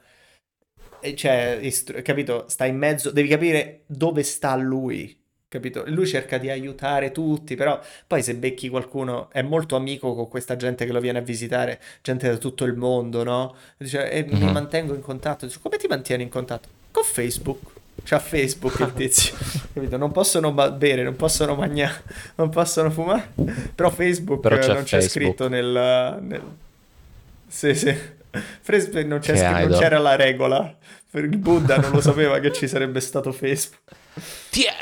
e 1.00 1.14
Cioè, 1.14 1.59
istru- 1.62 2.02
capito? 2.02 2.44
Sta 2.48 2.66
in 2.66 2.76
mezzo. 2.76 3.11
Devi 3.12 3.28
capire 3.28 3.84
dove 3.86 4.22
sta 4.22 4.54
lui. 4.57 5.16
Capito? 5.49 5.84
Lui 5.86 6.07
cerca 6.07 6.38
di 6.38 6.51
aiutare 6.51 7.12
tutti, 7.12 7.55
però 7.55 7.80
poi 8.07 8.22
se 8.22 8.34
becchi 8.34 8.68
qualcuno 8.68 9.28
è 9.30 9.42
molto 9.42 9.76
amico 9.76 10.14
con 10.14 10.28
questa 10.28 10.57
gente 10.57 10.84
che 10.84 10.92
lo 10.92 10.99
viene 11.01 11.18
a 11.18 11.22
visitare, 11.22 11.80
gente 12.03 12.28
da 12.28 12.36
tutto 12.36 12.64
il 12.64 12.74
mondo, 12.74 13.22
no? 13.22 13.55
Dice, 13.76 14.11
e 14.11 14.24
mi 14.24 14.40
Mhm. 14.40 14.51
mantengo 14.51 14.92
in 14.94 15.01
contatto. 15.01 15.47
Dice, 15.47 15.59
come 15.62 15.76
ti 15.76 15.86
mantieni 15.86 16.24
in 16.24 16.28
contatto? 16.28 16.68
Con 16.90 17.05
Facebook. 17.05 17.61
C'ha 18.05 18.18
Facebook 18.18 18.78
il 18.80 18.92
tizio, 18.92 19.34
capito? 19.72 19.97
Non 19.97 20.12
possono 20.12 20.53
bere, 20.53 21.03
non 21.03 21.16
possono 21.16 21.55
mangiare, 21.55 22.03
non 22.34 22.51
possono 22.51 22.90
fumare, 22.90 23.30
però 23.74 23.88
Facebook 23.90 24.40
Però 24.40 24.59
c'è 24.59 24.74
non 24.74 24.82
c'è 24.82 25.01
Facebook. 25.01 25.24
scritto 25.26 25.49
nel... 25.49 26.18
nel... 26.22 26.42
Sì, 27.49 27.74
sì. 27.74 27.97
Facebook 28.61 29.05
non, 29.07 29.20
c'è 29.20 29.36
scritto- 29.36 29.68
non 29.68 29.78
c'era 29.78 29.99
la 29.99 30.14
regola. 30.16 30.76
Per 31.11 31.24
il 31.24 31.38
Buddha 31.38 31.76
non 31.78 31.92
lo 31.92 32.01
sapeva 32.01 32.38
che 32.40 32.53
ci 32.53 32.68
sarebbe 32.68 33.01
stato 33.01 33.32
Facebook. 33.32 33.80
Tiè! 34.51 34.74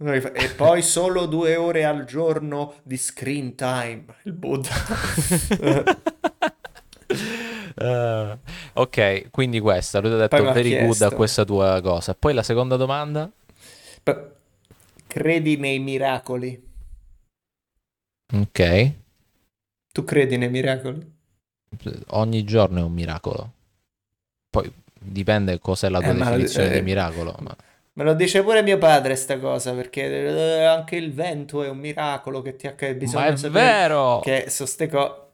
E 0.00 0.48
poi 0.56 0.82
solo 0.82 1.26
due 1.26 1.56
ore 1.56 1.84
al 1.84 2.04
giorno 2.04 2.74
di 2.84 2.96
screen 2.96 3.56
time. 3.56 4.04
Il 4.22 4.32
Buddha. 4.32 4.70
Eh, 7.80 8.38
ok, 8.74 9.30
quindi 9.30 9.60
questa, 9.60 10.00
lui 10.00 10.10
ti 10.10 10.16
ha 10.16 10.18
detto 10.18 10.48
very 10.50 10.74
good 10.74 11.00
a 11.02 11.10
chiesto. 11.10 11.16
questa 11.16 11.44
tua 11.44 11.80
cosa. 11.80 12.14
Poi 12.14 12.34
la 12.34 12.42
seconda 12.42 12.76
domanda? 12.76 13.30
P- 14.02 14.32
Credi 15.06 15.56
nei 15.56 15.78
miracoli? 15.78 16.60
Ok, 18.32 18.60
Tu 19.92 20.02
credi 20.04 20.38
nei 20.38 20.48
miracoli? 20.48 21.16
ogni 22.08 22.44
giorno 22.44 22.78
è 22.80 22.82
un 22.82 22.92
miracolo. 22.92 23.52
Poi 24.50 24.72
dipende 25.00 25.58
cos'è 25.60 25.88
la 25.88 26.02
tua 26.02 26.10
Eh, 26.10 26.14
ma- 26.14 26.30
definizione 26.30 26.68
eh, 26.68 26.70
di 26.70 26.82
miracolo. 26.82 27.36
ma- 27.40 27.56
Me 27.98 28.04
lo 28.04 28.14
dice 28.14 28.44
pure 28.44 28.62
mio 28.62 28.78
padre 28.78 29.16
sta 29.16 29.38
cosa, 29.40 29.72
perché 29.74 30.04
eh, 30.04 30.62
anche 30.62 30.94
il 30.94 31.12
vento 31.12 31.64
è 31.64 31.68
un 31.68 31.78
miracolo 31.78 32.42
che 32.42 32.54
ti 32.54 32.68
accade. 32.68 32.92
Ma 32.92 32.98
Bisogna 32.98 33.32
è 33.32 33.36
sapere 33.36 33.64
vero! 33.64 34.20
che 34.20 34.44
su 34.50 34.64
ste 34.66 34.86
co- 34.86 35.30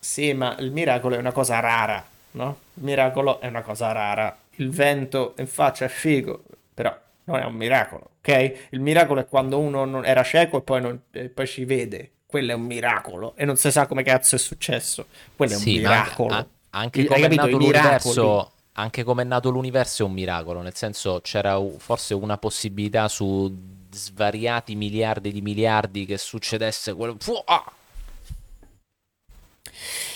Sì, 0.00 0.32
ma 0.32 0.56
il 0.58 0.72
miracolo 0.72 1.14
è 1.14 1.18
una 1.18 1.30
cosa 1.30 1.60
rara, 1.60 2.04
no? 2.32 2.56
Il 2.74 2.82
miracolo 2.82 3.40
è 3.40 3.46
una 3.46 3.62
cosa 3.62 3.92
rara. 3.92 4.36
Il 4.56 4.70
vento 4.70 5.34
in 5.38 5.46
faccia 5.46 5.84
è 5.84 5.88
figo, 5.88 6.42
però 6.74 6.92
non 7.24 7.38
è 7.38 7.44
un 7.44 7.54
miracolo, 7.54 8.10
ok? 8.18 8.68
Il 8.70 8.80
miracolo 8.80 9.20
è 9.20 9.26
quando 9.28 9.60
uno 9.60 9.84
non- 9.84 10.04
era 10.04 10.24
cieco 10.24 10.58
e 10.58 10.62
poi, 10.62 10.80
non- 10.80 11.00
e 11.12 11.28
poi 11.28 11.46
ci 11.46 11.64
vede. 11.64 12.10
Quello 12.26 12.50
è 12.50 12.54
un 12.54 12.62
miracolo 12.62 13.34
e 13.36 13.44
non 13.44 13.56
si 13.56 13.70
sa 13.70 13.86
come 13.86 14.02
cazzo 14.02 14.34
è 14.34 14.38
successo. 14.38 15.06
Quello 15.36 15.52
è 15.52 15.56
un 15.56 15.62
Sì, 15.62 15.78
ma 15.80 15.90
anche, 15.92 16.10
miracolo. 16.10 16.34
Hai 16.70 16.90
come 17.06 17.18
è 17.18 17.22
capito? 17.22 17.42
nato 17.42 17.56
l'universo, 17.56 18.52
anche 18.80 19.04
come 19.04 19.22
è 19.22 19.24
nato 19.24 19.50
l'universo 19.50 20.02
è 20.02 20.06
un 20.06 20.12
miracolo, 20.12 20.62
nel 20.62 20.74
senso 20.74 21.20
c'era 21.22 21.60
forse 21.78 22.14
una 22.14 22.38
possibilità 22.38 23.08
su 23.08 23.54
svariati 23.90 24.74
miliardi 24.74 25.32
di 25.32 25.40
miliardi 25.42 26.06
che 26.06 26.18
succedesse 26.18 26.94
quello. 26.94 27.16
Fu- 27.18 27.40
ah! 27.44 27.72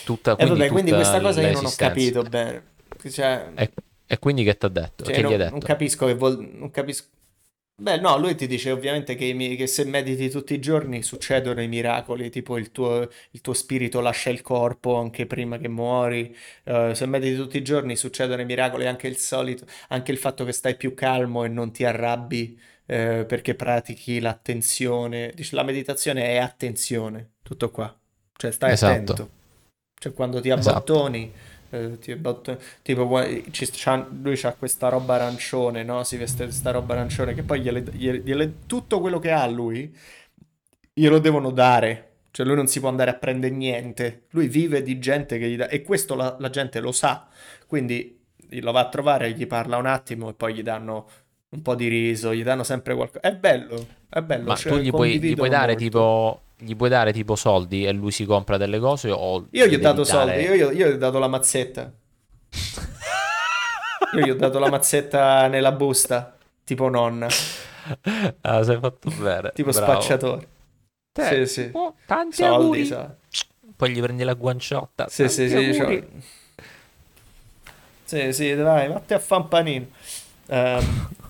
Tutta, 0.05 0.37
E 0.37 0.47
quindi 0.47 0.59
vabbè, 0.59 0.69
quindi 0.71 0.93
questa 0.93 1.21
cosa 1.21 1.41
io 1.41 1.53
non 1.53 1.65
ho 1.67 1.73
capito 1.77 2.23
bene. 2.23 2.73
Cioè, 3.11 3.53
E, 3.55 3.73
e 4.07 4.19
quindi 4.19 4.45
che 4.45 4.57
ti 4.57 4.67
ha 4.67 4.69
detto? 4.69 5.05
Cioè, 5.05 5.15
che 5.15 5.23
non, 5.23 5.31
gli 5.33 5.35
hai 5.35 5.51
non 5.51 5.61
detto? 5.61 5.67
capisco 5.67 6.07
che 6.07 6.15
vuol... 6.15 6.39
Non 6.39 6.71
capisco... 6.71 7.07
Beh, 7.77 7.99
no, 7.99 8.17
lui 8.19 8.37
ti 8.37 8.47
dice 8.47 8.71
ovviamente 8.71 9.17
che, 9.17 9.33
mi- 9.33 9.57
che 9.57 9.67
se 9.67 9.85
mediti 9.85 10.31
tutti 10.31 10.55
i 10.55 10.61
giorni 10.61 11.03
succedono 11.03 11.61
i 11.61 11.67
miracoli, 11.67 12.31
tipo 12.31 12.57
il 12.57 12.71
tuo, 12.71 13.09
il 13.33 13.41
tuo 13.41 13.53
spirito 13.53 14.01
lascia 14.01 14.31
il 14.31 14.43
corpo 14.43 14.95
anche 14.97 15.27
prima 15.27 15.59
che 15.59 15.67
muori, 15.69 16.35
eh, 16.65 16.95
se 16.95 17.07
mediti 17.07 17.35
tutti 17.37 17.57
i 17.57 17.63
giorni 17.65 17.97
succedono 17.97 18.43
i 18.43 18.45
miracoli, 18.45 18.87
anche 18.87 19.09
il 19.09 19.17
solito, 19.17 19.67
anche 19.89 20.13
il 20.13 20.19
fatto 20.19 20.45
che 20.45 20.53
stai 20.53 20.77
più 20.77 20.95
calmo 20.95 21.43
e 21.45 21.49
non 21.49 21.73
ti 21.73 21.85
arrabbi 21.85 22.57
eh, 22.87 23.25
perché 23.27 23.57
pratichi 23.57 24.21
l'attenzione. 24.21 25.33
Dice, 25.35 25.57
la 25.57 25.65
meditazione 25.65 26.27
è 26.27 26.37
attenzione, 26.37 27.33
tutto 27.43 27.71
qua. 27.73 27.93
Cioè, 28.37 28.53
stai 28.53 28.71
Esatto. 28.73 28.73
attento. 28.73 29.31
Cioè, 29.95 30.13
quando 30.13 30.41
ti 30.41 30.51
Esatto. 30.55 30.93
abbottoni, 30.93 31.33
eh, 31.75 31.99
tipo, 31.99 33.11
ci- 33.51 33.69
c'ha- 33.73 34.07
lui 34.23 34.39
ha 34.43 34.53
questa 34.55 34.89
roba 34.89 35.15
arancione, 35.15 35.83
no? 35.83 36.03
Si 36.05 36.17
veste 36.17 36.45
questa 36.45 36.71
roba 36.71 36.95
arancione 36.95 37.35
che 37.35 37.43
poi 37.43 37.61
gliele, 37.61 37.83
gliele- 37.93 38.21
gliele- 38.21 38.55
tutto 38.67 39.01
quello 39.01 39.19
che 39.19 39.31
ha 39.31 39.47
lui 39.47 39.93
glielo 40.93 41.19
devono 41.19 41.51
dare. 41.51 42.11
Cioè, 42.31 42.45
lui 42.47 42.57
non 42.57 42.67
si 42.67 42.81
può 42.81 42.89
andare 42.89 43.11
a 43.11 43.15
prendere 43.15 43.55
niente. 43.55 44.25
Lui 44.31 44.49
vive 44.49 44.83
di 44.83 44.99
gente 44.99 45.39
che 45.39 45.49
gli 45.49 45.57
dà, 45.57 45.69
e 45.69 45.83
questo 45.83 46.15
la, 46.17 46.37
la 46.39 46.51
gente 46.51 46.81
lo 46.81 46.91
sa. 46.93 47.29
Quindi 47.67 48.19
lo 48.61 48.73
va 48.73 48.81
a 48.81 48.89
trovare, 48.89 49.33
gli 49.33 49.47
parla 49.47 49.77
un 49.77 49.87
attimo 49.87 50.31
e 50.31 50.35
poi 50.35 50.55
gli 50.55 50.63
danno 50.63 51.09
un 51.51 51.63
po' 51.63 51.75
di 51.77 51.87
riso, 51.89 52.35
gli 52.35 52.43
danno 52.43 52.65
sempre 52.65 52.95
qualcosa. 52.95 53.21
È 53.21 53.35
bello, 53.37 53.87
è 54.09 54.21
bello. 54.21 54.47
Ma 54.49 54.57
cioè, 54.57 54.73
tu 54.73 54.79
gli 54.79 54.91
puoi, 54.91 55.21
gli 55.21 55.35
puoi 55.37 55.49
dare 55.49 55.73
molto. 55.73 55.85
tipo, 55.85 56.43
gli 56.65 56.75
puoi 56.77 56.89
dare 56.89 57.13
tipo 57.13 57.37
soldi 57.37 57.85
e 57.87 57.93
lui 57.93 58.11
si 58.11 58.25
compra 58.25 58.57
delle 58.57 58.79
cose 58.79 59.11
o 59.11 59.47
Io 59.51 59.67
gli 59.67 59.75
ho 59.75 59.79
dato 59.79 60.03
dare- 60.03 60.43
soldi, 60.43 60.43
io, 60.43 60.55
io- 60.55 60.73
gli 60.73 60.83
ho 60.83 60.97
dato 60.97 61.19
la 61.19 61.29
mazzetta. 61.29 61.93
Io 64.15 64.21
gli 64.21 64.31
ho 64.31 64.35
dato 64.37 64.59
la 64.59 64.71
mazzetta 64.71 65.47
nella 65.49 65.73
busta, 65.73 66.37
tipo 66.65 66.89
nonna, 66.89 67.27
Ah, 68.43 68.63
sei 68.63 68.79
fatto 68.79 69.11
bene. 69.11 69.51
tipo 69.55 69.71
bravo. 69.71 69.93
spacciatore. 69.93 70.49
Te, 71.13 71.47
Sì, 71.47 71.63
sì. 71.63 71.69
oh, 71.73 71.95
tanti 72.07 72.37
Soldi, 72.37 72.55
auguri. 72.55 72.85
so. 72.87 73.17
Poi 73.77 73.91
gli 73.91 74.01
prendi 74.01 74.23
la 74.25 74.35
guanciotta. 74.35 75.09
Sì, 75.09 75.29
sì, 75.29 75.49
sì, 75.49 75.75
cioè- 75.75 76.05
Sì, 78.05 78.33
sì, 78.33 78.55
dai, 78.55 78.89
vatti 78.89 79.15
a 79.15 79.19
fa 79.19 79.37
un 79.37 79.49
panino. 79.49 79.87
Ehm, 80.47 81.09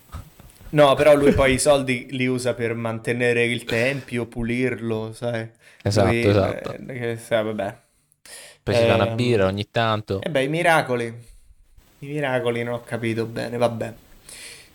no, 0.75 0.95
però 0.95 1.14
lui 1.14 1.33
poi 1.33 1.55
i 1.55 1.59
soldi 1.59 2.09
li 2.11 2.27
usa 2.27 2.55
per 2.55 2.75
mantenere 2.75 3.45
il 3.45 3.64
tempio, 3.64 4.27
pulirlo, 4.27 5.12
sai. 5.12 5.49
Esatto, 5.83 6.09
Lui, 6.09 6.31
esatto. 6.31 6.70
eh, 6.87 6.99
che- 6.99 7.16
sai, 7.16 7.45
vabbè. 7.45 7.83
Poi 8.62 8.75
si 8.75 8.85
fa 8.85 8.95
una 8.95 9.05
Ehm, 9.05 9.16
birra 9.16 9.47
ogni 9.47 9.70
tanto. 9.70 10.20
E 10.20 10.31
beh, 10.31 10.43
i 10.45 10.49
miracoli. 10.49 11.05
I 11.99 12.07
miracoli 12.07 12.62
non 12.62 12.75
ho 12.75 12.81
capito 12.83 13.27
bene, 13.27 13.57
vabbè. 13.57 13.95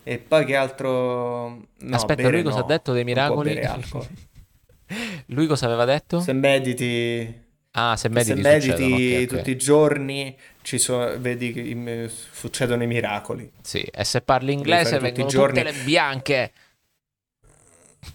E 0.02 0.18
poi 0.18 0.44
che 0.44 0.56
altro... 0.56 1.48
No, 1.48 1.66
Aspetta, 1.96 2.28
lui 2.28 2.42
cosa 2.42 2.60
no, 2.60 2.64
ha 2.64 2.66
detto 2.66 2.92
dei 2.92 3.04
miracoli? 3.04 3.60
Lui 5.26 5.46
cosa 5.46 5.66
aveva 5.66 5.84
detto? 5.84 6.20
Se 6.20 6.32
mediti, 6.32 7.48
Ah, 7.72 7.94
se 7.96 8.08
se 8.08 8.08
mediti, 8.08 8.40
mediti 8.40 8.70
succedono, 8.70 8.94
ok, 8.96 9.22
ok. 9.22 9.26
tutti 9.36 9.50
i 9.52 9.56
giorni, 9.56 10.36
ci 10.62 10.78
so- 10.78 11.20
vedi 11.20 11.52
che 11.52 11.60
im- 11.60 12.08
succedono 12.32 12.82
i 12.82 12.86
miracoli. 12.86 13.50
Sì, 13.62 13.80
e 13.82 14.04
se 14.04 14.20
parli 14.22 14.52
inglese 14.52 14.98
vengono 14.98 15.28
giorni. 15.28 15.58
tutte 15.62 15.72
le 15.72 15.78
bianche. 15.84 16.52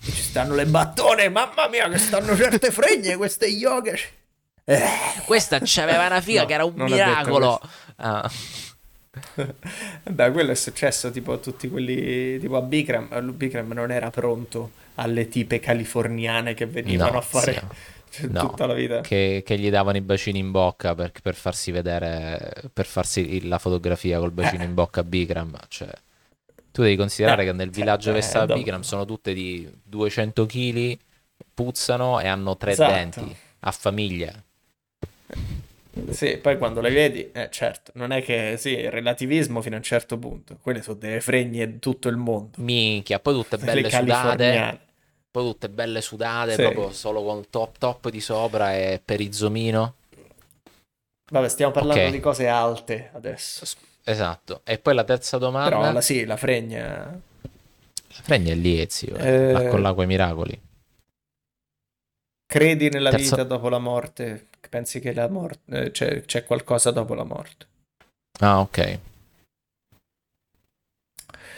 Ci 0.01 0.11
stanno 0.11 0.55
le 0.55 0.65
battone, 0.65 1.29
mamma 1.29 1.67
mia, 1.69 1.87
che 1.89 1.97
stanno 1.99 2.35
certe 2.35 2.71
fregne, 2.71 3.15
queste 3.15 3.45
yoga. 3.47 3.93
Eh. 4.67 4.83
Questa 5.25 5.59
c'aveva 5.63 6.07
una 6.07 6.21
figa 6.21 6.41
No, 6.41 6.47
che 6.47 6.53
era 6.53 6.65
un 6.65 6.73
miracolo. 6.75 7.61
Ah, 7.97 8.29
Beh, 10.03 10.31
quello 10.31 10.51
è 10.51 10.55
successo 10.55 11.09
tipo 11.11 11.31
a 11.33 11.37
tutti 11.37 11.69
quelli, 11.69 12.37
tipo 12.39 12.57
a 12.57 12.61
Bikram, 12.61 13.31
Bikram 13.31 13.71
non 13.71 13.89
era 13.91 14.09
pronto 14.09 14.71
alle 14.95 15.29
tipe 15.29 15.59
californiane 15.59 16.53
che 16.53 16.65
venivano 16.65 17.11
No, 17.13 17.17
a 17.19 17.21
fare 17.21 17.53
sì. 17.53 17.59
tutta 18.37 18.65
No, 18.65 18.67
la 18.67 18.73
vita. 18.73 19.01
che, 19.01 19.43
che 19.45 19.59
gli 19.59 19.69
davano 19.69 19.97
i 19.97 20.01
bacini 20.01 20.39
in 20.39 20.51
bocca 20.51 20.95
per, 20.95 21.11
per 21.21 21.35
farsi 21.35 21.71
vedere, 21.71 22.69
per 22.73 22.85
farsi 22.85 23.45
la 23.47 23.59
fotografia 23.59 24.19
col 24.19 24.31
bacino 24.31 24.63
in 24.63 24.73
bocca 24.73 25.01
a 25.01 25.03
Bikram. 25.03 25.57
Cioè, 25.67 25.89
tu 26.71 26.81
devi 26.81 26.95
considerare 26.95 27.43
Eh, 27.43 27.45
che 27.45 27.51
nel 27.53 27.69
villaggio 27.71 28.09
dove 28.09 28.21
eh, 28.21 28.45
dopo- 28.45 28.51
Bikram 28.51 28.81
sono 28.81 29.05
tutte 29.05 29.33
di 29.33 29.69
200 29.83 30.45
kg, 30.45 30.97
puzzano 31.53 32.19
e 32.19 32.27
hanno 32.27 32.57
tre 32.57 32.71
Esatto. 32.71 32.83
denti 32.83 33.35
a 33.59 33.71
famiglia. 33.71 34.43
Sì, 36.11 36.37
poi 36.37 36.57
quando 36.57 36.81
le 36.81 36.89
vedi, 36.91 37.31
eh, 37.31 37.49
certo, 37.49 37.91
non 37.95 38.11
è 38.11 38.21
che, 38.21 38.55
sì, 38.57 38.71
il 38.71 38.91
relativismo 38.91 39.61
fino 39.61 39.75
a 39.75 39.77
un 39.77 39.83
certo 39.83 40.17
punto, 40.19 40.57
quelle 40.61 40.81
sono 40.81 40.97
delle 40.97 41.21
fregne 41.21 41.65
di 41.71 41.79
tutto 41.79 42.09
il 42.09 42.17
mondo. 42.17 42.57
Minchia, 42.57 43.19
poi 43.19 43.33
tutte 43.33 43.57
Le 43.57 43.63
belle 43.63 43.89
sudate. 43.89 44.71
Poi 45.35 45.43
tutte 45.51 45.67
belle 45.67 45.99
sudate, 45.99 46.53
Sì. 46.55 46.61
proprio 46.61 46.91
solo 46.93 47.21
con 47.21 47.49
top 47.49 47.77
top 47.77 48.07
di 48.09 48.21
sopra 48.21 48.73
e 48.73 49.01
perizomino. 49.03 49.95
Vabbè, 51.29 51.49
stiamo 51.49 51.73
parlando 51.73 52.03
Ok. 52.05 52.09
di 52.11 52.19
cose 52.21 52.47
alte 52.47 53.09
adesso. 53.13 53.65
Esatto. 54.05 54.61
E 54.63 54.77
poi 54.77 54.93
la 54.93 55.03
terza 55.03 55.37
domanda. 55.37 55.69
Però 55.77 55.91
la, 55.91 55.99
sì, 55.99 56.23
la 56.23 56.37
fregna... 56.37 57.19
Prendi 58.23 58.49
e 58.51 58.55
lì, 58.55 58.85
zio. 58.89 59.17
Eh, 59.17 59.51
La 59.51 59.67
con 59.67 59.81
l'acqua 59.81 60.03
i 60.05 60.07
miracoli. 60.07 60.61
credi 62.45 62.87
nella 62.89 63.09
Terzo- 63.09 63.35
vita 63.35 63.43
dopo 63.43 63.67
la 63.67 63.79
morte? 63.79 64.47
Pensi 64.69 65.01
che 65.01 65.13
la 65.13 65.27
morte, 65.27 65.83
eh, 65.85 65.91
c'è, 65.91 66.21
c'è 66.23 66.45
qualcosa 66.45 66.91
dopo 66.91 67.13
la 67.13 67.25
morte? 67.25 67.65
Ah, 68.39 68.61
ok. 68.61 68.99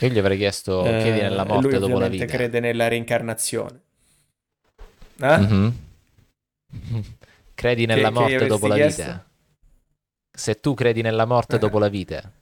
Io 0.00 0.08
gli 0.08 0.18
avrei 0.18 0.36
chiesto, 0.38 0.82
chiedi 0.82 1.20
nella 1.20 1.42
Eh, 1.42 1.46
morte 1.46 1.68
lui 1.68 1.78
dopo 1.78 1.98
la 1.98 2.08
vita. 2.08 2.24
crede 2.26 2.60
nella 2.60 2.88
reincarnazione. 2.88 3.80
Eh? 5.20 5.38
Mhm. 5.38 5.76
Credi 7.54 7.86
nella 7.86 8.08
Che- 8.08 8.14
che 8.14 8.20
morte 8.20 8.46
dopo 8.46 8.66
la 8.68 8.74
avresti 8.74 9.00
vita? 9.02 9.12
chiesto? 9.12 9.26
Se 10.38 10.60
tu 10.60 10.74
credi 10.74 11.02
nella 11.02 11.24
morte 11.24 11.56
Eh. 11.56 11.58
dopo 11.58 11.78
la 11.80 11.88
vita. 11.88 12.32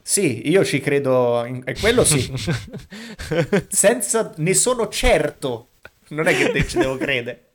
Sì, 0.00 0.48
io 0.50 0.64
ci 0.64 0.80
credo, 0.80 1.44
in... 1.46 1.64
quello 1.80 2.04
sì, 2.04 2.30
senza, 3.68 4.32
ne 4.36 4.54
sono 4.54 4.88
certo, 4.88 5.68
non 6.08 6.26
è 6.28 6.36
che 6.36 6.50
te 6.52 6.66
ci 6.68 6.78
devo 6.78 6.96
credere. 6.98 7.48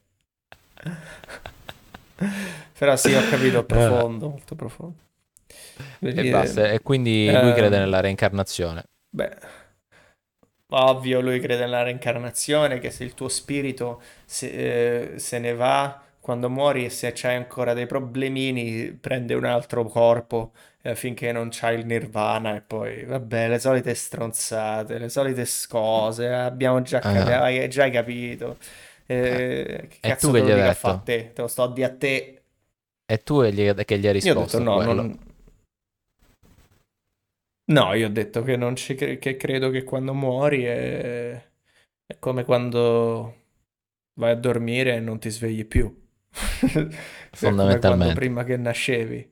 Però 2.78 2.95
sì, 2.95 3.14
ho 3.14 3.22
capito, 3.30 3.64
profondo, 3.64 4.30
molto 4.30 4.55
profondo. 4.55 4.97
E 6.13 6.25
basta. 6.25 6.69
E 6.71 6.82
quindi 6.82 7.38
lui 7.38 7.53
Eh, 7.53 7.53
crede 7.53 7.77
nella 7.80 7.99
reincarnazione. 7.99 8.84
Beh, 9.13 9.39
ovvio, 10.71 11.19
lui 11.21 11.39
crede 11.39 11.61
nella 11.61 11.82
reincarnazione, 11.84 12.80
che 12.80 12.91
se 12.91 13.03
il 13.03 13.13
tuo 13.15 13.27
spirito 13.30 14.01
se, 14.25 15.13
eh, 15.13 15.19
se 15.19 15.39
ne 15.39 15.53
va 15.53 16.01
quando 16.19 16.49
muori 16.49 16.86
e 16.86 16.89
se 16.89 17.11
c'hai 17.15 17.36
ancora 17.36 17.73
dei 17.73 17.88
problemini, 17.88 18.91
prende 18.93 19.34
un 19.34 19.45
altro 19.45 19.86
corpo 19.86 20.51
eh, 20.82 20.95
finché 20.95 21.32
non 21.32 21.49
c'hai 21.51 21.80
il 21.80 21.86
nirvana 21.86 22.55
e 22.55 22.61
poi, 22.61 23.03
vabbè, 23.05 23.47
le 23.49 23.59
solite 23.59 23.95
stronzate, 23.95 24.97
le 24.99 25.09
solite 25.09 25.45
cose, 25.67 26.27
abbiamo 26.32 26.82
già, 26.84 26.99
Ah. 27.01 27.09
capi- 27.09 27.32
hai 27.32 27.67
già 27.69 27.89
capito. 27.89 28.57
Eh, 29.07 29.88
che 29.89 29.99
E 30.01 30.11
cazzo 30.11 30.32
tu 30.32 30.32
che 30.34 30.41
gli 30.41 30.49
hai 30.51 30.61
detto? 30.61 30.93
te? 31.03 31.32
Te 31.34 31.41
lo 31.41 31.47
sto 31.47 31.63
a 31.63 31.73
dire 31.73 31.88
a 31.88 31.95
te. 31.97 32.34
E 33.05 33.17
tu 33.17 33.41
che 33.41 33.51
gli, 33.53 33.73
che 33.84 33.99
gli 33.99 34.07
hai 34.07 34.13
Io 34.27 34.32
ho 34.34 34.36
risposto 34.36 34.59
detto 34.59 34.59
no, 34.59 34.82
non... 34.82 35.19
No, 37.70 37.93
io 37.93 38.07
ho 38.07 38.09
detto 38.09 38.41
che 38.41 38.55
non 38.55 38.76
ci 38.76 38.95
cre- 38.95 39.20
che 39.20 39.38
credo 39.38 39.70
che 39.70 39.84
quando 39.84 40.13
muori 40.13 40.63
è... 40.63 41.32
è 42.05 42.17
come 42.20 42.43
quando 42.43 43.36
vai 44.20 44.32
a 44.32 44.36
dormire 44.36 44.95
e 44.95 44.99
non 44.99 45.20
ti 45.20 45.30
svegli 45.30 45.65
più. 45.65 45.86
È 46.32 47.38
come 47.38 47.38
Fondamentalmente. 47.38 47.80
quando 47.80 48.13
prima 48.13 48.43
che 48.43 48.57
nascevi. 48.57 49.32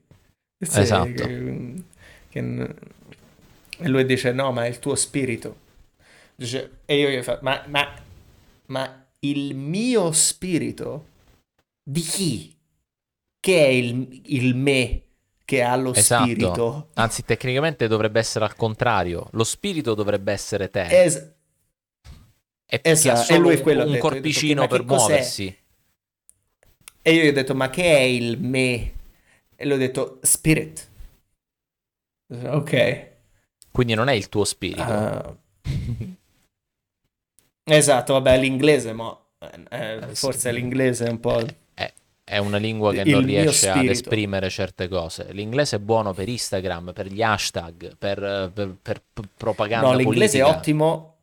Sì, 0.59 0.79
Esatto. 0.79 1.11
che- 1.13 1.83
che- 2.29 2.75
E 3.79 3.87
lui 3.87 4.05
dice 4.05 4.31
no, 4.31 4.51
ma 4.51 4.65
è 4.65 4.69
il 4.69 4.79
tuo 4.79 4.95
spirito. 4.95 5.55
Dice... 6.35 6.79
E 6.85 6.97
io 6.99 7.09
gli 7.09 7.21
faccio, 7.23 7.43
ma, 7.43 7.63
ma, 7.67 7.93
ma 8.67 9.07
il 9.19 9.55
mio 9.55 10.11
spirito? 10.11 11.07
Di 11.83 12.01
chi? 12.01 12.55
Che 13.39 13.57
è 13.65 13.67
il, 13.69 14.21
il 14.25 14.55
me 14.55 15.01
che 15.47 15.63
ha 15.63 15.77
lo 15.77 15.93
Esatto. 15.93 16.25
spirito? 16.25 16.89
Anzi, 16.95 17.23
tecnicamente 17.23 17.87
dovrebbe 17.87 18.19
essere 18.19 18.43
al 18.43 18.57
contrario. 18.57 19.29
Lo 19.31 19.45
spirito 19.45 19.93
dovrebbe 19.93 20.33
essere 20.33 20.69
te. 20.69 21.03
Es- 21.03 21.31
e 22.69 22.81
esatto, 22.83 23.31
e 23.31 23.37
lui 23.37 23.55
un, 23.55 23.61
quello 23.61 23.85
un 23.85 23.91
detto, 23.93 24.09
detto, 24.09 24.15
corpicino 24.15 24.61
ma 24.63 24.67
per 24.67 24.83
cos'è? 24.83 24.97
muoversi. 24.97 25.57
E 27.01 27.13
io 27.13 27.23
gli 27.23 27.27
ho 27.27 27.31
detto, 27.31 27.55
ma 27.55 27.69
che 27.69 27.81
è 27.81 28.01
il 28.01 28.37
me? 28.41 28.93
E 29.55 29.65
lui 29.65 29.75
ha 29.75 29.77
detto, 29.77 30.19
spirit. 30.21 30.85
Ok. 32.43 33.07
Quindi 33.71 33.93
non 33.93 34.09
è 34.09 34.13
il 34.13 34.27
tuo 34.27 34.43
spirito. 34.43 34.81
Ah, 34.81 35.33
esatto, 37.63 38.13
vabbè, 38.13 38.37
l'inglese, 38.37 38.91
ma 38.91 39.17
eh, 39.69 40.13
forse 40.13 40.51
l'inglese 40.51 41.05
è 41.05 41.09
un 41.09 41.21
po'... 41.21 41.41
È, 42.27 42.33
è 42.33 42.37
una 42.39 42.57
lingua 42.57 42.91
che 42.91 43.01
Il 43.01 43.09
non 43.11 43.25
riesce 43.25 43.69
ad 43.69 43.85
esprimere 43.85 44.49
certe 44.49 44.87
cose. 44.89 45.27
L'inglese 45.31 45.77
è 45.77 45.79
buono 45.79 46.13
per 46.13 46.27
Instagram, 46.27 46.91
per 46.93 47.07
gli 47.07 47.21
hashtag, 47.21 47.95
per, 47.97 48.51
per- 48.53 48.75
per 48.81 49.01
propaganda 49.37 49.87
No, 49.91 49.95
l'inglese 49.95 50.37
è 50.37 50.41
politica. 50.41 50.59
ottimo. 50.59 51.15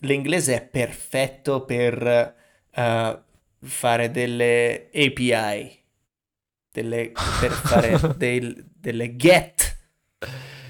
L'inglese 0.00 0.54
è 0.56 0.62
perfetto 0.62 1.64
per 1.64 2.34
eh, 2.70 3.18
fare 3.60 4.10
delle 4.10 4.90
API, 4.92 5.82
delle, 6.70 7.12
per 7.40 7.50
fare 7.52 7.98
del- 8.18 8.62
delle 8.76 9.16
get 9.16 9.76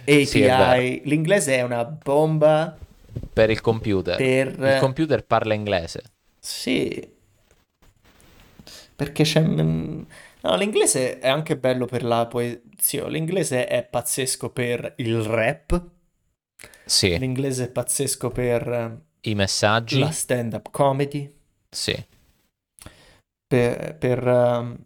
API. 0.05 0.27
Sì, 0.27 0.43
è. 0.43 1.01
L'inglese 1.05 1.57
è 1.57 1.63
una 1.63 1.85
bomba 1.85 2.77
Per 3.33 3.51
il 3.51 3.61
computer. 3.61 4.17
per... 4.17 4.49
Il 4.75 4.79
computer 4.79 5.25
parla 5.25 5.55
inglese. 5.55 6.03
Sì, 6.39 7.13
perché 8.95 9.23
c'è... 9.25 9.41
mm, 9.43 10.03
No, 10.43 10.57
l'inglese 10.57 11.19
è 11.21 11.29
anche 11.29 11.57
bello 11.57 11.87
per 11.87 12.05
la 12.05 12.27
poesia. 12.27 13.09
L'inglese 13.09 13.67
è 13.67 13.83
pazzesco 13.83 14.51
per 14.51 14.95
il 14.99 15.23
rap. 15.23 15.83
Sì, 16.85 17.17
L'inglese 17.19 17.65
è 17.65 17.71
pazzesco 17.71 18.29
per 18.31 19.01
i 19.23 19.35
messaggi. 19.35 19.99
la 20.01 20.11
stand-up 20.11 20.71
comedy. 20.71 21.33
Sì. 21.71 21.97
Per, 23.47 23.97
per, 23.99 24.29
ehm, 24.29 24.85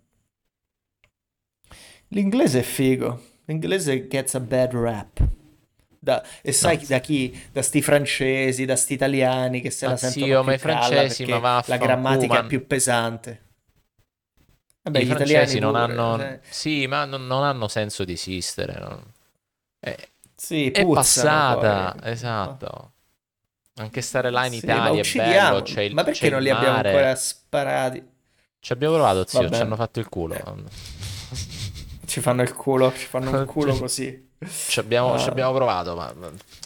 L'inglese 2.09 2.61
è 2.61 2.62
figo. 2.62 3.20
L'inglese 3.46 4.06
gets 4.09 4.34
a 4.34 4.40
bad 4.40 4.72
rap. 4.74 5.26
Da- 6.00 6.24
e 6.42 6.52
sai 6.52 6.76
No. 6.76 6.84
da 6.86 7.00
chi? 7.00 7.36
Da 7.50 7.62
sti 7.62 7.82
francesi, 7.82 8.64
da 8.64 8.76
sti 8.76 8.92
italiani 8.94 9.61
che 9.61 9.70
se 9.70 9.86
la 9.86 9.92
Ma 9.92 9.96
sentono 9.96 10.24
zio, 10.26 10.38
più 10.40 10.48
ma 10.48 10.54
i 10.54 10.59
francesi, 10.59 11.24
ma 11.26 11.62
la 11.66 11.76
grammatica 11.76 12.34
ma- 12.34 12.44
è 12.44 12.46
più 12.46 12.66
pesante. 12.66 13.42
Vabbè, 14.91 14.99
I 14.99 15.05
gli 15.05 15.09
francesi 15.11 15.59
non 15.59 15.72
pure, 15.72 15.82
hanno... 15.82 16.22
eh. 16.22 16.41
Sì, 16.49 16.86
ma 16.86 17.05
non, 17.05 17.26
non 17.26 17.43
hanno 17.45 17.68
senso 17.68 18.05
di 18.05 18.12
esistere. 18.12 18.78
non- 18.78 19.03
È, 19.80 19.97
Sì, 20.34 20.70
è 20.70 20.86
passata, 20.86 21.95
poi. 21.99 22.11
esatto. 22.11 22.93
Anche 23.76 24.01
stare 24.01 24.30
là 24.30 24.45
in 24.47 24.53
Sì, 24.53 24.59
Italia 24.59 25.03
è 25.03 25.12
bello, 25.14 25.62
c'è 25.62 25.82
il, 25.82 25.95
Ma 25.95 26.03
perché 26.05 26.26
il 26.26 26.32
non 26.32 26.43
li 26.43 26.51
abbiamo 26.51 26.72
mare. 26.76 26.89
ancora 26.91 27.14
sparati? 27.14 28.03
Ci 28.61 28.72
abbiamo 28.72 28.95
provato, 28.95 29.24
zio, 29.26 29.43
Vabbè. 29.43 29.55
ci 29.55 29.62
hanno 29.62 29.76
fatto 29.76 30.01
il 30.01 30.09
culo. 30.09 30.34
Ci 32.07 32.20
fanno 32.20 32.43
il 32.43 32.53
culo, 32.55 32.93
ci 32.97 33.07
fanno 33.07 33.39
un 33.39 33.45
culo 33.47 33.70
Cioè, 33.72 33.80
così. 33.80 34.28
Ci 34.68 34.78
abbiamo, 34.80 35.14
Ah. 35.14 35.18
ci 35.18 35.28
abbiamo 35.28 35.53
provato, 35.53 35.95
ma 35.95 36.12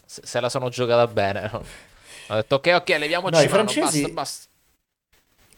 se, 0.07 0.23
se 0.25 0.41
la 0.41 0.49
sono 0.49 0.68
giocata 0.68 1.07
bene. 1.07 1.51
Ho 1.53 2.35
detto 2.35 2.55
ok, 2.57 2.73
ok, 2.77 2.89
leviamoci 2.99 3.35
No, 3.35 3.41
i 3.43 3.49
francesi- 3.49 4.12
basta, 4.12 4.12
basta. 4.14 4.47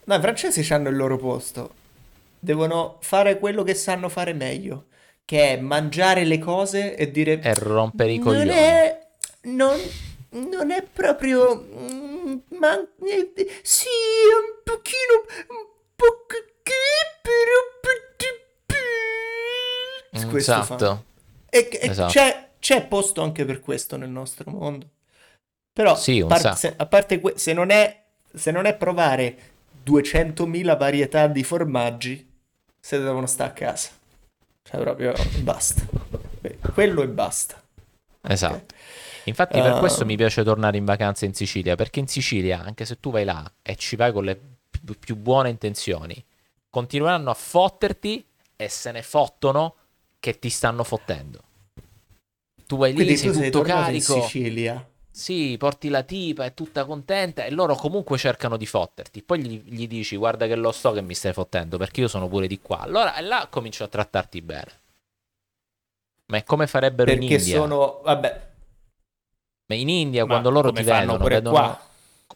No, 0.07 0.15
i 0.17 0.21
francesi 0.21 0.73
hanno 0.75 0.89
il 0.89 0.97
loro 0.97 1.17
posto. 1.19 1.75
Devono 2.45 2.99
fare 3.01 3.38
quello 3.38 3.62
che 3.62 3.74
sanno 3.74 4.09
fare 4.09 4.32
meglio, 4.34 4.86
che 5.24 5.55
è 5.55 5.61
mangiare 5.61 6.24
le 6.24 6.38
cose 6.38 6.95
e 6.95 7.11
dire 7.11 7.40
E 7.40 7.55
rompere 7.55 8.12
i 8.12 8.18
non 8.18 8.26
coglioni. 8.26 8.51
è 8.51 9.07
non, 9.45 9.78
non 10.30 10.70
è 10.70 10.82
proprio 10.82 11.57
mm, 11.57 12.36
ma 12.59 12.74
eh, 12.78 13.32
sì, 13.62 13.86
un 13.86 14.61
pochino 14.62 15.24
un 15.49 15.66
po' 15.97 16.26
che 16.26 16.34
però 17.22 17.72
questo. 20.30 20.53
Esatto. 20.53 21.05
E, 21.51 21.68
e 21.70 21.88
Esatto. 21.88 22.12
c'è, 22.12 22.49
c'è 22.59 22.86
posto 22.86 23.22
anche 23.22 23.45
per 23.45 23.61
questo 23.61 23.97
nel 23.97 24.09
nostro 24.11 24.51
mondo. 24.51 24.88
Però, 25.72 25.97
Sì, 25.97 26.20
un 26.20 26.28
par- 26.28 26.40
sacco. 26.40 26.57
se- 26.57 26.74
a 26.76 26.86
parte 26.86 27.20
que- 27.20 27.34
se 27.36 27.53
non 27.53 27.70
è, 27.70 28.05
se 28.32 28.51
non 28.51 28.66
è 28.66 28.76
provare 28.76 29.36
200.000 29.84 30.76
varietà 30.76 31.26
di 31.26 31.42
formaggi, 31.42 32.32
se 32.85 32.99
devono 32.99 33.24
stare 33.24 33.49
a 33.49 33.53
casa. 33.55 33.89
Cioè, 34.62 34.78
proprio 34.78 35.14
basta. 35.39 35.87
Quello 36.74 37.01
e 37.01 37.09
basta. 37.09 37.62
Esatto. 38.20 38.74
Infatti 39.24 39.59
per 39.59 39.72
Ah. 39.72 39.78
questo 39.78 40.05
mi 40.05 40.16
piace 40.16 40.45
tornare 40.45 40.76
in 40.76 40.85
vacanza 40.85 41.24
in 41.24 41.32
Sicilia, 41.32 41.76
perché 41.76 42.01
in 42.01 42.09
Sicilia, 42.09 42.61
anche 42.62 42.85
se 42.85 43.01
tu 43.01 43.11
vai 43.11 43.24
là 43.24 43.51
e 43.62 43.76
ci 43.76 43.97
vai 43.97 44.12
con 44.12 44.24
le 44.24 44.39
più, 44.68 44.99
più 44.99 45.16
buone 45.16 45.49
intenzioni, 45.49 46.22
continueranno 46.68 47.30
a 47.30 47.35
fotterti 47.35 48.22
e 48.55 48.68
se 48.68 48.93
ne 48.93 49.03
fottono 49.03 49.76
che 50.20 50.39
ti 50.39 50.51
stanno 50.51 50.85
fottendo. 50.85 51.41
Tu 52.66 52.76
vai 52.76 52.91
lì, 52.91 52.97
Quindi 52.97 53.16
sei 53.16 53.32
tu 53.32 53.39
sei 53.39 53.51
tutto 53.51 53.66
in 53.66 53.72
carico, 53.72 54.20
Sicilia. 54.20 54.87
Sì, 55.17 55.55
porti 55.57 55.91
la 55.91 56.03
tipa, 56.03 56.45
è 56.45 56.55
tutta 56.55 56.85
contenta 56.85 57.45
e 57.45 57.51
loro 57.53 57.77
comunque 57.77 58.19
cercano 58.19 58.57
di 58.57 58.67
fotterti. 58.67 59.23
Poi 59.23 59.41
gli, 59.41 59.62
gli 59.65 59.87
dici 59.87 60.17
guarda 60.17 60.47
che 60.49 60.57
lo 60.57 60.73
so 60.73 60.91
che 60.91 61.03
mi 61.03 61.15
stai 61.15 61.33
fottendo 61.33 61.79
perché 61.79 62.01
io 62.01 62.09
sono 62.09 62.27
pure 62.27 62.49
di 62.49 62.59
qua. 62.61 62.79
Allora 62.81 63.15
e 63.17 63.23
là 63.23 63.47
comincio 63.49 63.85
a 63.85 63.89
trattarti 63.89 64.43
bene. 64.43 64.81
Ma 66.27 66.39
è 66.39 66.43
come 66.43 66.67
farebbero 66.67 67.12
in 67.12 67.21
Perché 67.21 67.35
India. 67.35 67.57
sono... 67.59 68.01
Vabbè, 68.03 68.49
Ma 69.67 69.75
in 69.77 69.89
India, 69.89 70.23
ma 70.23 70.29
quando 70.31 70.51
loro 70.51 70.73
ti 70.73 70.83
vedono, 70.83 71.17
pure 71.17 71.37
vedono... 71.37 71.57
qua. 71.57 71.81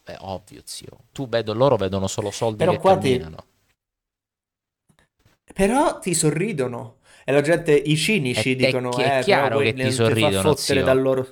Beh, 0.03 0.17
ovvio, 0.21 0.61
zio. 0.63 0.87
Tu 1.11 1.27
vedo, 1.27 1.53
loro 1.53 1.75
vedono 1.75 2.07
solo 2.07 2.31
soldi 2.31 2.59
Però 2.59 2.71
che 2.71 2.77
qua 2.79 2.97
ti- 2.97 3.09
camminano. 3.17 3.45
Però 5.53 5.99
ti 5.99 6.13
sorridono. 6.13 6.97
E 7.25 7.31
la 7.31 7.41
gente, 7.41 7.73
i 7.73 7.97
cinici 7.97 8.53
È- 8.53 8.55
dicono, 8.55 8.97
è 8.97 9.17
eh, 9.19 9.23
chiaro 9.23 9.59
che 9.59 9.73
ti 9.73 9.91
fa 9.91 9.91
sorridono, 9.91 10.31
fottere 10.31 10.79
zio. 10.79 10.83
dal 10.85 11.01
loro... 11.01 11.27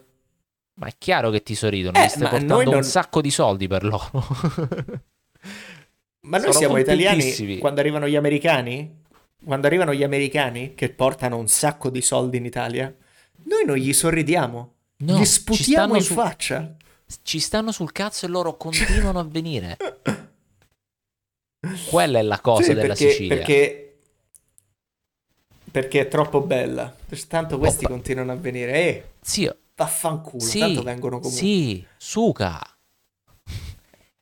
Ma 0.80 0.88
è 0.88 0.94
chiaro 0.98 1.30
che 1.32 1.42
ti 1.44 1.56
sorridono, 1.56 2.02
Eh, 2.04 2.08
stai 2.08 2.30
portando 2.30 2.64
non- 2.64 2.76
un 2.76 2.84
sacco 2.84 3.22
di 3.22 3.32
soldi 3.32 3.68
per 3.68 3.84
loro. 3.84 4.10
Ma 6.28 6.38
noi 6.38 6.48
Sono 6.48 6.54
siamo 6.54 6.78
italiani 6.78 7.58
quando 7.60 7.80
arrivano 7.80 8.08
gli 8.08 8.16
americani? 8.16 9.04
Quando 9.44 9.68
arrivano 9.68 9.94
gli 9.94 10.04
americani 10.04 10.74
che 10.76 10.90
portano 10.90 11.38
un 11.38 11.48
sacco 11.48 11.90
di 11.90 12.02
soldi 12.02 12.38
in 12.38 12.46
Italia, 12.46 12.94
noi 13.44 13.66
non 13.66 13.78
gli 13.78 13.94
sorridiamo, 13.94 14.74
No, 14.98 15.18
gli 15.20 15.26
sputiamo 15.26 15.96
in 15.96 16.02
su- 16.02 16.14
faccia. 16.14 16.76
Ci 17.24 17.40
stanno 17.40 17.72
sul 17.72 17.92
cazzo 17.94 18.26
e 18.26 18.30
loro 18.30 18.58
continuano 18.58 19.20
a 19.20 19.24
venire. 19.24 19.78
Quella 21.90 22.20
è 22.20 22.24
la 22.24 22.40
cosa 22.42 22.64
Sì, 22.64 22.74
della 22.74 22.88
perché, 22.94 23.10
Sicilia. 23.10 23.36
perché, 23.36 23.98
perché 25.72 26.00
è 26.02 26.08
troppo 26.08 26.42
bella. 26.42 26.94
Tanto 27.28 27.58
questi 27.58 27.86
Oppa. 27.86 27.94
continuano 27.94 28.32
a 28.32 28.36
venire. 28.36 28.74
Eh, 28.74 29.04
Zio, 29.22 29.56
vaffanculo, 29.78 30.42
sì, 30.44 30.60
tanto 30.60 30.84
vengono 30.84 31.20
comunque. 31.20 31.40
sì, 31.40 31.88
suca. 31.98 32.60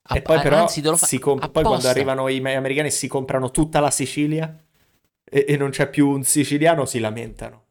E 0.08 0.22
poi 0.22 0.40
però 0.40 0.62
anzi, 0.62 0.82
fa 0.82 1.08
comp- 1.20 1.50
poi 1.50 1.64
quando 1.64 1.88
arrivano 1.88 2.28
i 2.28 2.40
me- 2.40 2.56
americani 2.56 2.92
si 2.92 3.08
comprano 3.08 3.50
tutta 3.50 3.80
la 3.80 3.90
Sicilia 3.90 4.56
e, 5.24 5.46
e 5.48 5.58
non 5.58 5.72
c'è 5.72 5.90
più 5.90 6.10
un 6.10 6.24
siciliano, 6.24 6.86
si 6.86 7.00
lamentano. 7.00 7.64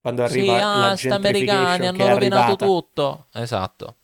Quando 0.00 0.22
Sì, 0.22 0.38
arriva 0.38 0.58
ah, 0.60 0.88
la 0.90 0.96
sta 0.96 1.18
gentrification 1.18 2.00
hanno 2.00 2.08
rovinato 2.14 2.56
tutto. 2.56 3.26
Esatto. 3.32 3.96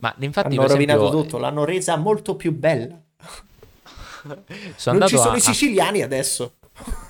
Ma 0.00 0.14
infatti, 0.20 0.46
Hanno 0.48 0.56
per 0.56 0.64
esempio, 0.64 0.96
rovinato 0.96 1.22
tutto, 1.22 1.38
l'hanno 1.38 1.64
resa 1.64 1.96
molto 1.96 2.34
più 2.36 2.52
bella. 2.56 2.98
non 4.86 5.06
ci 5.06 5.16
sono 5.18 5.34
a- 5.34 5.36
i 5.36 5.40
siciliani 5.40 6.02
adesso. 6.02 6.54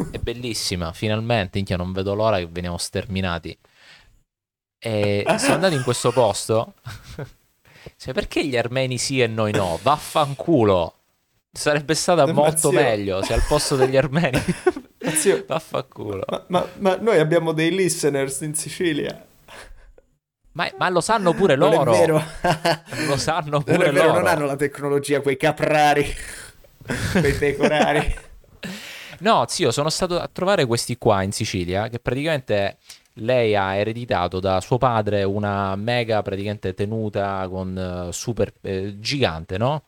È 0.08 0.18
bellissima, 0.18 0.92
finalmente, 0.92 1.58
minchia, 1.58 1.76
non 1.76 1.92
vedo 1.92 2.14
l'ora 2.14 2.38
che 2.38 2.46
veniamo 2.46 2.76
sterminati. 2.78 3.56
E 4.83 5.24
sono 5.39 5.55
andato 5.55 5.74
in 5.74 5.83
questo 5.83 6.11
posto. 6.12 6.74
Cioè, 7.97 8.12
perché 8.12 8.45
gli 8.45 8.57
armeni 8.59 8.99
sì 8.99 9.20
e 9.22 9.26
noi 9.26 9.53
no? 9.53 9.78
Vaffanculo. 9.83 10.95
Sarebbe 11.51 11.95
stato 11.95 12.26
Ma 12.26 12.33
molto 12.33 12.68
zio- 12.68 12.72
meglio 12.72 13.22
se 13.22 13.33
al 13.33 13.43
posto 13.49 13.74
degli 13.76 13.97
armeni. 13.97 14.39
Ma 15.03 15.11
zio, 15.12 15.45
Vaffanculo. 15.47 16.24
ma, 16.28 16.45
ma- 16.49 16.68
ma 16.78 16.97
noi 16.97 17.18
abbiamo 17.18 17.53
dei 17.53 17.74
listeners 17.74 18.41
in 18.43 18.55
Sicilia. 18.55 19.26
Ma, 20.53 20.70
ma 20.76 20.89
lo 20.91 21.01
sanno 21.01 21.33
pure 21.33 21.57
Non 21.57 21.70
loro. 21.70 21.93
è 21.95 21.99
vero. 21.99 22.22
Lo 23.07 23.16
sanno 23.16 23.49
Non 23.51 23.62
pure 23.64 23.87
è 23.89 23.93
vero, 23.93 24.07
loro. 24.09 24.18
non 24.18 24.26
hanno 24.28 24.45
la 24.47 24.57
tecnologia, 24.57 25.20
quei 25.22 25.37
caprari, 25.39 26.07
quei 27.12 27.33
pecorari. 27.33 28.14
No, 29.20 29.45
zio, 29.49 29.70
sono 29.70 29.91
stato 29.91 30.18
a 30.18 30.26
trovare 30.33 30.64
questi 30.64 30.97
qua 30.97 31.20
in 31.22 31.31
Sicilia 31.33 31.89
che 31.89 31.99
praticamente 31.99 32.78
lei 33.14 33.54
ha 33.56 33.74
ereditato 33.74 34.40
da 34.40 34.61
suo 34.61 34.78
padre 34.78 35.22
una 35.24 35.74
mega 35.76 36.22
praticamente 36.22 36.74
tenuta 36.74 37.46
con 37.48 37.76
eh, 38.08 38.12
super 38.12 38.52
eh, 38.62 38.98
gigante, 38.98 39.58
no? 39.58 39.84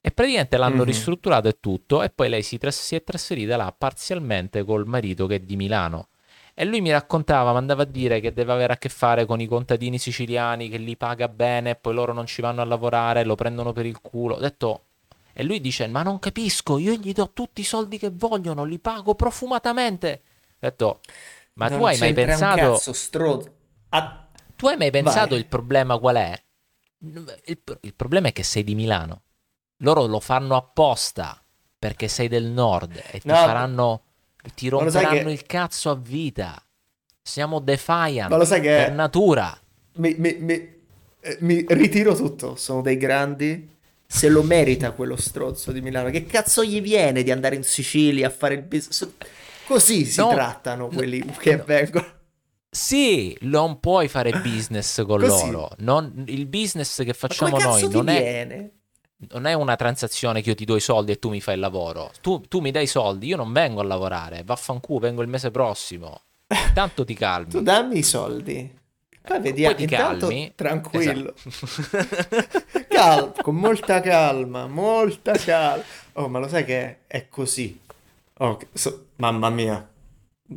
E 0.00 0.10
praticamente 0.12 0.56
l'hanno 0.56 0.82
Mhm. 0.82 0.84
ristrutturato 0.84 1.48
e 1.48 1.56
tutto 1.60 2.02
e 2.02 2.10
poi 2.10 2.28
lei 2.28 2.42
si, 2.42 2.58
tras- 2.58 2.80
si 2.80 2.94
è 2.94 3.02
trasferita 3.02 3.56
là 3.56 3.74
parzialmente 3.76 4.64
col 4.64 4.86
marito 4.86 5.26
che 5.26 5.36
è 5.36 5.40
di 5.40 5.56
Milano. 5.56 6.08
E 6.54 6.64
lui 6.64 6.80
mi 6.80 6.90
raccontava, 6.90 7.52
mandava 7.52 7.82
a 7.82 7.86
dire 7.86 8.20
che 8.20 8.32
deve 8.32 8.52
avere 8.52 8.72
a 8.74 8.76
che 8.78 8.88
fare 8.88 9.26
con 9.26 9.40
i 9.40 9.46
contadini 9.46 9.98
siciliani, 9.98 10.68
che 10.68 10.78
li 10.78 10.96
paga 10.96 11.28
bene, 11.28 11.74
poi 11.74 11.92
loro 11.94 12.12
non 12.12 12.26
ci 12.26 12.40
vanno 12.40 12.62
a 12.62 12.64
lavorare, 12.64 13.24
lo 13.24 13.34
prendono 13.34 13.72
per 13.72 13.84
il 13.84 14.00
culo. 14.00 14.36
Ho 14.36 14.38
detto, 14.40 14.82
e 15.34 15.42
lui 15.44 15.60
dice: 15.60 15.86
Ma 15.88 16.02
non 16.02 16.18
capisco, 16.18 16.78
io 16.78 16.94
gli 16.94 17.12
do 17.12 17.30
tutti 17.34 17.60
i 17.60 17.64
soldi 17.64 17.98
che 17.98 18.10
vogliono, 18.10 18.64
li 18.64 18.78
pago 18.78 19.14
profumatamente. 19.14 20.22
Ho 20.54 20.56
detto: 20.60 21.00
Ma 21.58 21.68
Non 21.68 21.78
tu 21.78 21.84
hai 21.86 21.96
mai 21.98 22.12
c'entra 22.12 22.22
un 22.32 22.38
pensato? 22.38 22.72
cazzo, 22.72 22.92
stronzo. 22.92 23.54
Ah, 23.90 24.28
Tu 24.56 24.66
hai 24.68 24.76
mai 24.76 24.90
pensato 24.90 25.30
Vai. 25.30 25.38
il 25.38 25.46
problema 25.46 25.98
qual 25.98 26.16
è? 26.16 26.42
Il, 26.98 27.78
il 27.82 27.94
problema 27.94 28.28
è 28.28 28.32
che 28.32 28.42
sei 28.42 28.64
di 28.64 28.74
Milano. 28.74 29.22
Loro 29.78 30.06
lo 30.06 30.20
fanno 30.20 30.56
apposta 30.56 31.42
perché 31.78 32.08
sei 32.08 32.28
del 32.28 32.44
nord 32.46 32.96
e 33.10 33.20
ti 33.20 33.28
No, 33.28 33.34
faranno. 33.34 34.02
Ti 34.54 34.68
romperanno 34.68 35.24
che- 35.26 35.32
il 35.32 35.42
cazzo 35.44 35.90
a 35.90 35.94
vita. 35.96 36.60
Siamo 37.22 37.58
defiant 37.58 38.30
ma 38.30 38.36
lo 38.36 38.44
sai 38.44 38.60
per 38.60 38.88
che 38.88 38.94
natura. 38.94 39.58
mi, 39.94 40.14
mi- 40.18 40.36
mi- 40.38 40.74
eh, 41.20 41.38
mi 41.40 41.64
ritiro 41.68 42.14
tutto, 42.14 42.54
sono 42.56 42.82
dei 42.82 42.96
grandi. 42.96 43.74
Se 44.08 44.28
lo 44.28 44.42
merita 44.44 44.92
quello 44.92 45.16
stronzo 45.16 45.72
di 45.72 45.80
Milano. 45.80 46.10
Che 46.10 46.26
cazzo 46.26 46.62
gli 46.64 46.80
viene 46.80 47.24
di 47.24 47.30
andare 47.32 47.56
in 47.56 47.64
Sicilia 47.64 48.28
a 48.28 48.30
fare 48.30 48.54
il 48.54 48.62
business? 48.62 49.08
Così 49.66 50.04
si 50.04 50.20
No, 50.20 50.28
trattano 50.30 50.84
no, 50.84 50.94
quelli 50.94 51.24
che 51.38 51.56
no. 51.56 51.64
vengono. 51.64 52.06
Sì, 52.70 53.36
non 53.42 53.80
puoi 53.80 54.06
fare 54.08 54.30
business 54.40 55.02
con 55.04 55.20
Così. 55.20 55.50
loro. 55.50 55.70
Non- 55.78 56.24
il 56.28 56.46
business 56.46 57.02
che 57.04 57.12
facciamo 57.14 57.56
noi 57.58 57.88
non 57.88 58.08
è, 58.08 58.70
non 59.30 59.46
è 59.46 59.54
una 59.54 59.76
transazione 59.76 60.42
che 60.42 60.50
io 60.50 60.54
ti 60.54 60.64
do 60.66 60.76
i 60.76 60.80
soldi 60.80 61.12
e 61.12 61.18
tu 61.18 61.30
mi 61.30 61.40
fai 61.40 61.54
il 61.54 61.60
lavoro. 61.60 62.12
Tu, 62.20 62.40
tu 62.42 62.60
mi 62.60 62.70
dai 62.70 62.84
i 62.84 62.88
soldi, 62.88 63.28
io 63.28 63.36
non 63.36 63.52
vengo 63.52 63.80
a 63.80 63.84
lavorare. 63.84 64.42
Vaffanculo, 64.44 64.98
vengo 65.00 65.22
il 65.22 65.28
mese 65.28 65.50
prossimo. 65.50 66.20
Tanto 66.74 67.04
ti 67.04 67.14
calmi. 67.14 67.48
Tu 67.50 67.62
dammi 67.62 67.98
i 67.98 68.02
soldi. 68.02 68.78
Poi 69.22 69.40
vediamo. 69.40 69.74
Poi 69.74 69.86
ti 69.86 69.92
Intanto, 69.94 70.26
calmi. 70.26 70.52
tranquillo. 70.54 71.34
Esatto. 71.34 72.58
Cal- 72.88 73.32
con 73.42 73.54
molta 73.56 74.00
calma, 74.00 74.66
molta 74.66 75.32
calma. 75.32 75.82
Oh, 76.12 76.28
ma 76.28 76.38
lo 76.38 76.46
sai 76.48 76.64
che 76.64 76.98
è, 77.06 77.26
così. 77.28 77.80
Oh, 78.38 78.58
so- 78.74 79.05
mamma 79.16 79.50
mia. 79.50 79.88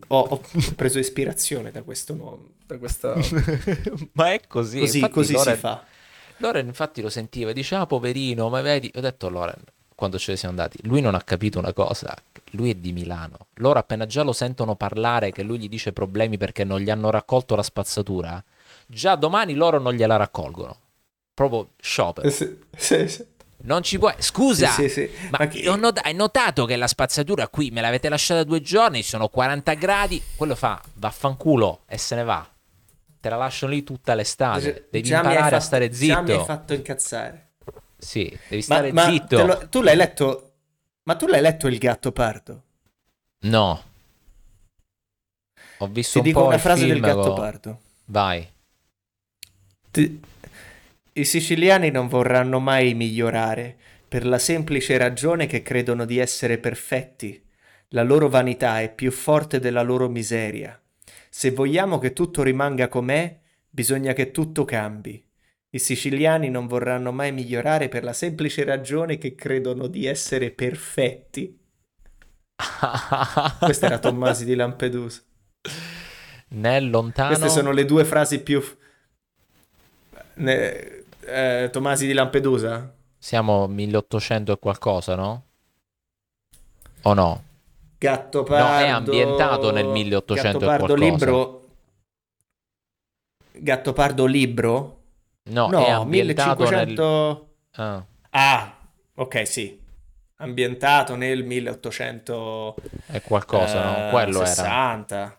Ho, 0.07 0.19
ho 0.19 0.41
preso 0.75 0.99
ispirazione 0.99 1.71
da 1.71 1.81
questo 1.83 2.13
nuovo. 2.13 2.49
Da 2.65 2.77
questa... 2.77 3.15
Ma 4.13 4.31
è 4.31 4.41
così. 4.47 4.79
Così, 4.79 4.97
infatti 4.97 5.13
così 5.13 5.33
Loren, 5.33 5.53
si 5.55 5.59
fa. 5.59 5.83
Loren 6.37 6.65
infatti 6.67 7.01
lo 7.01 7.09
sentiva, 7.09 7.51
dice 7.51 7.75
ah 7.75 7.85
poverino, 7.85 8.49
ma 8.49 8.61
vedi, 8.61 8.91
ho 8.95 9.01
detto 9.01 9.27
a 9.27 9.29
Loren 9.29 9.63
quando 9.99 10.17
ce 10.17 10.31
ne 10.31 10.37
siamo 10.37 10.55
andati, 10.57 10.79
lui 10.83 11.01
non 11.01 11.13
ha 11.13 11.21
capito 11.21 11.59
una 11.59 11.73
cosa, 11.73 12.15
lui 12.51 12.69
è 12.69 12.73
di 12.73 12.93
Milano, 12.93 13.47
loro 13.55 13.79
appena 13.79 14.05
già 14.05 14.23
lo 14.23 14.31
sentono 14.31 14.77
parlare 14.77 15.33
che 15.33 15.43
lui 15.43 15.59
gli 15.59 15.67
dice 15.67 15.91
problemi 15.91 16.37
perché 16.37 16.63
non 16.63 16.79
gli 16.79 16.89
hanno 16.89 17.09
raccolto 17.09 17.53
la 17.53 17.63
spazzatura, 17.63 18.41
già 18.85 19.17
domani 19.17 19.55
loro 19.55 19.77
non 19.77 19.93
gliela 19.93 20.15
raccolgono, 20.15 20.73
proprio 21.33 21.71
sciopero, 21.81 22.25
Eh, 22.25 22.31
Sì, 22.31 22.59
sì, 22.77 23.07
sì. 23.09 23.25
Non 23.63 23.83
ci 23.83 23.97
puoi, 23.99 24.13
scusa, 24.19 24.69
Sì, 24.69 24.89
sì, 24.89 25.07
sì. 25.07 25.09
ma 25.31 25.37
Ma 25.39 25.47
che- 25.47 25.63
not- 25.75 25.99
hai 26.03 26.13
notato 26.13 26.65
che 26.65 26.75
la 26.75 26.87
spazzatura 26.87 27.47
qui 27.47 27.71
me 27.71 27.81
l'avete 27.81 28.07
lasciata 28.09 28.43
due 28.43 28.61
giorni, 28.61 29.03
sono 29.03 29.27
40 29.29 29.73
gradi, 29.73 30.21
quello 30.35 30.55
fa 30.55 30.81
vaffanculo 30.93 31.81
e 31.87 31.97
se 31.97 32.15
ne 32.15 32.23
va. 32.23 32.47
Te 33.21 33.29
la 33.29 33.35
lasciano 33.35 33.73
lì 33.73 33.83
tutta 33.83 34.13
l'estate. 34.15 34.87
Devi 34.89 35.07
Già 35.07 35.17
imparare 35.17 35.39
a 35.39 35.49
fatto- 35.49 35.59
stare 35.63 35.89
Già 35.89 36.21
mi 36.21 36.29
hai 36.31 36.35
zitto. 36.37 36.45
fatto 36.45 36.73
incazzare. 36.73 37.47
Sì, 37.97 38.23
devi 38.47 38.55
Ma, 38.55 38.61
stare 38.61 38.91
ma 38.93 39.03
zitto. 39.09 39.35
te 39.35 39.43
lo- 39.43 39.67
tu 39.69 39.81
l'hai 39.81 39.95
letto? 39.97 40.51
Ma 41.03 41.15
tu 41.15 41.27
l'hai 41.27 41.41
letto 41.41 41.67
Il 41.67 41.77
gatto 41.79 42.11
pardo? 42.13 42.63
No. 43.41 43.83
Ho 45.79 45.87
visto 45.87 46.13
Ti 46.13 46.17
un 46.19 46.23
dico 46.23 46.45
una 46.45 46.57
frase 46.57 46.85
del 46.85 46.99
gatto 47.01 47.21
con- 47.21 47.35
pardo. 47.35 47.79
Vai. 48.05 48.47
Ti- 49.91 50.21
I 51.19 51.25
siciliani 51.25 51.91
non 51.91 52.07
vorranno 52.07 52.59
mai 52.59 52.93
migliorare 52.93 53.75
per 54.07 54.25
la 54.25 54.39
semplice 54.39 54.97
ragione 54.97 55.47
che 55.47 55.61
credono 55.61 56.05
di 56.05 56.17
essere 56.17 56.59
perfetti. 56.59 57.43
La 57.89 58.03
loro 58.03 58.29
vanità 58.29 58.79
è 58.79 58.93
più 58.93 59.11
forte 59.11 59.59
della 59.59 59.81
loro 59.81 60.07
miseria. 60.07 60.81
Se 61.29 61.51
vogliamo 61.51 61.97
che 61.97 62.13
tutto 62.13 62.41
rimanga 62.41 62.87
com'è, 62.87 63.37
bisogna 63.69 64.13
che 64.13 64.31
tutto 64.31 64.63
cambi. 64.63 65.21
I 65.71 65.77
siciliani 65.77 66.49
non 66.49 66.67
vorranno 66.67 67.11
mai 67.11 67.33
migliorare 67.33 67.89
per 67.89 68.05
la 68.05 68.13
semplice 68.13 68.63
ragione 68.63 69.17
che 69.17 69.35
credono 69.35 69.87
di 69.87 70.05
essere 70.05 70.51
perfetti. 70.51 71.59
Questo 73.59 73.85
era 73.85 73.99
Tommasi 73.99 74.45
di 74.45 74.55
Lampedusa. 74.55 75.21
Nel 76.51 76.89
lontano. 76.89 77.35
Queste 77.35 77.49
sono 77.49 77.73
le 77.73 77.83
due 77.83 78.05
frasi 78.05 78.41
più... 78.41 78.63
Ne- 80.35 80.98
eh, 81.25 81.69
Tommasi 81.71 82.05
di 82.07 82.13
Lampedusa? 82.13 82.93
Siamo 83.17 83.67
1800 83.67 84.53
e 84.53 84.59
qualcosa, 84.59 85.15
no? 85.15 85.43
O 87.03 87.13
no? 87.13 87.43
Gattopardo. 87.97 88.63
No, 88.67 88.77
è 88.79 88.87
ambientato 88.87 89.71
nel 89.71 89.85
1800 89.87 90.57
e 90.57 90.65
qualcosa. 90.77 90.93
libro. 90.95 91.67
Gattopardo 93.51 94.25
libro? 94.25 95.01
No, 95.49 95.67
No, 95.67 95.85
è 95.85 95.89
ambientato 95.89 96.63
1500. 96.63 97.47
nel... 97.77 97.85
Ah, 97.85 98.05
Ah, 98.31 98.77
ok, 99.15 99.47
sì. 99.47 99.77
Ambientato 100.37 101.15
nel 101.15 101.43
1800. 101.43 102.75
è 103.07 103.21
qualcosa, 103.21 103.97
eh, 103.97 104.03
no? 104.05 104.09
Quello 104.11 104.37
era. 104.37 104.45
60. 104.45 105.37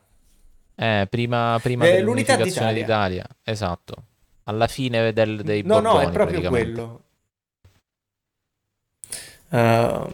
Eh, 0.74 1.07
prima, 1.09 1.59
prima 1.62 1.87
Eh, 1.87 2.03
d'Italia. 2.05 2.72
d'Italia. 2.72 3.26
Esatto. 3.43 4.05
Alla 4.51 4.66
fine 4.66 5.12
del- 5.12 5.42
dei 5.42 5.62
No, 5.62 5.76
no, 5.78 5.92
Borboni, 5.92 6.07
è 6.07 6.11
proprio 6.11 6.48
quello. 6.48 7.03
Eh, 9.48 10.07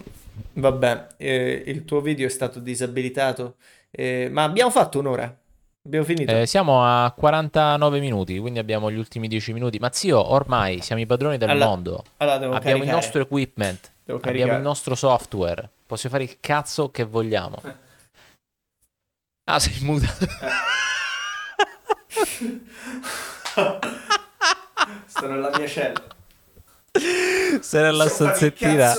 vabbè, 0.53 1.07
eh, 1.17 1.63
il 1.67 1.85
tuo 1.87 2.01
video 2.03 2.27
è 2.27 2.31
stato 2.31 2.61
disabilitato, 2.61 3.57
eh, 3.91 4.29
ma 4.31 4.45
abbiamo 4.45 4.71
fatto 4.71 4.99
un'ora. 4.99 5.35
Abbiamo 5.87 6.05
finito. 6.05 6.33
Eh, 6.37 6.47
siamo 6.47 6.85
a 6.85 7.11
49 7.17 8.01
minuti, 8.01 8.39
quindi 8.39 8.59
abbiamo 8.59 8.91
gli 8.91 8.99
ultimi 8.99 9.27
10 9.29 9.53
minuti. 9.55 9.79
Ma 9.79 9.91
zio, 9.93 10.19
ormai 10.33 10.83
siamo 10.83 11.01
i 11.01 11.07
padroni 11.07 11.39
del 11.39 11.49
Allora, 11.49 11.67
mondo. 11.67 12.05
allora 12.19 12.37
devo 12.39 12.53
Abbiamo 12.55 12.77
il 12.77 12.83
caricare. 12.83 13.01
nostro 13.03 13.23
equipment. 13.23 13.91
Devo 14.05 14.19
Abbiamo 14.19 14.37
caricare. 14.39 14.57
il 14.57 14.63
nostro 14.63 14.95
software, 14.95 15.69
possiamo 15.87 16.17
fare 16.17 16.29
il 16.31 16.37
cazzo 16.41 16.91
che 16.91 17.05
vogliamo. 17.05 17.63
Ah, 19.45 19.59
sei 19.61 19.79
muto. 19.83 20.07
Sto 25.17 25.27
nella 25.29 25.51
mia 25.57 25.67
cella. 25.67 26.03
sei 27.61 27.83
nella 27.83 28.05
il 28.05 28.11
stanzettina, 28.11 28.95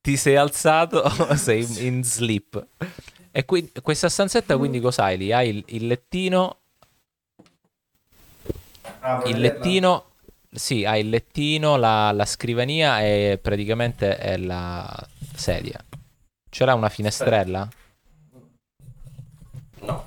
ti 0.00 0.16
sei 0.16 0.36
alzato, 0.36 1.02
sei 1.36 1.62
in, 1.62 1.86
in 1.94 2.04
sleep. 2.04 2.66
E 3.30 3.44
qui, 3.44 3.72
questa 3.82 4.08
stanzetta 4.08 4.56
quindi 4.56 4.80
cos'hai 4.80 5.16
lì? 5.16 5.32
Hai 5.32 5.48
il, 5.48 5.64
il 5.68 5.86
lettino, 5.88 6.58
Ah, 9.00 9.22
il 9.26 9.38
lettino, 9.38 10.12
sì, 10.50 10.84
hai 10.84 11.00
il 11.00 11.10
lettino, 11.10 11.76
la, 11.76 12.10
la 12.12 12.24
scrivania 12.24 13.02
e 13.02 13.38
praticamente 13.40 14.16
è 14.16 14.36
la 14.38 14.90
sedia. 15.34 15.78
C'era 16.48 16.74
una 16.74 16.88
finestrella? 16.88 17.68
No. 19.80 20.04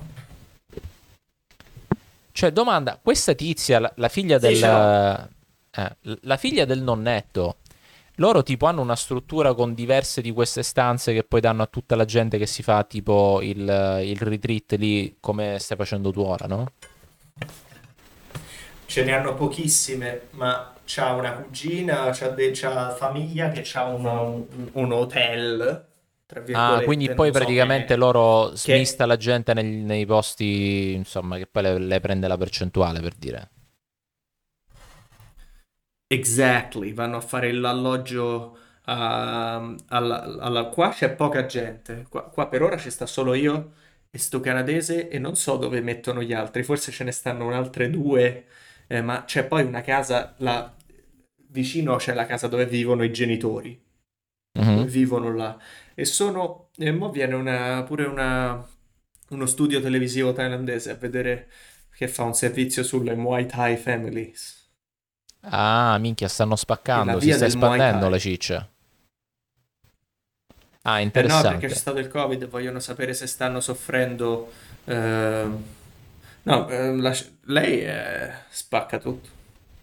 Cioè, 2.38 2.52
domanda, 2.52 3.00
questa 3.02 3.34
tizia, 3.34 3.80
la, 3.80 3.92
la 3.96 4.08
figlia 4.08 4.38
del... 4.38 4.62
eh, 5.72 5.96
la 6.20 6.36
figlia 6.36 6.64
del 6.64 6.80
nonnetto, 6.82 7.56
loro 8.18 8.44
tipo 8.44 8.66
hanno 8.66 8.80
una 8.80 8.94
struttura 8.94 9.54
con 9.54 9.74
diverse 9.74 10.20
di 10.22 10.30
queste 10.30 10.62
stanze 10.62 11.12
che 11.12 11.24
poi 11.24 11.40
danno 11.40 11.64
a 11.64 11.66
tutta 11.66 11.96
la 11.96 12.04
gente 12.04 12.38
che 12.38 12.46
si 12.46 12.62
fa 12.62 12.84
tipo 12.84 13.40
il, 13.42 13.58
il 14.04 14.16
retreat 14.20 14.74
lì 14.74 15.16
come 15.18 15.58
stai 15.58 15.76
facendo 15.76 16.12
tu 16.12 16.20
ora, 16.20 16.46
no? 16.46 16.66
Ce 18.86 19.02
ne 19.04 19.12
hanno 19.16 19.34
pochissime, 19.34 20.28
ma 20.30 20.74
c'ha 20.86 21.12
una 21.14 21.32
cugina, 21.32 22.10
c'ha, 22.12 22.28
de- 22.28 22.52
c'ha 22.54 22.94
famiglia 22.94 23.50
che 23.50 23.62
c'ha 23.64 23.82
un, 23.84 24.04
un- 24.06 24.68
un 24.74 24.92
hotel, 24.92 25.87
Ah, 26.50 26.80
quindi 26.82 27.10
poi 27.10 27.30
so 27.30 27.32
praticamente 27.32 27.94
bene. 27.94 27.96
loro 27.96 28.54
Che- 28.60 28.76
smista 28.78 29.06
la 29.06 29.16
gente 29.16 29.54
nel- 29.54 29.64
nei 29.66 30.04
posti, 30.06 30.92
insomma, 30.94 31.36
che 31.38 31.46
poi 31.46 31.62
le, 31.62 31.78
le 31.78 32.00
prende 32.00 32.26
la 32.28 32.36
percentuale 32.36 33.00
per 33.00 33.14
dire. 33.14 33.50
Exactly, 36.10 36.92
vanno 36.94 37.18
a 37.18 37.20
fare 37.20 37.52
l'alloggio 37.52 38.56
a- 38.84 39.56
alla, 39.88 40.22
alla- 40.40 40.64
Qua 40.70 40.88
c'è 40.90 41.14
poca 41.14 41.44
gente, 41.46 42.06
qua, 42.08 42.22
qua 42.30 42.48
per 42.48 42.62
ora 42.62 42.78
ci 42.78 42.90
sta 42.90 43.04
solo 43.06 43.34
io 43.34 43.72
e 44.10 44.16
sto 44.18 44.40
canadese 44.40 45.08
e 45.08 45.18
non 45.18 45.36
so 45.36 45.56
dove 45.58 45.80
mettono 45.82 46.22
gli 46.22 46.32
altri, 46.32 46.62
forse 46.62 46.90
ce 46.92 47.04
ne 47.04 47.12
stanno 47.12 47.46
un'altre 47.46 47.90
due, 47.90 48.46
eh, 48.86 49.02
ma 49.02 49.24
c'è 49.24 49.44
poi 49.46 49.64
una 49.64 49.82
casa, 49.82 50.34
là, 50.38 50.74
vicino 51.50 51.96
c'è 51.96 52.14
la 52.14 52.24
casa 52.26 52.48
dove 52.48 52.64
vivono 52.66 53.02
i 53.04 53.12
genitori. 53.12 53.78
Mhm. 54.54 54.84
vivono 54.86 55.34
là 55.34 55.58
e 56.00 56.04
sono 56.04 56.70
e 56.76 56.90
mo 56.92 57.10
viene 57.10 57.34
una, 57.34 57.82
pure 57.84 58.04
una, 58.06 58.66
uno 59.30 59.46
studio 59.46 59.80
televisivo 59.80 60.32
thailandese 60.32 60.90
a 60.90 60.94
vedere 60.94 61.48
che 61.96 62.08
fa 62.08 62.22
un 62.24 62.34
servizio 62.34 62.82
sulle 62.84 63.14
Muay 63.14 63.46
Thai 63.46 63.76
families 63.76 64.70
Ah, 65.42 65.98
minchia, 65.98 66.28
stanno 66.28 66.54
la 66.92 67.16
spaccando, 67.16 67.18
si 67.18 67.32
sta 67.32 67.46
espandendo 67.46 68.08
le 68.08 68.20
cicce. 68.20 68.70
Ah, 70.82 71.00
eh 71.10 71.22
no 71.22 71.46
perché 71.46 71.66
interessante. 71.66 71.68
c'è 71.68 71.74
stato 71.74 71.98
il 71.98 72.08
Covid 72.08 72.46
vogliono 72.48 72.80
sapere 72.80 73.14
se 73.14 73.26
stanno 73.26 73.60
soffrendo 73.60 74.52
ehm, 74.84 75.64
no 76.42 76.68
eh, 76.68 76.96
la- 76.96 77.16
lei 77.46 77.80
eh, 77.84 78.30
spacca 78.50 78.98
tutto 78.98 79.28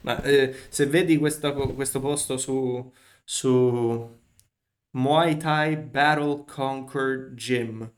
ma 0.01 0.21
eh, 0.23 0.55
se 0.69 0.85
vedi 0.87 1.17
questa- 1.17 1.51
questo 1.53 1.99
posto 1.99 2.37
su 2.37 2.91
su 3.23 4.19
Muay 4.95 5.37
Thai 5.37 5.75
Battle 5.77 6.43
Conquer 6.45 7.33
Gym 7.35 7.91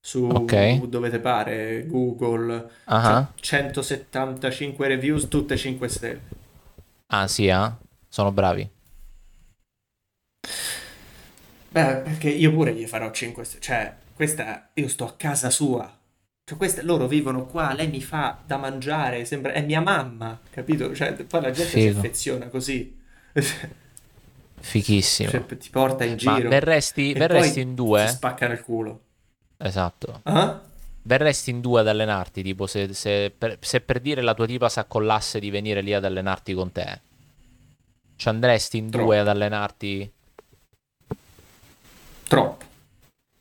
su 0.00 0.24
Ok. 0.28 0.88
dove 0.88 1.10
te 1.10 1.18
pare, 1.20 1.86
Google, 1.86 2.70
c'ha 3.00 3.32
175 3.40 4.88
reviews, 4.88 5.28
tutte 5.28 5.56
5 5.56 5.88
stelle. 5.88 6.20
ah, 7.08 7.26
sì, 7.28 7.48
ah? 7.50 7.76
Sono 8.08 8.32
bravi. 8.32 8.68
Beh, 11.72 11.96
perché 12.02 12.28
io 12.30 12.52
pure 12.52 12.74
gli 12.74 12.86
farò 12.86 13.10
5 13.12 13.44
stelle, 13.44 13.60
cioè, 13.62 13.96
questa, 14.12 14.70
io 14.74 14.88
sto 14.88 15.04
a 15.06 15.14
casa 15.16 15.50
sua, 15.50 15.88
cioè, 16.44 16.56
queste, 16.58 16.82
loro 16.82 17.06
vivono 17.06 17.46
qua, 17.46 17.72
lei 17.74 17.88
mi 17.88 18.00
fa 18.02 18.42
da 18.44 18.56
mangiare, 18.56 19.24
sembra, 19.24 19.52
è 19.52 19.62
mia 19.64 19.80
mamma, 19.80 20.40
capito? 20.50 20.92
Cioè, 20.94 21.12
poi 21.24 21.40
la 21.42 21.52
gente 21.52 21.78
si 21.78 21.86
Figo. 21.86 21.88
affeziona 21.88 22.48
così, 22.48 22.98
Fichissimo. 24.60 25.32
cioè, 25.32 25.46
ti 25.46 25.70
porta 25.70 26.04
in 26.04 26.16
Ma 26.20 26.40
giro 26.40 26.40
verresti, 26.40 27.12
e 27.12 27.22
verresti 27.22 27.60
poi 27.60 27.60
in 27.60 27.74
ti 27.94 28.06
due? 28.06 28.06
spaccano 28.08 28.52
il 28.52 28.62
culo. 28.62 29.04
Esatto. 29.58 30.22
Ah? 30.24 30.60
Verresti 31.02 31.50
in 31.50 31.60
due 31.60 31.80
ad 31.80 31.88
allenarti, 31.88 32.42
tipo 32.42 32.66
se, 32.66 32.92
se 32.94 33.30
per, 33.36 33.58
se 33.60 33.80
per 33.82 34.00
dire 34.00 34.22
la 34.22 34.34
tua 34.34 34.46
tipa 34.46 34.68
si 34.68 34.78
accollasse 34.80 35.40
di 35.40 35.50
venire 35.50 35.80
lì 35.82 35.92
ad 35.94 36.04
allenarti 36.04 36.54
con 36.54 36.72
te. 36.72 37.00
Ci 38.14 38.28
andresti 38.28 38.76
in 38.76 38.88
due 38.90 39.18
Troppo, 39.18 39.18
ad 39.18 39.26
allenarti? 39.26 40.12
troppo, 42.28 42.64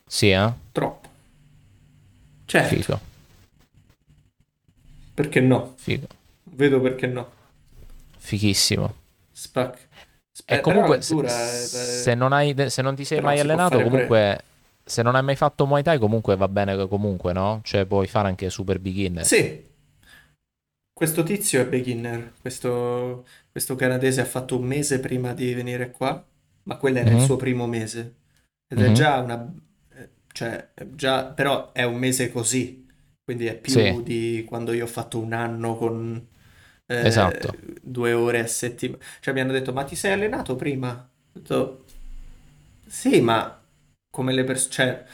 Sì, 0.07 0.31
eh? 0.31 0.51
troppo. 0.71 1.09
Certo, 2.45 2.83
Figo, 2.83 2.99
perché 5.13 5.39
no? 5.41 5.77
figo. 5.77 6.07
Vedo 6.43 6.81
perché 6.81 7.07
no. 7.07 7.31
Spac- 8.63 8.95
Spac. 9.33 9.88
E 10.51 10.59
però 10.61 10.61
comunque, 10.61 11.01
se, 11.01 11.15
è- 11.21 11.67
se 11.69 12.15
non 12.15 12.33
hai, 12.33 12.53
se 12.69 12.81
non 12.81 12.95
ti 12.95 13.05
sei 13.05 13.21
mai 13.21 13.39
allenato, 13.39 13.81
comunque, 13.81 14.43
se 14.83 15.01
non 15.03 15.15
hai 15.15 15.23
mai 15.23 15.35
fatto 15.35 15.65
Muay 15.67 15.83
Thai, 15.83 15.99
comunque 15.99 16.35
va 16.35 16.47
bene 16.47 16.87
comunque, 16.87 17.33
no? 17.33 17.61
Cioè, 17.63 17.85
puoi 17.85 18.07
fare 18.07 18.27
anche 18.29 18.49
super 18.49 18.79
beginner. 18.79 19.29
Sì, 19.29 19.67
questo 20.93 21.23
tizio 21.23 21.61
è 21.61 21.67
beginner, 21.67 22.33
questo, 22.41 23.25
questo 23.51 23.75
canadese 23.75 24.21
ha 24.21 24.25
fatto 24.25 24.57
un 24.59 24.65
mese 24.65 24.99
prima 24.99 25.33
di 25.33 25.53
venire 25.53 25.91
qua, 25.91 26.25
ma 26.63 26.77
quello 26.77 26.97
era 26.99 27.11
il 27.11 27.19
Mhm, 27.19 27.21
suo 27.21 27.37
primo 27.37 27.67
mese. 27.67 28.15
Ed 28.67 28.81
è 28.81 28.91
mhm. 28.91 28.91
già 28.91 29.19
una... 29.19 29.53
eh, 29.93 30.09
cioè, 30.31 30.71
già, 30.95 31.25
però 31.31 31.71
è 31.71 31.83
un 31.83 31.97
mese 31.97 32.29
così, 32.31 32.85
quindi 33.23 33.45
è 33.47 33.57
più 33.59 33.61
Sì, 33.67 34.01
di 34.01 34.43
quando 34.47 34.73
io 34.73 34.83
ho 34.85 34.87
fatto 34.87 35.19
un 35.19 35.31
anno 35.33 35.75
con 35.77 36.27
eh, 36.89 37.07
esatto. 37.07 37.55
due 37.81 38.13
ore 38.13 38.39
a 38.39 38.47
settimana. 38.47 39.03
Cioè 39.19 39.33
mi 39.33 39.41
hanno 39.41 39.51
detto, 39.51 39.73
ma 39.73 39.83
ti 39.83 39.95
sei 39.95 40.13
allenato 40.13 40.55
prima? 40.55 40.89
Ho 40.91 41.39
detto, 41.39 41.85
sì, 42.87 43.21
ma 43.21 43.61
come 44.09 44.33
le 44.33 44.43
persone... 44.43 44.73
Cioè, 44.73 45.05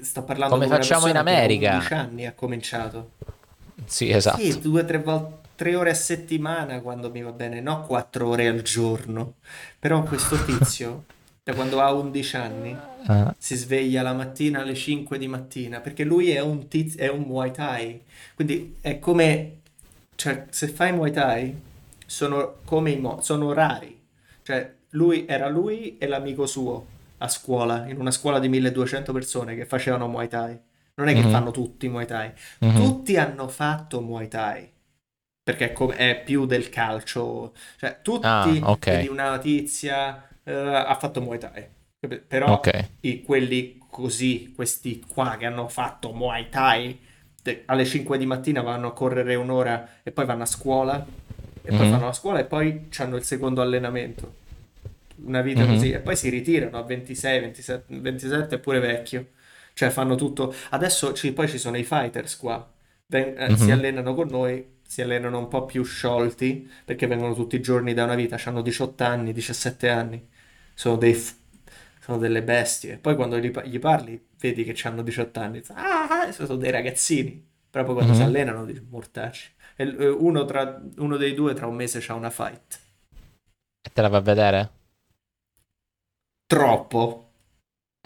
sto 0.00 0.24
parlando 0.24 0.54
Come 0.54 0.66
facciamo 0.66 1.06
in 1.08 1.16
persona 1.16 1.22
che 1.24 1.34
a 1.36 1.40
America. 1.40 1.70
11 1.70 1.94
anni 1.94 2.26
ha 2.26 2.34
cominciato. 2.34 3.12
Sì, 3.86 4.10
Sì, 4.12 4.12
esatto. 4.12 4.58
due 4.58 4.82
o 4.82 4.84
tre 4.84 4.98
volte, 5.00 5.48
tre 5.54 5.74
ore 5.76 5.90
a 5.90 5.94
settimana 5.94 6.80
quando 6.80 7.10
mi 7.10 7.22
va 7.22 7.32
bene, 7.32 7.60
no 7.60 7.82
quattro 7.82 8.28
ore 8.28 8.46
al 8.48 8.62
giorno. 8.62 9.36
Però 9.78 10.02
questo 10.02 10.42
tizio, 10.42 11.06
da 11.42 11.54
quando 11.54 11.80
ha 11.80 11.92
11 11.92 12.36
anni, 12.36 12.88
Ah, 13.06 13.34
si 13.36 13.54
sveglia 13.56 14.02
la 14.02 14.14
mattina 14.14 14.60
alle 14.62 14.74
5 14.74 15.18
di 15.18 15.28
mattina, 15.28 15.80
perché 15.80 16.04
lui 16.04 16.30
è 16.30 16.40
un 16.40 16.68
tiz- 16.68 16.96
è 16.98 17.08
un 17.08 17.22
Muay 17.22 17.50
Thai. 17.52 18.02
Quindi 18.34 18.76
è 18.80 18.98
come, 18.98 19.60
cioè, 20.16 20.46
se 20.50 20.68
fai 20.68 20.92
Muay 20.92 21.10
Thai, 21.12 21.60
sono 22.06 22.56
come 22.64 22.90
i 22.92 22.98
mo- 23.00 23.20
sono 23.22 23.52
rari. 23.52 24.02
Cioè, 24.42 24.74
lui 24.90 25.26
era 25.26 25.48
lui 25.48 25.98
e 25.98 26.06
l'amico 26.06 26.46
suo 26.46 26.86
a 27.18 27.28
scuola, 27.28 27.86
in 27.88 27.98
una 27.98 28.10
scuola 28.10 28.38
di 28.38 28.48
1200 28.48 29.12
persone 29.12 29.54
che 29.54 29.66
facevano 29.66 30.08
Muay 30.08 30.28
Thai. 30.28 30.58
Non 30.94 31.08
è 31.08 31.14
che 31.14 31.22
mhm, 31.22 31.28
fanno 31.28 31.50
tutti 31.50 31.88
Muay 31.88 32.06
Thai. 32.06 32.32
mhm. 32.60 32.72
Tutti 32.72 33.16
hanno 33.16 33.48
fatto 33.48 34.00
Muay 34.00 34.28
Thai, 34.28 34.70
perché 35.42 35.66
è, 35.70 35.72
com- 35.72 35.92
è 35.92 36.22
più 36.22 36.46
del 36.46 36.68
calcio. 36.68 37.54
Cioè, 37.78 38.00
Ah, 38.22 38.58
tutti, 38.58 38.60
ok, 38.62 38.86
vedi 38.86 39.08
una 39.08 39.38
tizia, 39.38 40.26
eh, 40.42 40.52
ha 40.52 40.94
fatto 40.98 41.20
Muay 41.20 41.38
Thai. 41.38 41.68
Però 42.26 42.54
ok. 42.54 42.68
i- 43.00 43.22
quelli 43.22 43.78
così, 43.90 44.52
questi 44.54 45.00
qua 45.06 45.36
che 45.36 45.46
hanno 45.46 45.68
fatto 45.68 46.12
Muay 46.12 46.48
Thai, 46.48 46.98
alle 47.66 47.84
5 47.84 48.18
di 48.18 48.26
mattina 48.26 48.62
vanno 48.62 48.88
a 48.88 48.92
correre 48.92 49.34
un'ora 49.34 50.00
e 50.02 50.12
poi 50.12 50.24
vanno 50.26 50.42
a 50.44 50.46
scuola, 50.46 51.06
e 51.62 51.72
poi 51.72 51.86
Mhm, 51.86 51.86
fanno 51.86 52.06
la 52.06 52.12
scuola 52.12 52.38
e 52.40 52.44
poi 52.46 52.88
hanno 52.98 53.16
il 53.16 53.24
secondo 53.24 53.60
allenamento. 53.62 54.42
Una 55.16 55.42
vita 55.42 55.66
mhm. 55.66 55.66
così, 55.66 55.92
e 55.92 56.00
poi 56.00 56.16
si 56.16 56.28
ritirano 56.28 56.76
a 56.78 56.82
26, 56.82 57.40
27, 57.40 57.84
27 58.00 58.56
è 58.56 58.58
pure 58.58 58.80
vecchio. 58.80 59.28
Cioè 59.72 59.90
fanno 59.90 60.14
tutto. 60.16 60.54
Adesso 60.70 61.12
ci- 61.14 61.32
poi 61.32 61.48
ci 61.48 61.58
sono 61.58 61.76
i 61.76 61.84
fighters 61.84 62.36
qua. 62.36 62.68
Ven- 63.06 63.34
eh, 63.38 63.56
si 63.56 63.70
Mhm. 63.70 63.70
allenano 63.70 64.14
con 64.14 64.28
noi, 64.28 64.80
si 64.86 65.02
allenano 65.02 65.38
un 65.38 65.48
po' 65.48 65.64
più 65.64 65.82
sciolti 65.84 66.68
perché 66.84 67.06
vengono 67.06 67.34
tutti 67.34 67.56
i 67.56 67.60
giorni 67.60 67.94
da 67.94 68.04
una 68.04 68.14
vita, 68.14 68.38
hanno 68.44 68.62
18 68.62 69.04
anni, 69.04 69.32
17 69.32 69.88
anni. 69.88 70.28
Sono 70.74 70.96
dei 70.96 71.14
f- 71.14 71.36
sono 72.04 72.18
delle 72.18 72.42
bestie. 72.42 72.98
Poi 72.98 73.16
quando 73.16 73.38
gli, 73.38 73.50
pa- 73.50 73.64
gli 73.64 73.78
parli, 73.78 74.22
vedi 74.38 74.62
che 74.62 74.86
hanno 74.86 75.00
18 75.02 75.40
anni. 75.40 75.62
Ah, 75.68 76.30
sono 76.32 76.56
dei 76.56 76.70
ragazzini. 76.70 77.52
Però 77.70 77.82
poi 77.82 77.94
quando 77.94 78.12
si 78.12 78.20
Mhm. 78.20 78.26
allenano, 78.26 78.64
dici, 78.66 78.86
mortacci. 78.90 79.52
E 79.76 79.84
uno, 80.08 80.44
tra- 80.44 80.82
uno 80.98 81.16
dei 81.16 81.32
due 81.32 81.54
tra 81.54 81.66
un 81.66 81.74
mese 81.76 82.00
c'ha 82.00 82.12
una 82.12 82.28
fight. 82.28 82.78
E 83.86 83.90
te 83.90 84.02
la 84.02 84.08
va 84.08 84.18
a 84.18 84.20
vedere? 84.20 84.70
Troppo. 86.46 87.30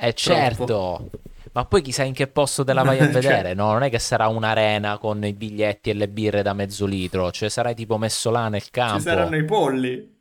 Eh 0.00 0.14
certo, 0.14 1.10
ma 1.52 1.64
poi 1.64 1.82
chissà 1.82 2.04
in 2.04 2.14
che 2.14 2.28
posto 2.28 2.62
te 2.62 2.72
la 2.72 2.84
vai 2.84 2.98
a 3.00 3.10
Cioè- 3.10 3.20
vedere, 3.20 3.54
no? 3.54 3.72
Non 3.72 3.82
è 3.82 3.90
che 3.90 3.98
sarà 3.98 4.28
un'arena 4.28 4.96
con 4.98 5.24
i 5.24 5.32
biglietti 5.32 5.90
e 5.90 5.94
le 5.94 6.08
birre 6.08 6.42
da 6.42 6.52
mezzo 6.52 6.86
litro, 6.86 7.32
cioè 7.32 7.48
sarai 7.48 7.74
tipo 7.74 7.98
messo 7.98 8.30
là 8.30 8.48
nel 8.48 8.70
campo. 8.70 8.98
Ci 8.98 9.02
saranno 9.02 9.36
i 9.36 9.44
polli. 9.44 10.16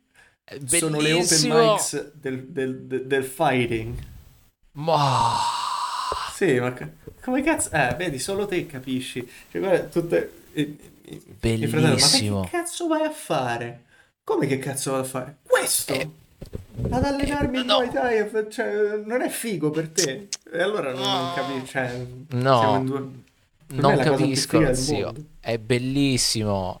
È 0.48 0.58
Sono 0.78 0.98
le 1.00 1.12
open 1.12 1.26
bellissimo! 1.26 1.72
mics 1.72 2.12
del, 2.14 2.44
del- 2.48 2.80
del- 2.82 3.06
del 3.06 3.24
fighting. 3.24 3.94
Ma- 4.72 5.36
Sì, 6.34 6.58
ma 6.60 6.72
come 7.22 7.42
cazzo... 7.42 7.70
Eh, 7.72 7.94
vedi, 7.98 8.18
solo 8.18 8.46
te 8.46 8.64
capisci. 8.66 9.28
Cioè, 9.50 9.60
guarda, 9.60 9.84
tutte... 9.84 10.32
i- 10.54 10.60
i- 10.60 10.80
i 11.12 11.20
fratelli, 11.40 11.66
ma 11.70 11.80
Bellissimo. 11.80 12.42
che 12.44 12.48
cazzo 12.50 12.86
vai 12.86 13.02
a 13.04 13.10
fare? 13.10 13.82
Come 14.24 14.46
che 14.46 14.58
cazzo 14.58 14.92
vai 14.92 15.00
a 15.00 15.04
fare? 15.04 15.36
Questo? 15.46 16.12
Ad 16.90 17.04
allenarmi 17.04 17.58
in 17.58 17.64
Eh, 17.64 17.66
no. 17.66 17.74
Muay 17.78 17.90
Thai, 17.90 18.18
e 18.18 18.26
fa- 18.26 18.48
cioè, 18.48 19.02
non 19.04 19.20
è 19.22 19.28
figo 19.28 19.70
per 19.70 19.88
te. 19.88 20.28
E 20.52 20.62
allora 20.62 20.92
non, 20.92 21.02
non 21.02 21.34
capisci, 21.34 21.66
cioè, 21.66 22.06
No. 22.30 22.76
in 22.76 22.84
due... 22.84 23.08
Non 23.70 23.96
capisco, 23.98 24.72
zio. 24.74 25.12
È 25.40 25.58
bellissimo. 25.58 26.80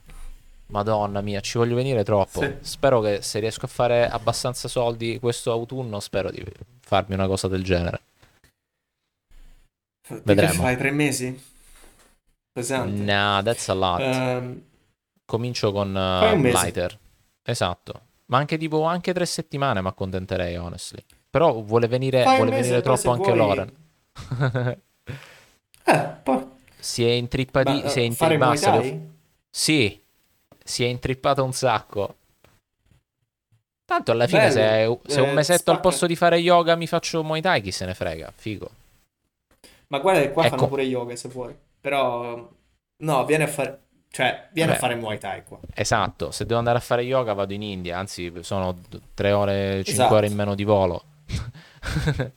Madonna 0.68 1.20
mia, 1.20 1.40
ci 1.40 1.56
voglio 1.58 1.74
venire 1.74 2.04
troppo. 2.04 2.40
Sì. 2.40 2.56
Spero 2.60 3.00
che 3.00 3.22
se 3.22 3.38
riesco 3.38 3.64
a 3.64 3.68
fare 3.68 4.08
abbastanza 4.08 4.68
soldi 4.68 5.18
questo 5.18 5.50
autunno, 5.50 5.98
spero 6.00 6.30
di 6.30 6.44
farmi 6.80 7.14
una 7.14 7.26
cosa 7.26 7.48
del 7.48 7.62
genere. 7.62 8.00
Che 10.06 10.20
Vedremo. 10.24 10.62
fai 10.62 10.76
tre 10.76 10.90
mesi? 10.90 11.44
Pesante. 12.52 13.02
Nah, 13.02 13.42
that's 13.42 13.68
a 13.68 13.74
lot. 13.74 14.00
Ehm, 14.00 14.62
Comincio 15.24 15.72
con 15.72 15.88
uh, 15.88 16.40
lighter. 16.40 16.98
Esatto. 17.42 18.00
Ma 18.26 18.38
anche 18.38 18.58
tipo 18.58 18.84
anche 18.84 19.12
tre 19.12 19.26
settimane 19.26 19.80
mi 19.80 19.88
accontenterei, 19.88 20.56
honestly. 20.56 21.02
Però 21.30 21.60
vuole 21.62 21.88
venire, 21.88 22.24
vuole 22.24 22.50
mese, 22.50 22.62
venire 22.62 22.82
troppo 22.82 23.10
anche 23.10 23.32
vuoi- 23.32 23.36
Loren. 23.36 23.72
eh, 25.84 26.08
poi... 26.22 26.46
si 26.78 27.04
è 27.04 27.10
intrippati, 27.10 27.82
Ma, 27.82 27.88
si 27.88 28.00
è. 28.00 28.58
Thai? 28.58 29.10
Sì, 29.50 30.02
si 30.68 30.84
è 30.84 30.86
intrippato 30.86 31.42
un 31.42 31.52
sacco. 31.52 32.14
Tanto 33.84 34.10
alla 34.12 34.26
fine 34.26 34.50
Bello. 34.50 34.50
se, 34.50 35.00
se 35.06 35.20
un 35.22 35.30
Eh, 35.30 35.32
mesetto 35.32 35.72
spacca. 35.72 35.72
al 35.72 35.80
posto 35.80 36.06
di 36.06 36.14
fare 36.14 36.36
yoga 36.38 36.76
mi 36.76 36.86
faccio 36.86 37.24
Muay 37.24 37.40
Thai, 37.40 37.62
chi 37.62 37.72
se 37.72 37.86
ne 37.86 37.94
frega, 37.94 38.32
figo. 38.36 38.70
Ma 39.88 39.98
guarda 40.00 40.20
che 40.20 40.32
qua 40.32 40.44
Ecco. 40.44 40.56
fanno 40.56 40.68
pure 40.68 40.82
yoga 40.82 41.16
se 41.16 41.28
vuoi. 41.28 41.56
Però... 41.80 42.50
No, 43.02 43.24
vieni 43.24 43.44
a 43.44 43.46
fare... 43.46 43.82
Cioè, 44.10 44.48
vieni 44.52 44.70
Vabbè. 44.70 44.72
a 44.72 44.74
fare 44.76 44.94
Muay 44.94 45.18
Thai 45.18 45.44
qua. 45.44 45.58
Esatto, 45.74 46.30
se 46.30 46.44
devo 46.44 46.58
andare 46.58 46.78
a 46.78 46.80
fare 46.80 47.02
yoga 47.02 47.32
vado 47.32 47.52
in 47.54 47.62
India, 47.62 47.98
anzi 47.98 48.32
sono 48.42 48.72
d- 48.72 49.00
tre 49.14 49.32
ore, 49.32 49.84
cinque 49.84 49.92
Esatto. 49.92 50.14
ore 50.16 50.26
in 50.26 50.34
meno 50.34 50.54
di 50.54 50.64
volo. 50.64 51.04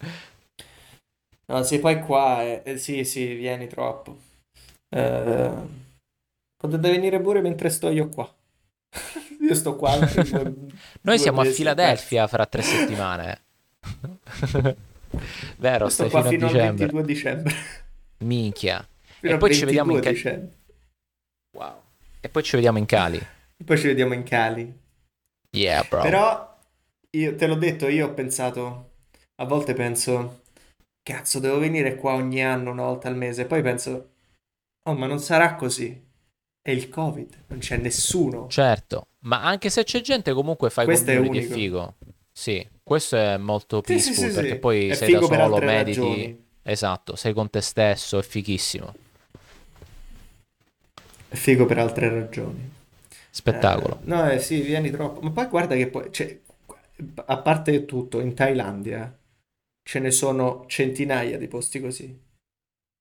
No, 1.47 1.63
sì, 1.63 1.79
poi 1.79 1.99
qua... 2.01 2.41
eh, 2.63 2.77
sì, 2.77 3.03
sì, 3.03 3.33
vieni 3.33 3.67
troppo. 3.67 4.17
Eh, 4.89 5.51
potete 6.61 6.89
venire 6.89 7.19
pure 7.19 7.41
mentre 7.41 7.69
sto 7.69 7.89
io 7.89 8.07
qua. 8.09 8.31
Io 9.41 9.55
sto 9.55 9.75
qua. 9.75 9.97
due- 9.97 10.53
Noi 11.01 11.17
siamo 11.17 11.41
a 11.41 11.45
Filadelfia 11.45 12.27
fra 12.27 12.45
tre 12.45 12.61
settimane. 12.61 13.41
Vero, 15.57 15.85
Io 15.85 15.89
sto 15.89 16.07
qua 16.09 16.23
fino 16.23 16.45
a 16.45 16.49
fino 16.49 16.61
al 16.67 16.75
dicembre. 16.75 16.85
22 16.85 17.03
dicembre. 17.03 17.53
Minchia. 18.19 18.87
Fino 19.19 19.33
E 19.33 19.37
poi 19.37 19.53
ci 19.53 19.65
vediamo 19.65 19.91
in 19.95 19.99
22 19.99 20.01
Ca- 20.01 20.29
dicembre. 20.29 20.57
Wow. 21.57 21.81
E 22.21 22.29
poi 22.29 22.43
ci 22.43 22.55
vediamo 22.55 22.77
in 22.77 22.85
Cali. 22.85 23.17
E 23.17 23.63
poi 23.63 23.77
ci 23.77 23.87
vediamo 23.87 24.13
in 24.13 24.23
Cali. 24.23 24.79
Yeah, 25.51 25.83
bro. 25.89 26.01
Però, 26.01 26.57
io 27.09 27.35
te 27.35 27.47
l'ho 27.47 27.55
detto, 27.55 27.87
io 27.87 28.07
ho 28.07 28.13
pensato... 28.13 28.89
A 29.41 29.45
volte 29.45 29.73
penso... 29.73 30.41
Cazzo, 31.01 31.39
devo 31.39 31.57
venire 31.57 31.95
qua 31.95 32.13
ogni 32.13 32.43
anno, 32.43 32.69
una 32.71 32.83
volta 32.83 33.07
al 33.07 33.17
mese. 33.17 33.45
Poi 33.45 33.61
penso... 33.63 34.09
Oh, 34.87 34.93
ma 34.93 35.07
non 35.07 35.19
sarà 35.19 35.55
così. 35.55 36.09
È 36.63 36.71
il 36.71 36.89
Covid. 36.89 37.43
Non 37.47 37.59
c'è 37.59 37.77
nessuno. 37.77 38.47
Certo, 38.47 39.07
ma 39.19 39.43
anche 39.43 39.69
se 39.69 39.83
c'è 39.83 40.01
gente 40.01 40.33
comunque 40.33 40.69
fai 40.69 40.85
Questo 40.85 41.11
è 41.11 41.15
community, 41.15 41.45
è 41.47 41.53
figo. 41.53 41.95
Sì, 42.31 42.67
questo 42.83 43.15
è 43.15 43.37
molto 43.37 43.81
Sì, 43.81 43.93
peaceful 43.93 44.13
sì, 44.27 44.31
perché 44.33 44.53
sì. 44.53 44.59
poi 44.59 44.89
È 44.89 44.93
sei 44.93 45.11
da 45.13 45.21
solo, 45.21 45.59
mediti. 45.59 45.99
ragioni. 45.99 46.49
Esatto, 46.63 47.15
sei 47.15 47.33
con 47.33 47.49
te 47.49 47.61
stesso, 47.61 48.19
è 48.19 48.23
fighissimo. 48.23 48.93
È 51.27 51.35
figo 51.35 51.65
per 51.65 51.79
altre 51.79 52.09
ragioni. 52.09 52.69
Spettacolo. 53.31 53.97
Eh, 53.99 54.05
no, 54.05 54.29
eh, 54.29 54.39
sì, 54.39 54.61
vieni 54.61 54.91
troppo. 54.91 55.21
Ma 55.21 55.31
poi 55.31 55.47
guarda 55.47 55.75
che 55.75 55.87
poi, 55.89 56.11
cioè, 56.11 56.39
a 57.25 57.37
parte 57.41 57.85
tutto, 57.85 58.19
in 58.19 58.33
Thailandia 58.35 59.17
ce 59.83 59.99
ne 59.99 60.11
sono 60.11 60.65
centinaia 60.67 61.37
di 61.37 61.47
posti 61.47 61.79
così. 61.79 62.19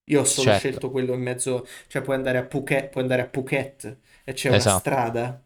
Io 0.05 0.21
ho 0.21 0.23
solo 0.25 0.51
Certo. 0.51 0.51
scelto 0.51 0.91
quello 0.91 1.13
in 1.13 1.21
mezzo, 1.21 1.65
cioè 1.87 2.01
puoi 2.01 2.15
andare 2.17 2.37
a 2.39 2.45
Phuket, 2.45 2.89
puoi 2.89 3.03
andare 3.03 3.21
a 3.23 3.27
Phuket 3.27 3.99
e 4.23 4.33
c'è 4.33 4.49
una 4.49 4.67
Esatto. 4.67 4.67
strada 4.67 5.43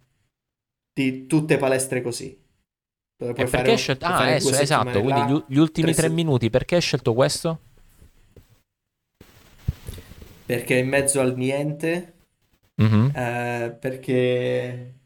di 0.94 1.28
tutte 1.28 1.58
palestre 1.58 2.02
così. 2.02 2.42
Dove 3.18 3.34
puoi 3.34 3.46
E 3.46 3.48
fare, 3.48 3.70
perché 3.70 3.72
hai 3.72 3.78
scelto... 3.78 4.04
puoi 4.04 4.14
Ah, 4.14 4.16
fare 4.16 4.36
due 4.38 4.52
esatto, 4.60 5.02
quindi 5.02 5.24
là, 5.24 5.46
gli, 5.48 5.58
ultimi 5.58 5.94
tre 5.94 5.94
tre 5.94 6.10
minuti, 6.10 6.50
perché 6.50 6.76
hai 6.76 6.82
scelto 6.82 7.14
questo? 7.14 7.60
perché 10.46 10.76
è 10.78 10.82
in 10.82 10.90
mezzo 10.90 11.20
al 11.22 11.36
niente 11.36 12.12
Mhm. 12.78 13.16
Eh, 13.16 13.78
perché 13.80 15.00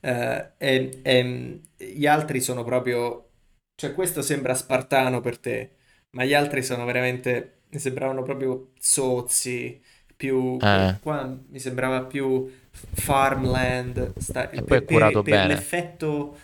eh, 0.00 0.56
è- 0.58 1.00
è- 1.02 1.60
gli 1.78 2.06
altri 2.06 2.40
sono 2.40 2.64
proprio, 2.64 3.30
cioè 3.76 3.94
questo 3.94 4.22
sembra 4.22 4.54
spartano 4.54 5.20
per 5.20 5.38
te, 5.38 5.76
ma 6.10 6.24
gli 6.24 6.34
altri 6.34 6.62
sono 6.64 6.84
veramente, 6.84 7.63
mi 7.74 7.80
sembravano 7.80 8.22
proprio 8.22 8.70
zozzi, 8.78 9.80
più, 10.16 10.58
Eh. 10.60 10.98
qua 11.02 11.36
mi 11.48 11.58
sembrava 11.58 12.04
più 12.04 12.50
farmland, 12.70 14.12
sta- 14.18 14.50
E 14.50 14.62
poi 14.62 14.64
per, 14.64 14.82
è 14.82 14.84
curato 14.84 15.22
per- 15.22 15.22
per 15.22 15.32
bene. 15.32 15.54
l'effetto, 15.54 16.36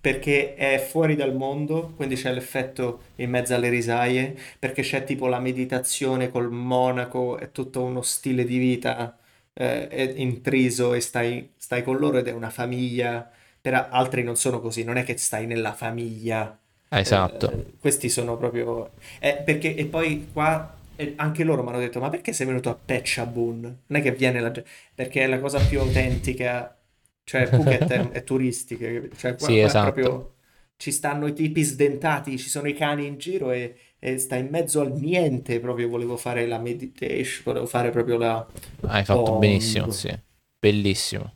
perché 0.00 0.54
è 0.54 0.78
fuori 0.78 1.16
dal 1.16 1.34
mondo, 1.34 1.92
quindi 1.96 2.14
c'è 2.16 2.32
l'effetto 2.32 3.04
in 3.16 3.30
mezzo 3.30 3.54
alle 3.54 3.70
risaie, 3.70 4.36
perché 4.58 4.82
c'è 4.82 5.02
tipo 5.04 5.26
la 5.28 5.40
meditazione 5.40 6.30
col 6.30 6.50
monaco, 6.50 7.38
è 7.38 7.50
tutto 7.50 7.82
uno 7.82 8.02
stile 8.02 8.44
di 8.44 8.58
vita 8.58 9.16
eh, 9.54 10.12
intriso 10.16 10.92
e 10.92 11.00
stai, 11.00 11.52
stai 11.56 11.82
con 11.82 11.96
loro 11.96 12.18
ed 12.18 12.28
è 12.28 12.32
una 12.32 12.50
famiglia. 12.50 13.30
Per 13.60 13.72
altri 13.90 14.22
non 14.22 14.36
sono 14.36 14.60
così, 14.60 14.84
non 14.84 14.96
è 14.98 15.04
che 15.04 15.16
stai 15.16 15.46
nella 15.46 15.72
famiglia. 15.72 16.58
Esatto. 16.98 17.50
Eh, 17.50 17.64
questi 17.80 18.08
sono 18.08 18.36
proprio... 18.36 18.92
eh, 19.20 19.42
perché, 19.44 19.74
e 19.74 19.86
poi 19.86 20.28
qua 20.32 20.76
eh, 20.96 21.14
anche 21.16 21.44
loro 21.44 21.62
mi 21.62 21.70
hanno 21.70 21.78
detto, 21.78 22.00
ma 22.00 22.08
perché 22.08 22.32
sei 22.32 22.46
venuto 22.46 22.70
a 22.70 22.78
Pechabun? 22.82 23.60
Non 23.60 24.00
è 24.00 24.02
che 24.02 24.12
viene 24.12 24.40
la... 24.40 24.52
Perché 24.94 25.22
è 25.22 25.26
la 25.26 25.40
cosa 25.40 25.58
più 25.58 25.80
autentica. 25.80 26.76
Cioè, 27.24 27.48
Phuket 27.48 27.90
è, 27.90 28.10
è 28.10 28.24
turistica. 28.24 28.86
Cioè, 29.16 29.36
qua, 29.36 29.46
Sì, 29.46 29.54
qua 29.54 29.64
esatto. 29.64 29.92
proprio... 29.92 30.34
Ci 30.76 30.90
stanno 30.90 31.28
i 31.28 31.32
tipi 31.32 31.62
sdentati, 31.62 32.36
ci 32.36 32.48
sono 32.48 32.66
i 32.68 32.74
cani 32.74 33.06
in 33.06 33.16
giro 33.16 33.52
e, 33.52 33.76
e 33.98 34.18
sta 34.18 34.34
in 34.34 34.48
mezzo 34.50 34.80
al 34.80 34.92
niente. 34.92 35.60
Proprio 35.60 35.88
volevo 35.88 36.16
fare 36.16 36.46
la 36.46 36.58
meditation, 36.58 37.42
volevo 37.44 37.66
fare 37.66 37.90
proprio 37.90 38.18
la... 38.18 38.46
Hai 38.82 39.04
fatto 39.04 39.22
Bong. 39.22 39.38
benissimo, 39.38 39.90
sì. 39.90 40.12
Bellissimo. 40.58 41.32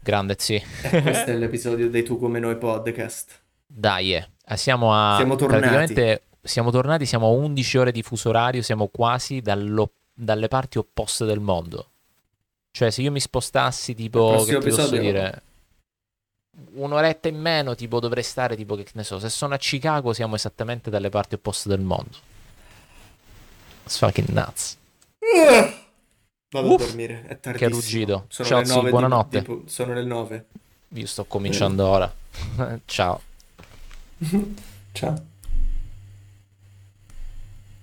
Grande, 0.00 0.36
sì. 0.38 0.54
E 0.54 1.02
questo 1.02 1.30
è 1.30 1.34
l'episodio 1.34 1.90
dei 1.90 2.04
Tu 2.04 2.16
Come 2.18 2.38
Noi 2.38 2.56
podcast. 2.56 3.42
Dai, 3.66 4.14
eh. 4.14 4.28
Eh, 4.48 4.56
siamo 4.56 4.94
a... 4.94 5.16
Siamo 5.16 5.36
tornati. 5.36 5.60
Praticamente 5.60 6.22
siamo 6.40 6.70
tornati, 6.70 7.04
siamo 7.04 7.26
a 7.26 7.30
11 7.30 7.78
ore 7.78 7.92
di 7.92 8.02
fuso 8.02 8.30
orario, 8.30 8.62
siamo 8.62 8.86
quasi 8.88 9.40
dalle 9.42 10.48
parti 10.48 10.78
opposte 10.78 11.24
del 11.26 11.40
mondo. 11.40 11.86
Cioè, 12.70 12.90
se 12.90 13.02
io 13.02 13.10
mi 13.10 13.20
spostassi, 13.20 13.94
tipo, 13.94 14.42
che 14.44 14.58
ti 14.58 14.68
posso 14.70 14.96
dire, 14.96 15.42
un'oretta 16.74 17.28
in 17.28 17.38
meno, 17.40 17.74
tipo, 17.74 17.98
dovrei 18.00 18.22
stare, 18.22 18.56
tipo, 18.56 18.76
che 18.76 18.86
ne 18.92 19.04
so, 19.04 19.18
se 19.18 19.28
sono 19.28 19.54
a 19.54 19.58
Chicago 19.58 20.12
siamo 20.12 20.36
esattamente 20.36 20.88
dalle 20.88 21.08
parti 21.10 21.34
opposte 21.34 21.68
del 21.68 21.80
mondo. 21.80 22.16
It's 23.84 23.98
fucking 23.98 24.28
nuts. 24.28 24.76
Vado 26.50 26.72
Uff, 26.74 26.80
a 26.82 26.84
dormire, 26.86 27.22
è 27.24 27.28
Che 27.28 27.40
tardissimo. 27.40 27.74
ruggito. 27.74 28.24
Sono 28.28 28.48
Ciao, 28.48 28.64
sì, 28.64 28.70
9 28.72 28.84
di- 28.84 28.90
buonanotte. 28.90 29.42
di- 29.42 29.62
sono 29.66 29.92
le 29.92 30.04
9. 30.04 30.46
Io 30.88 31.06
sto 31.06 31.24
cominciando 31.26 31.86
ora. 31.86 32.10
Ciao. 32.86 33.20
Ciao. 34.94 35.27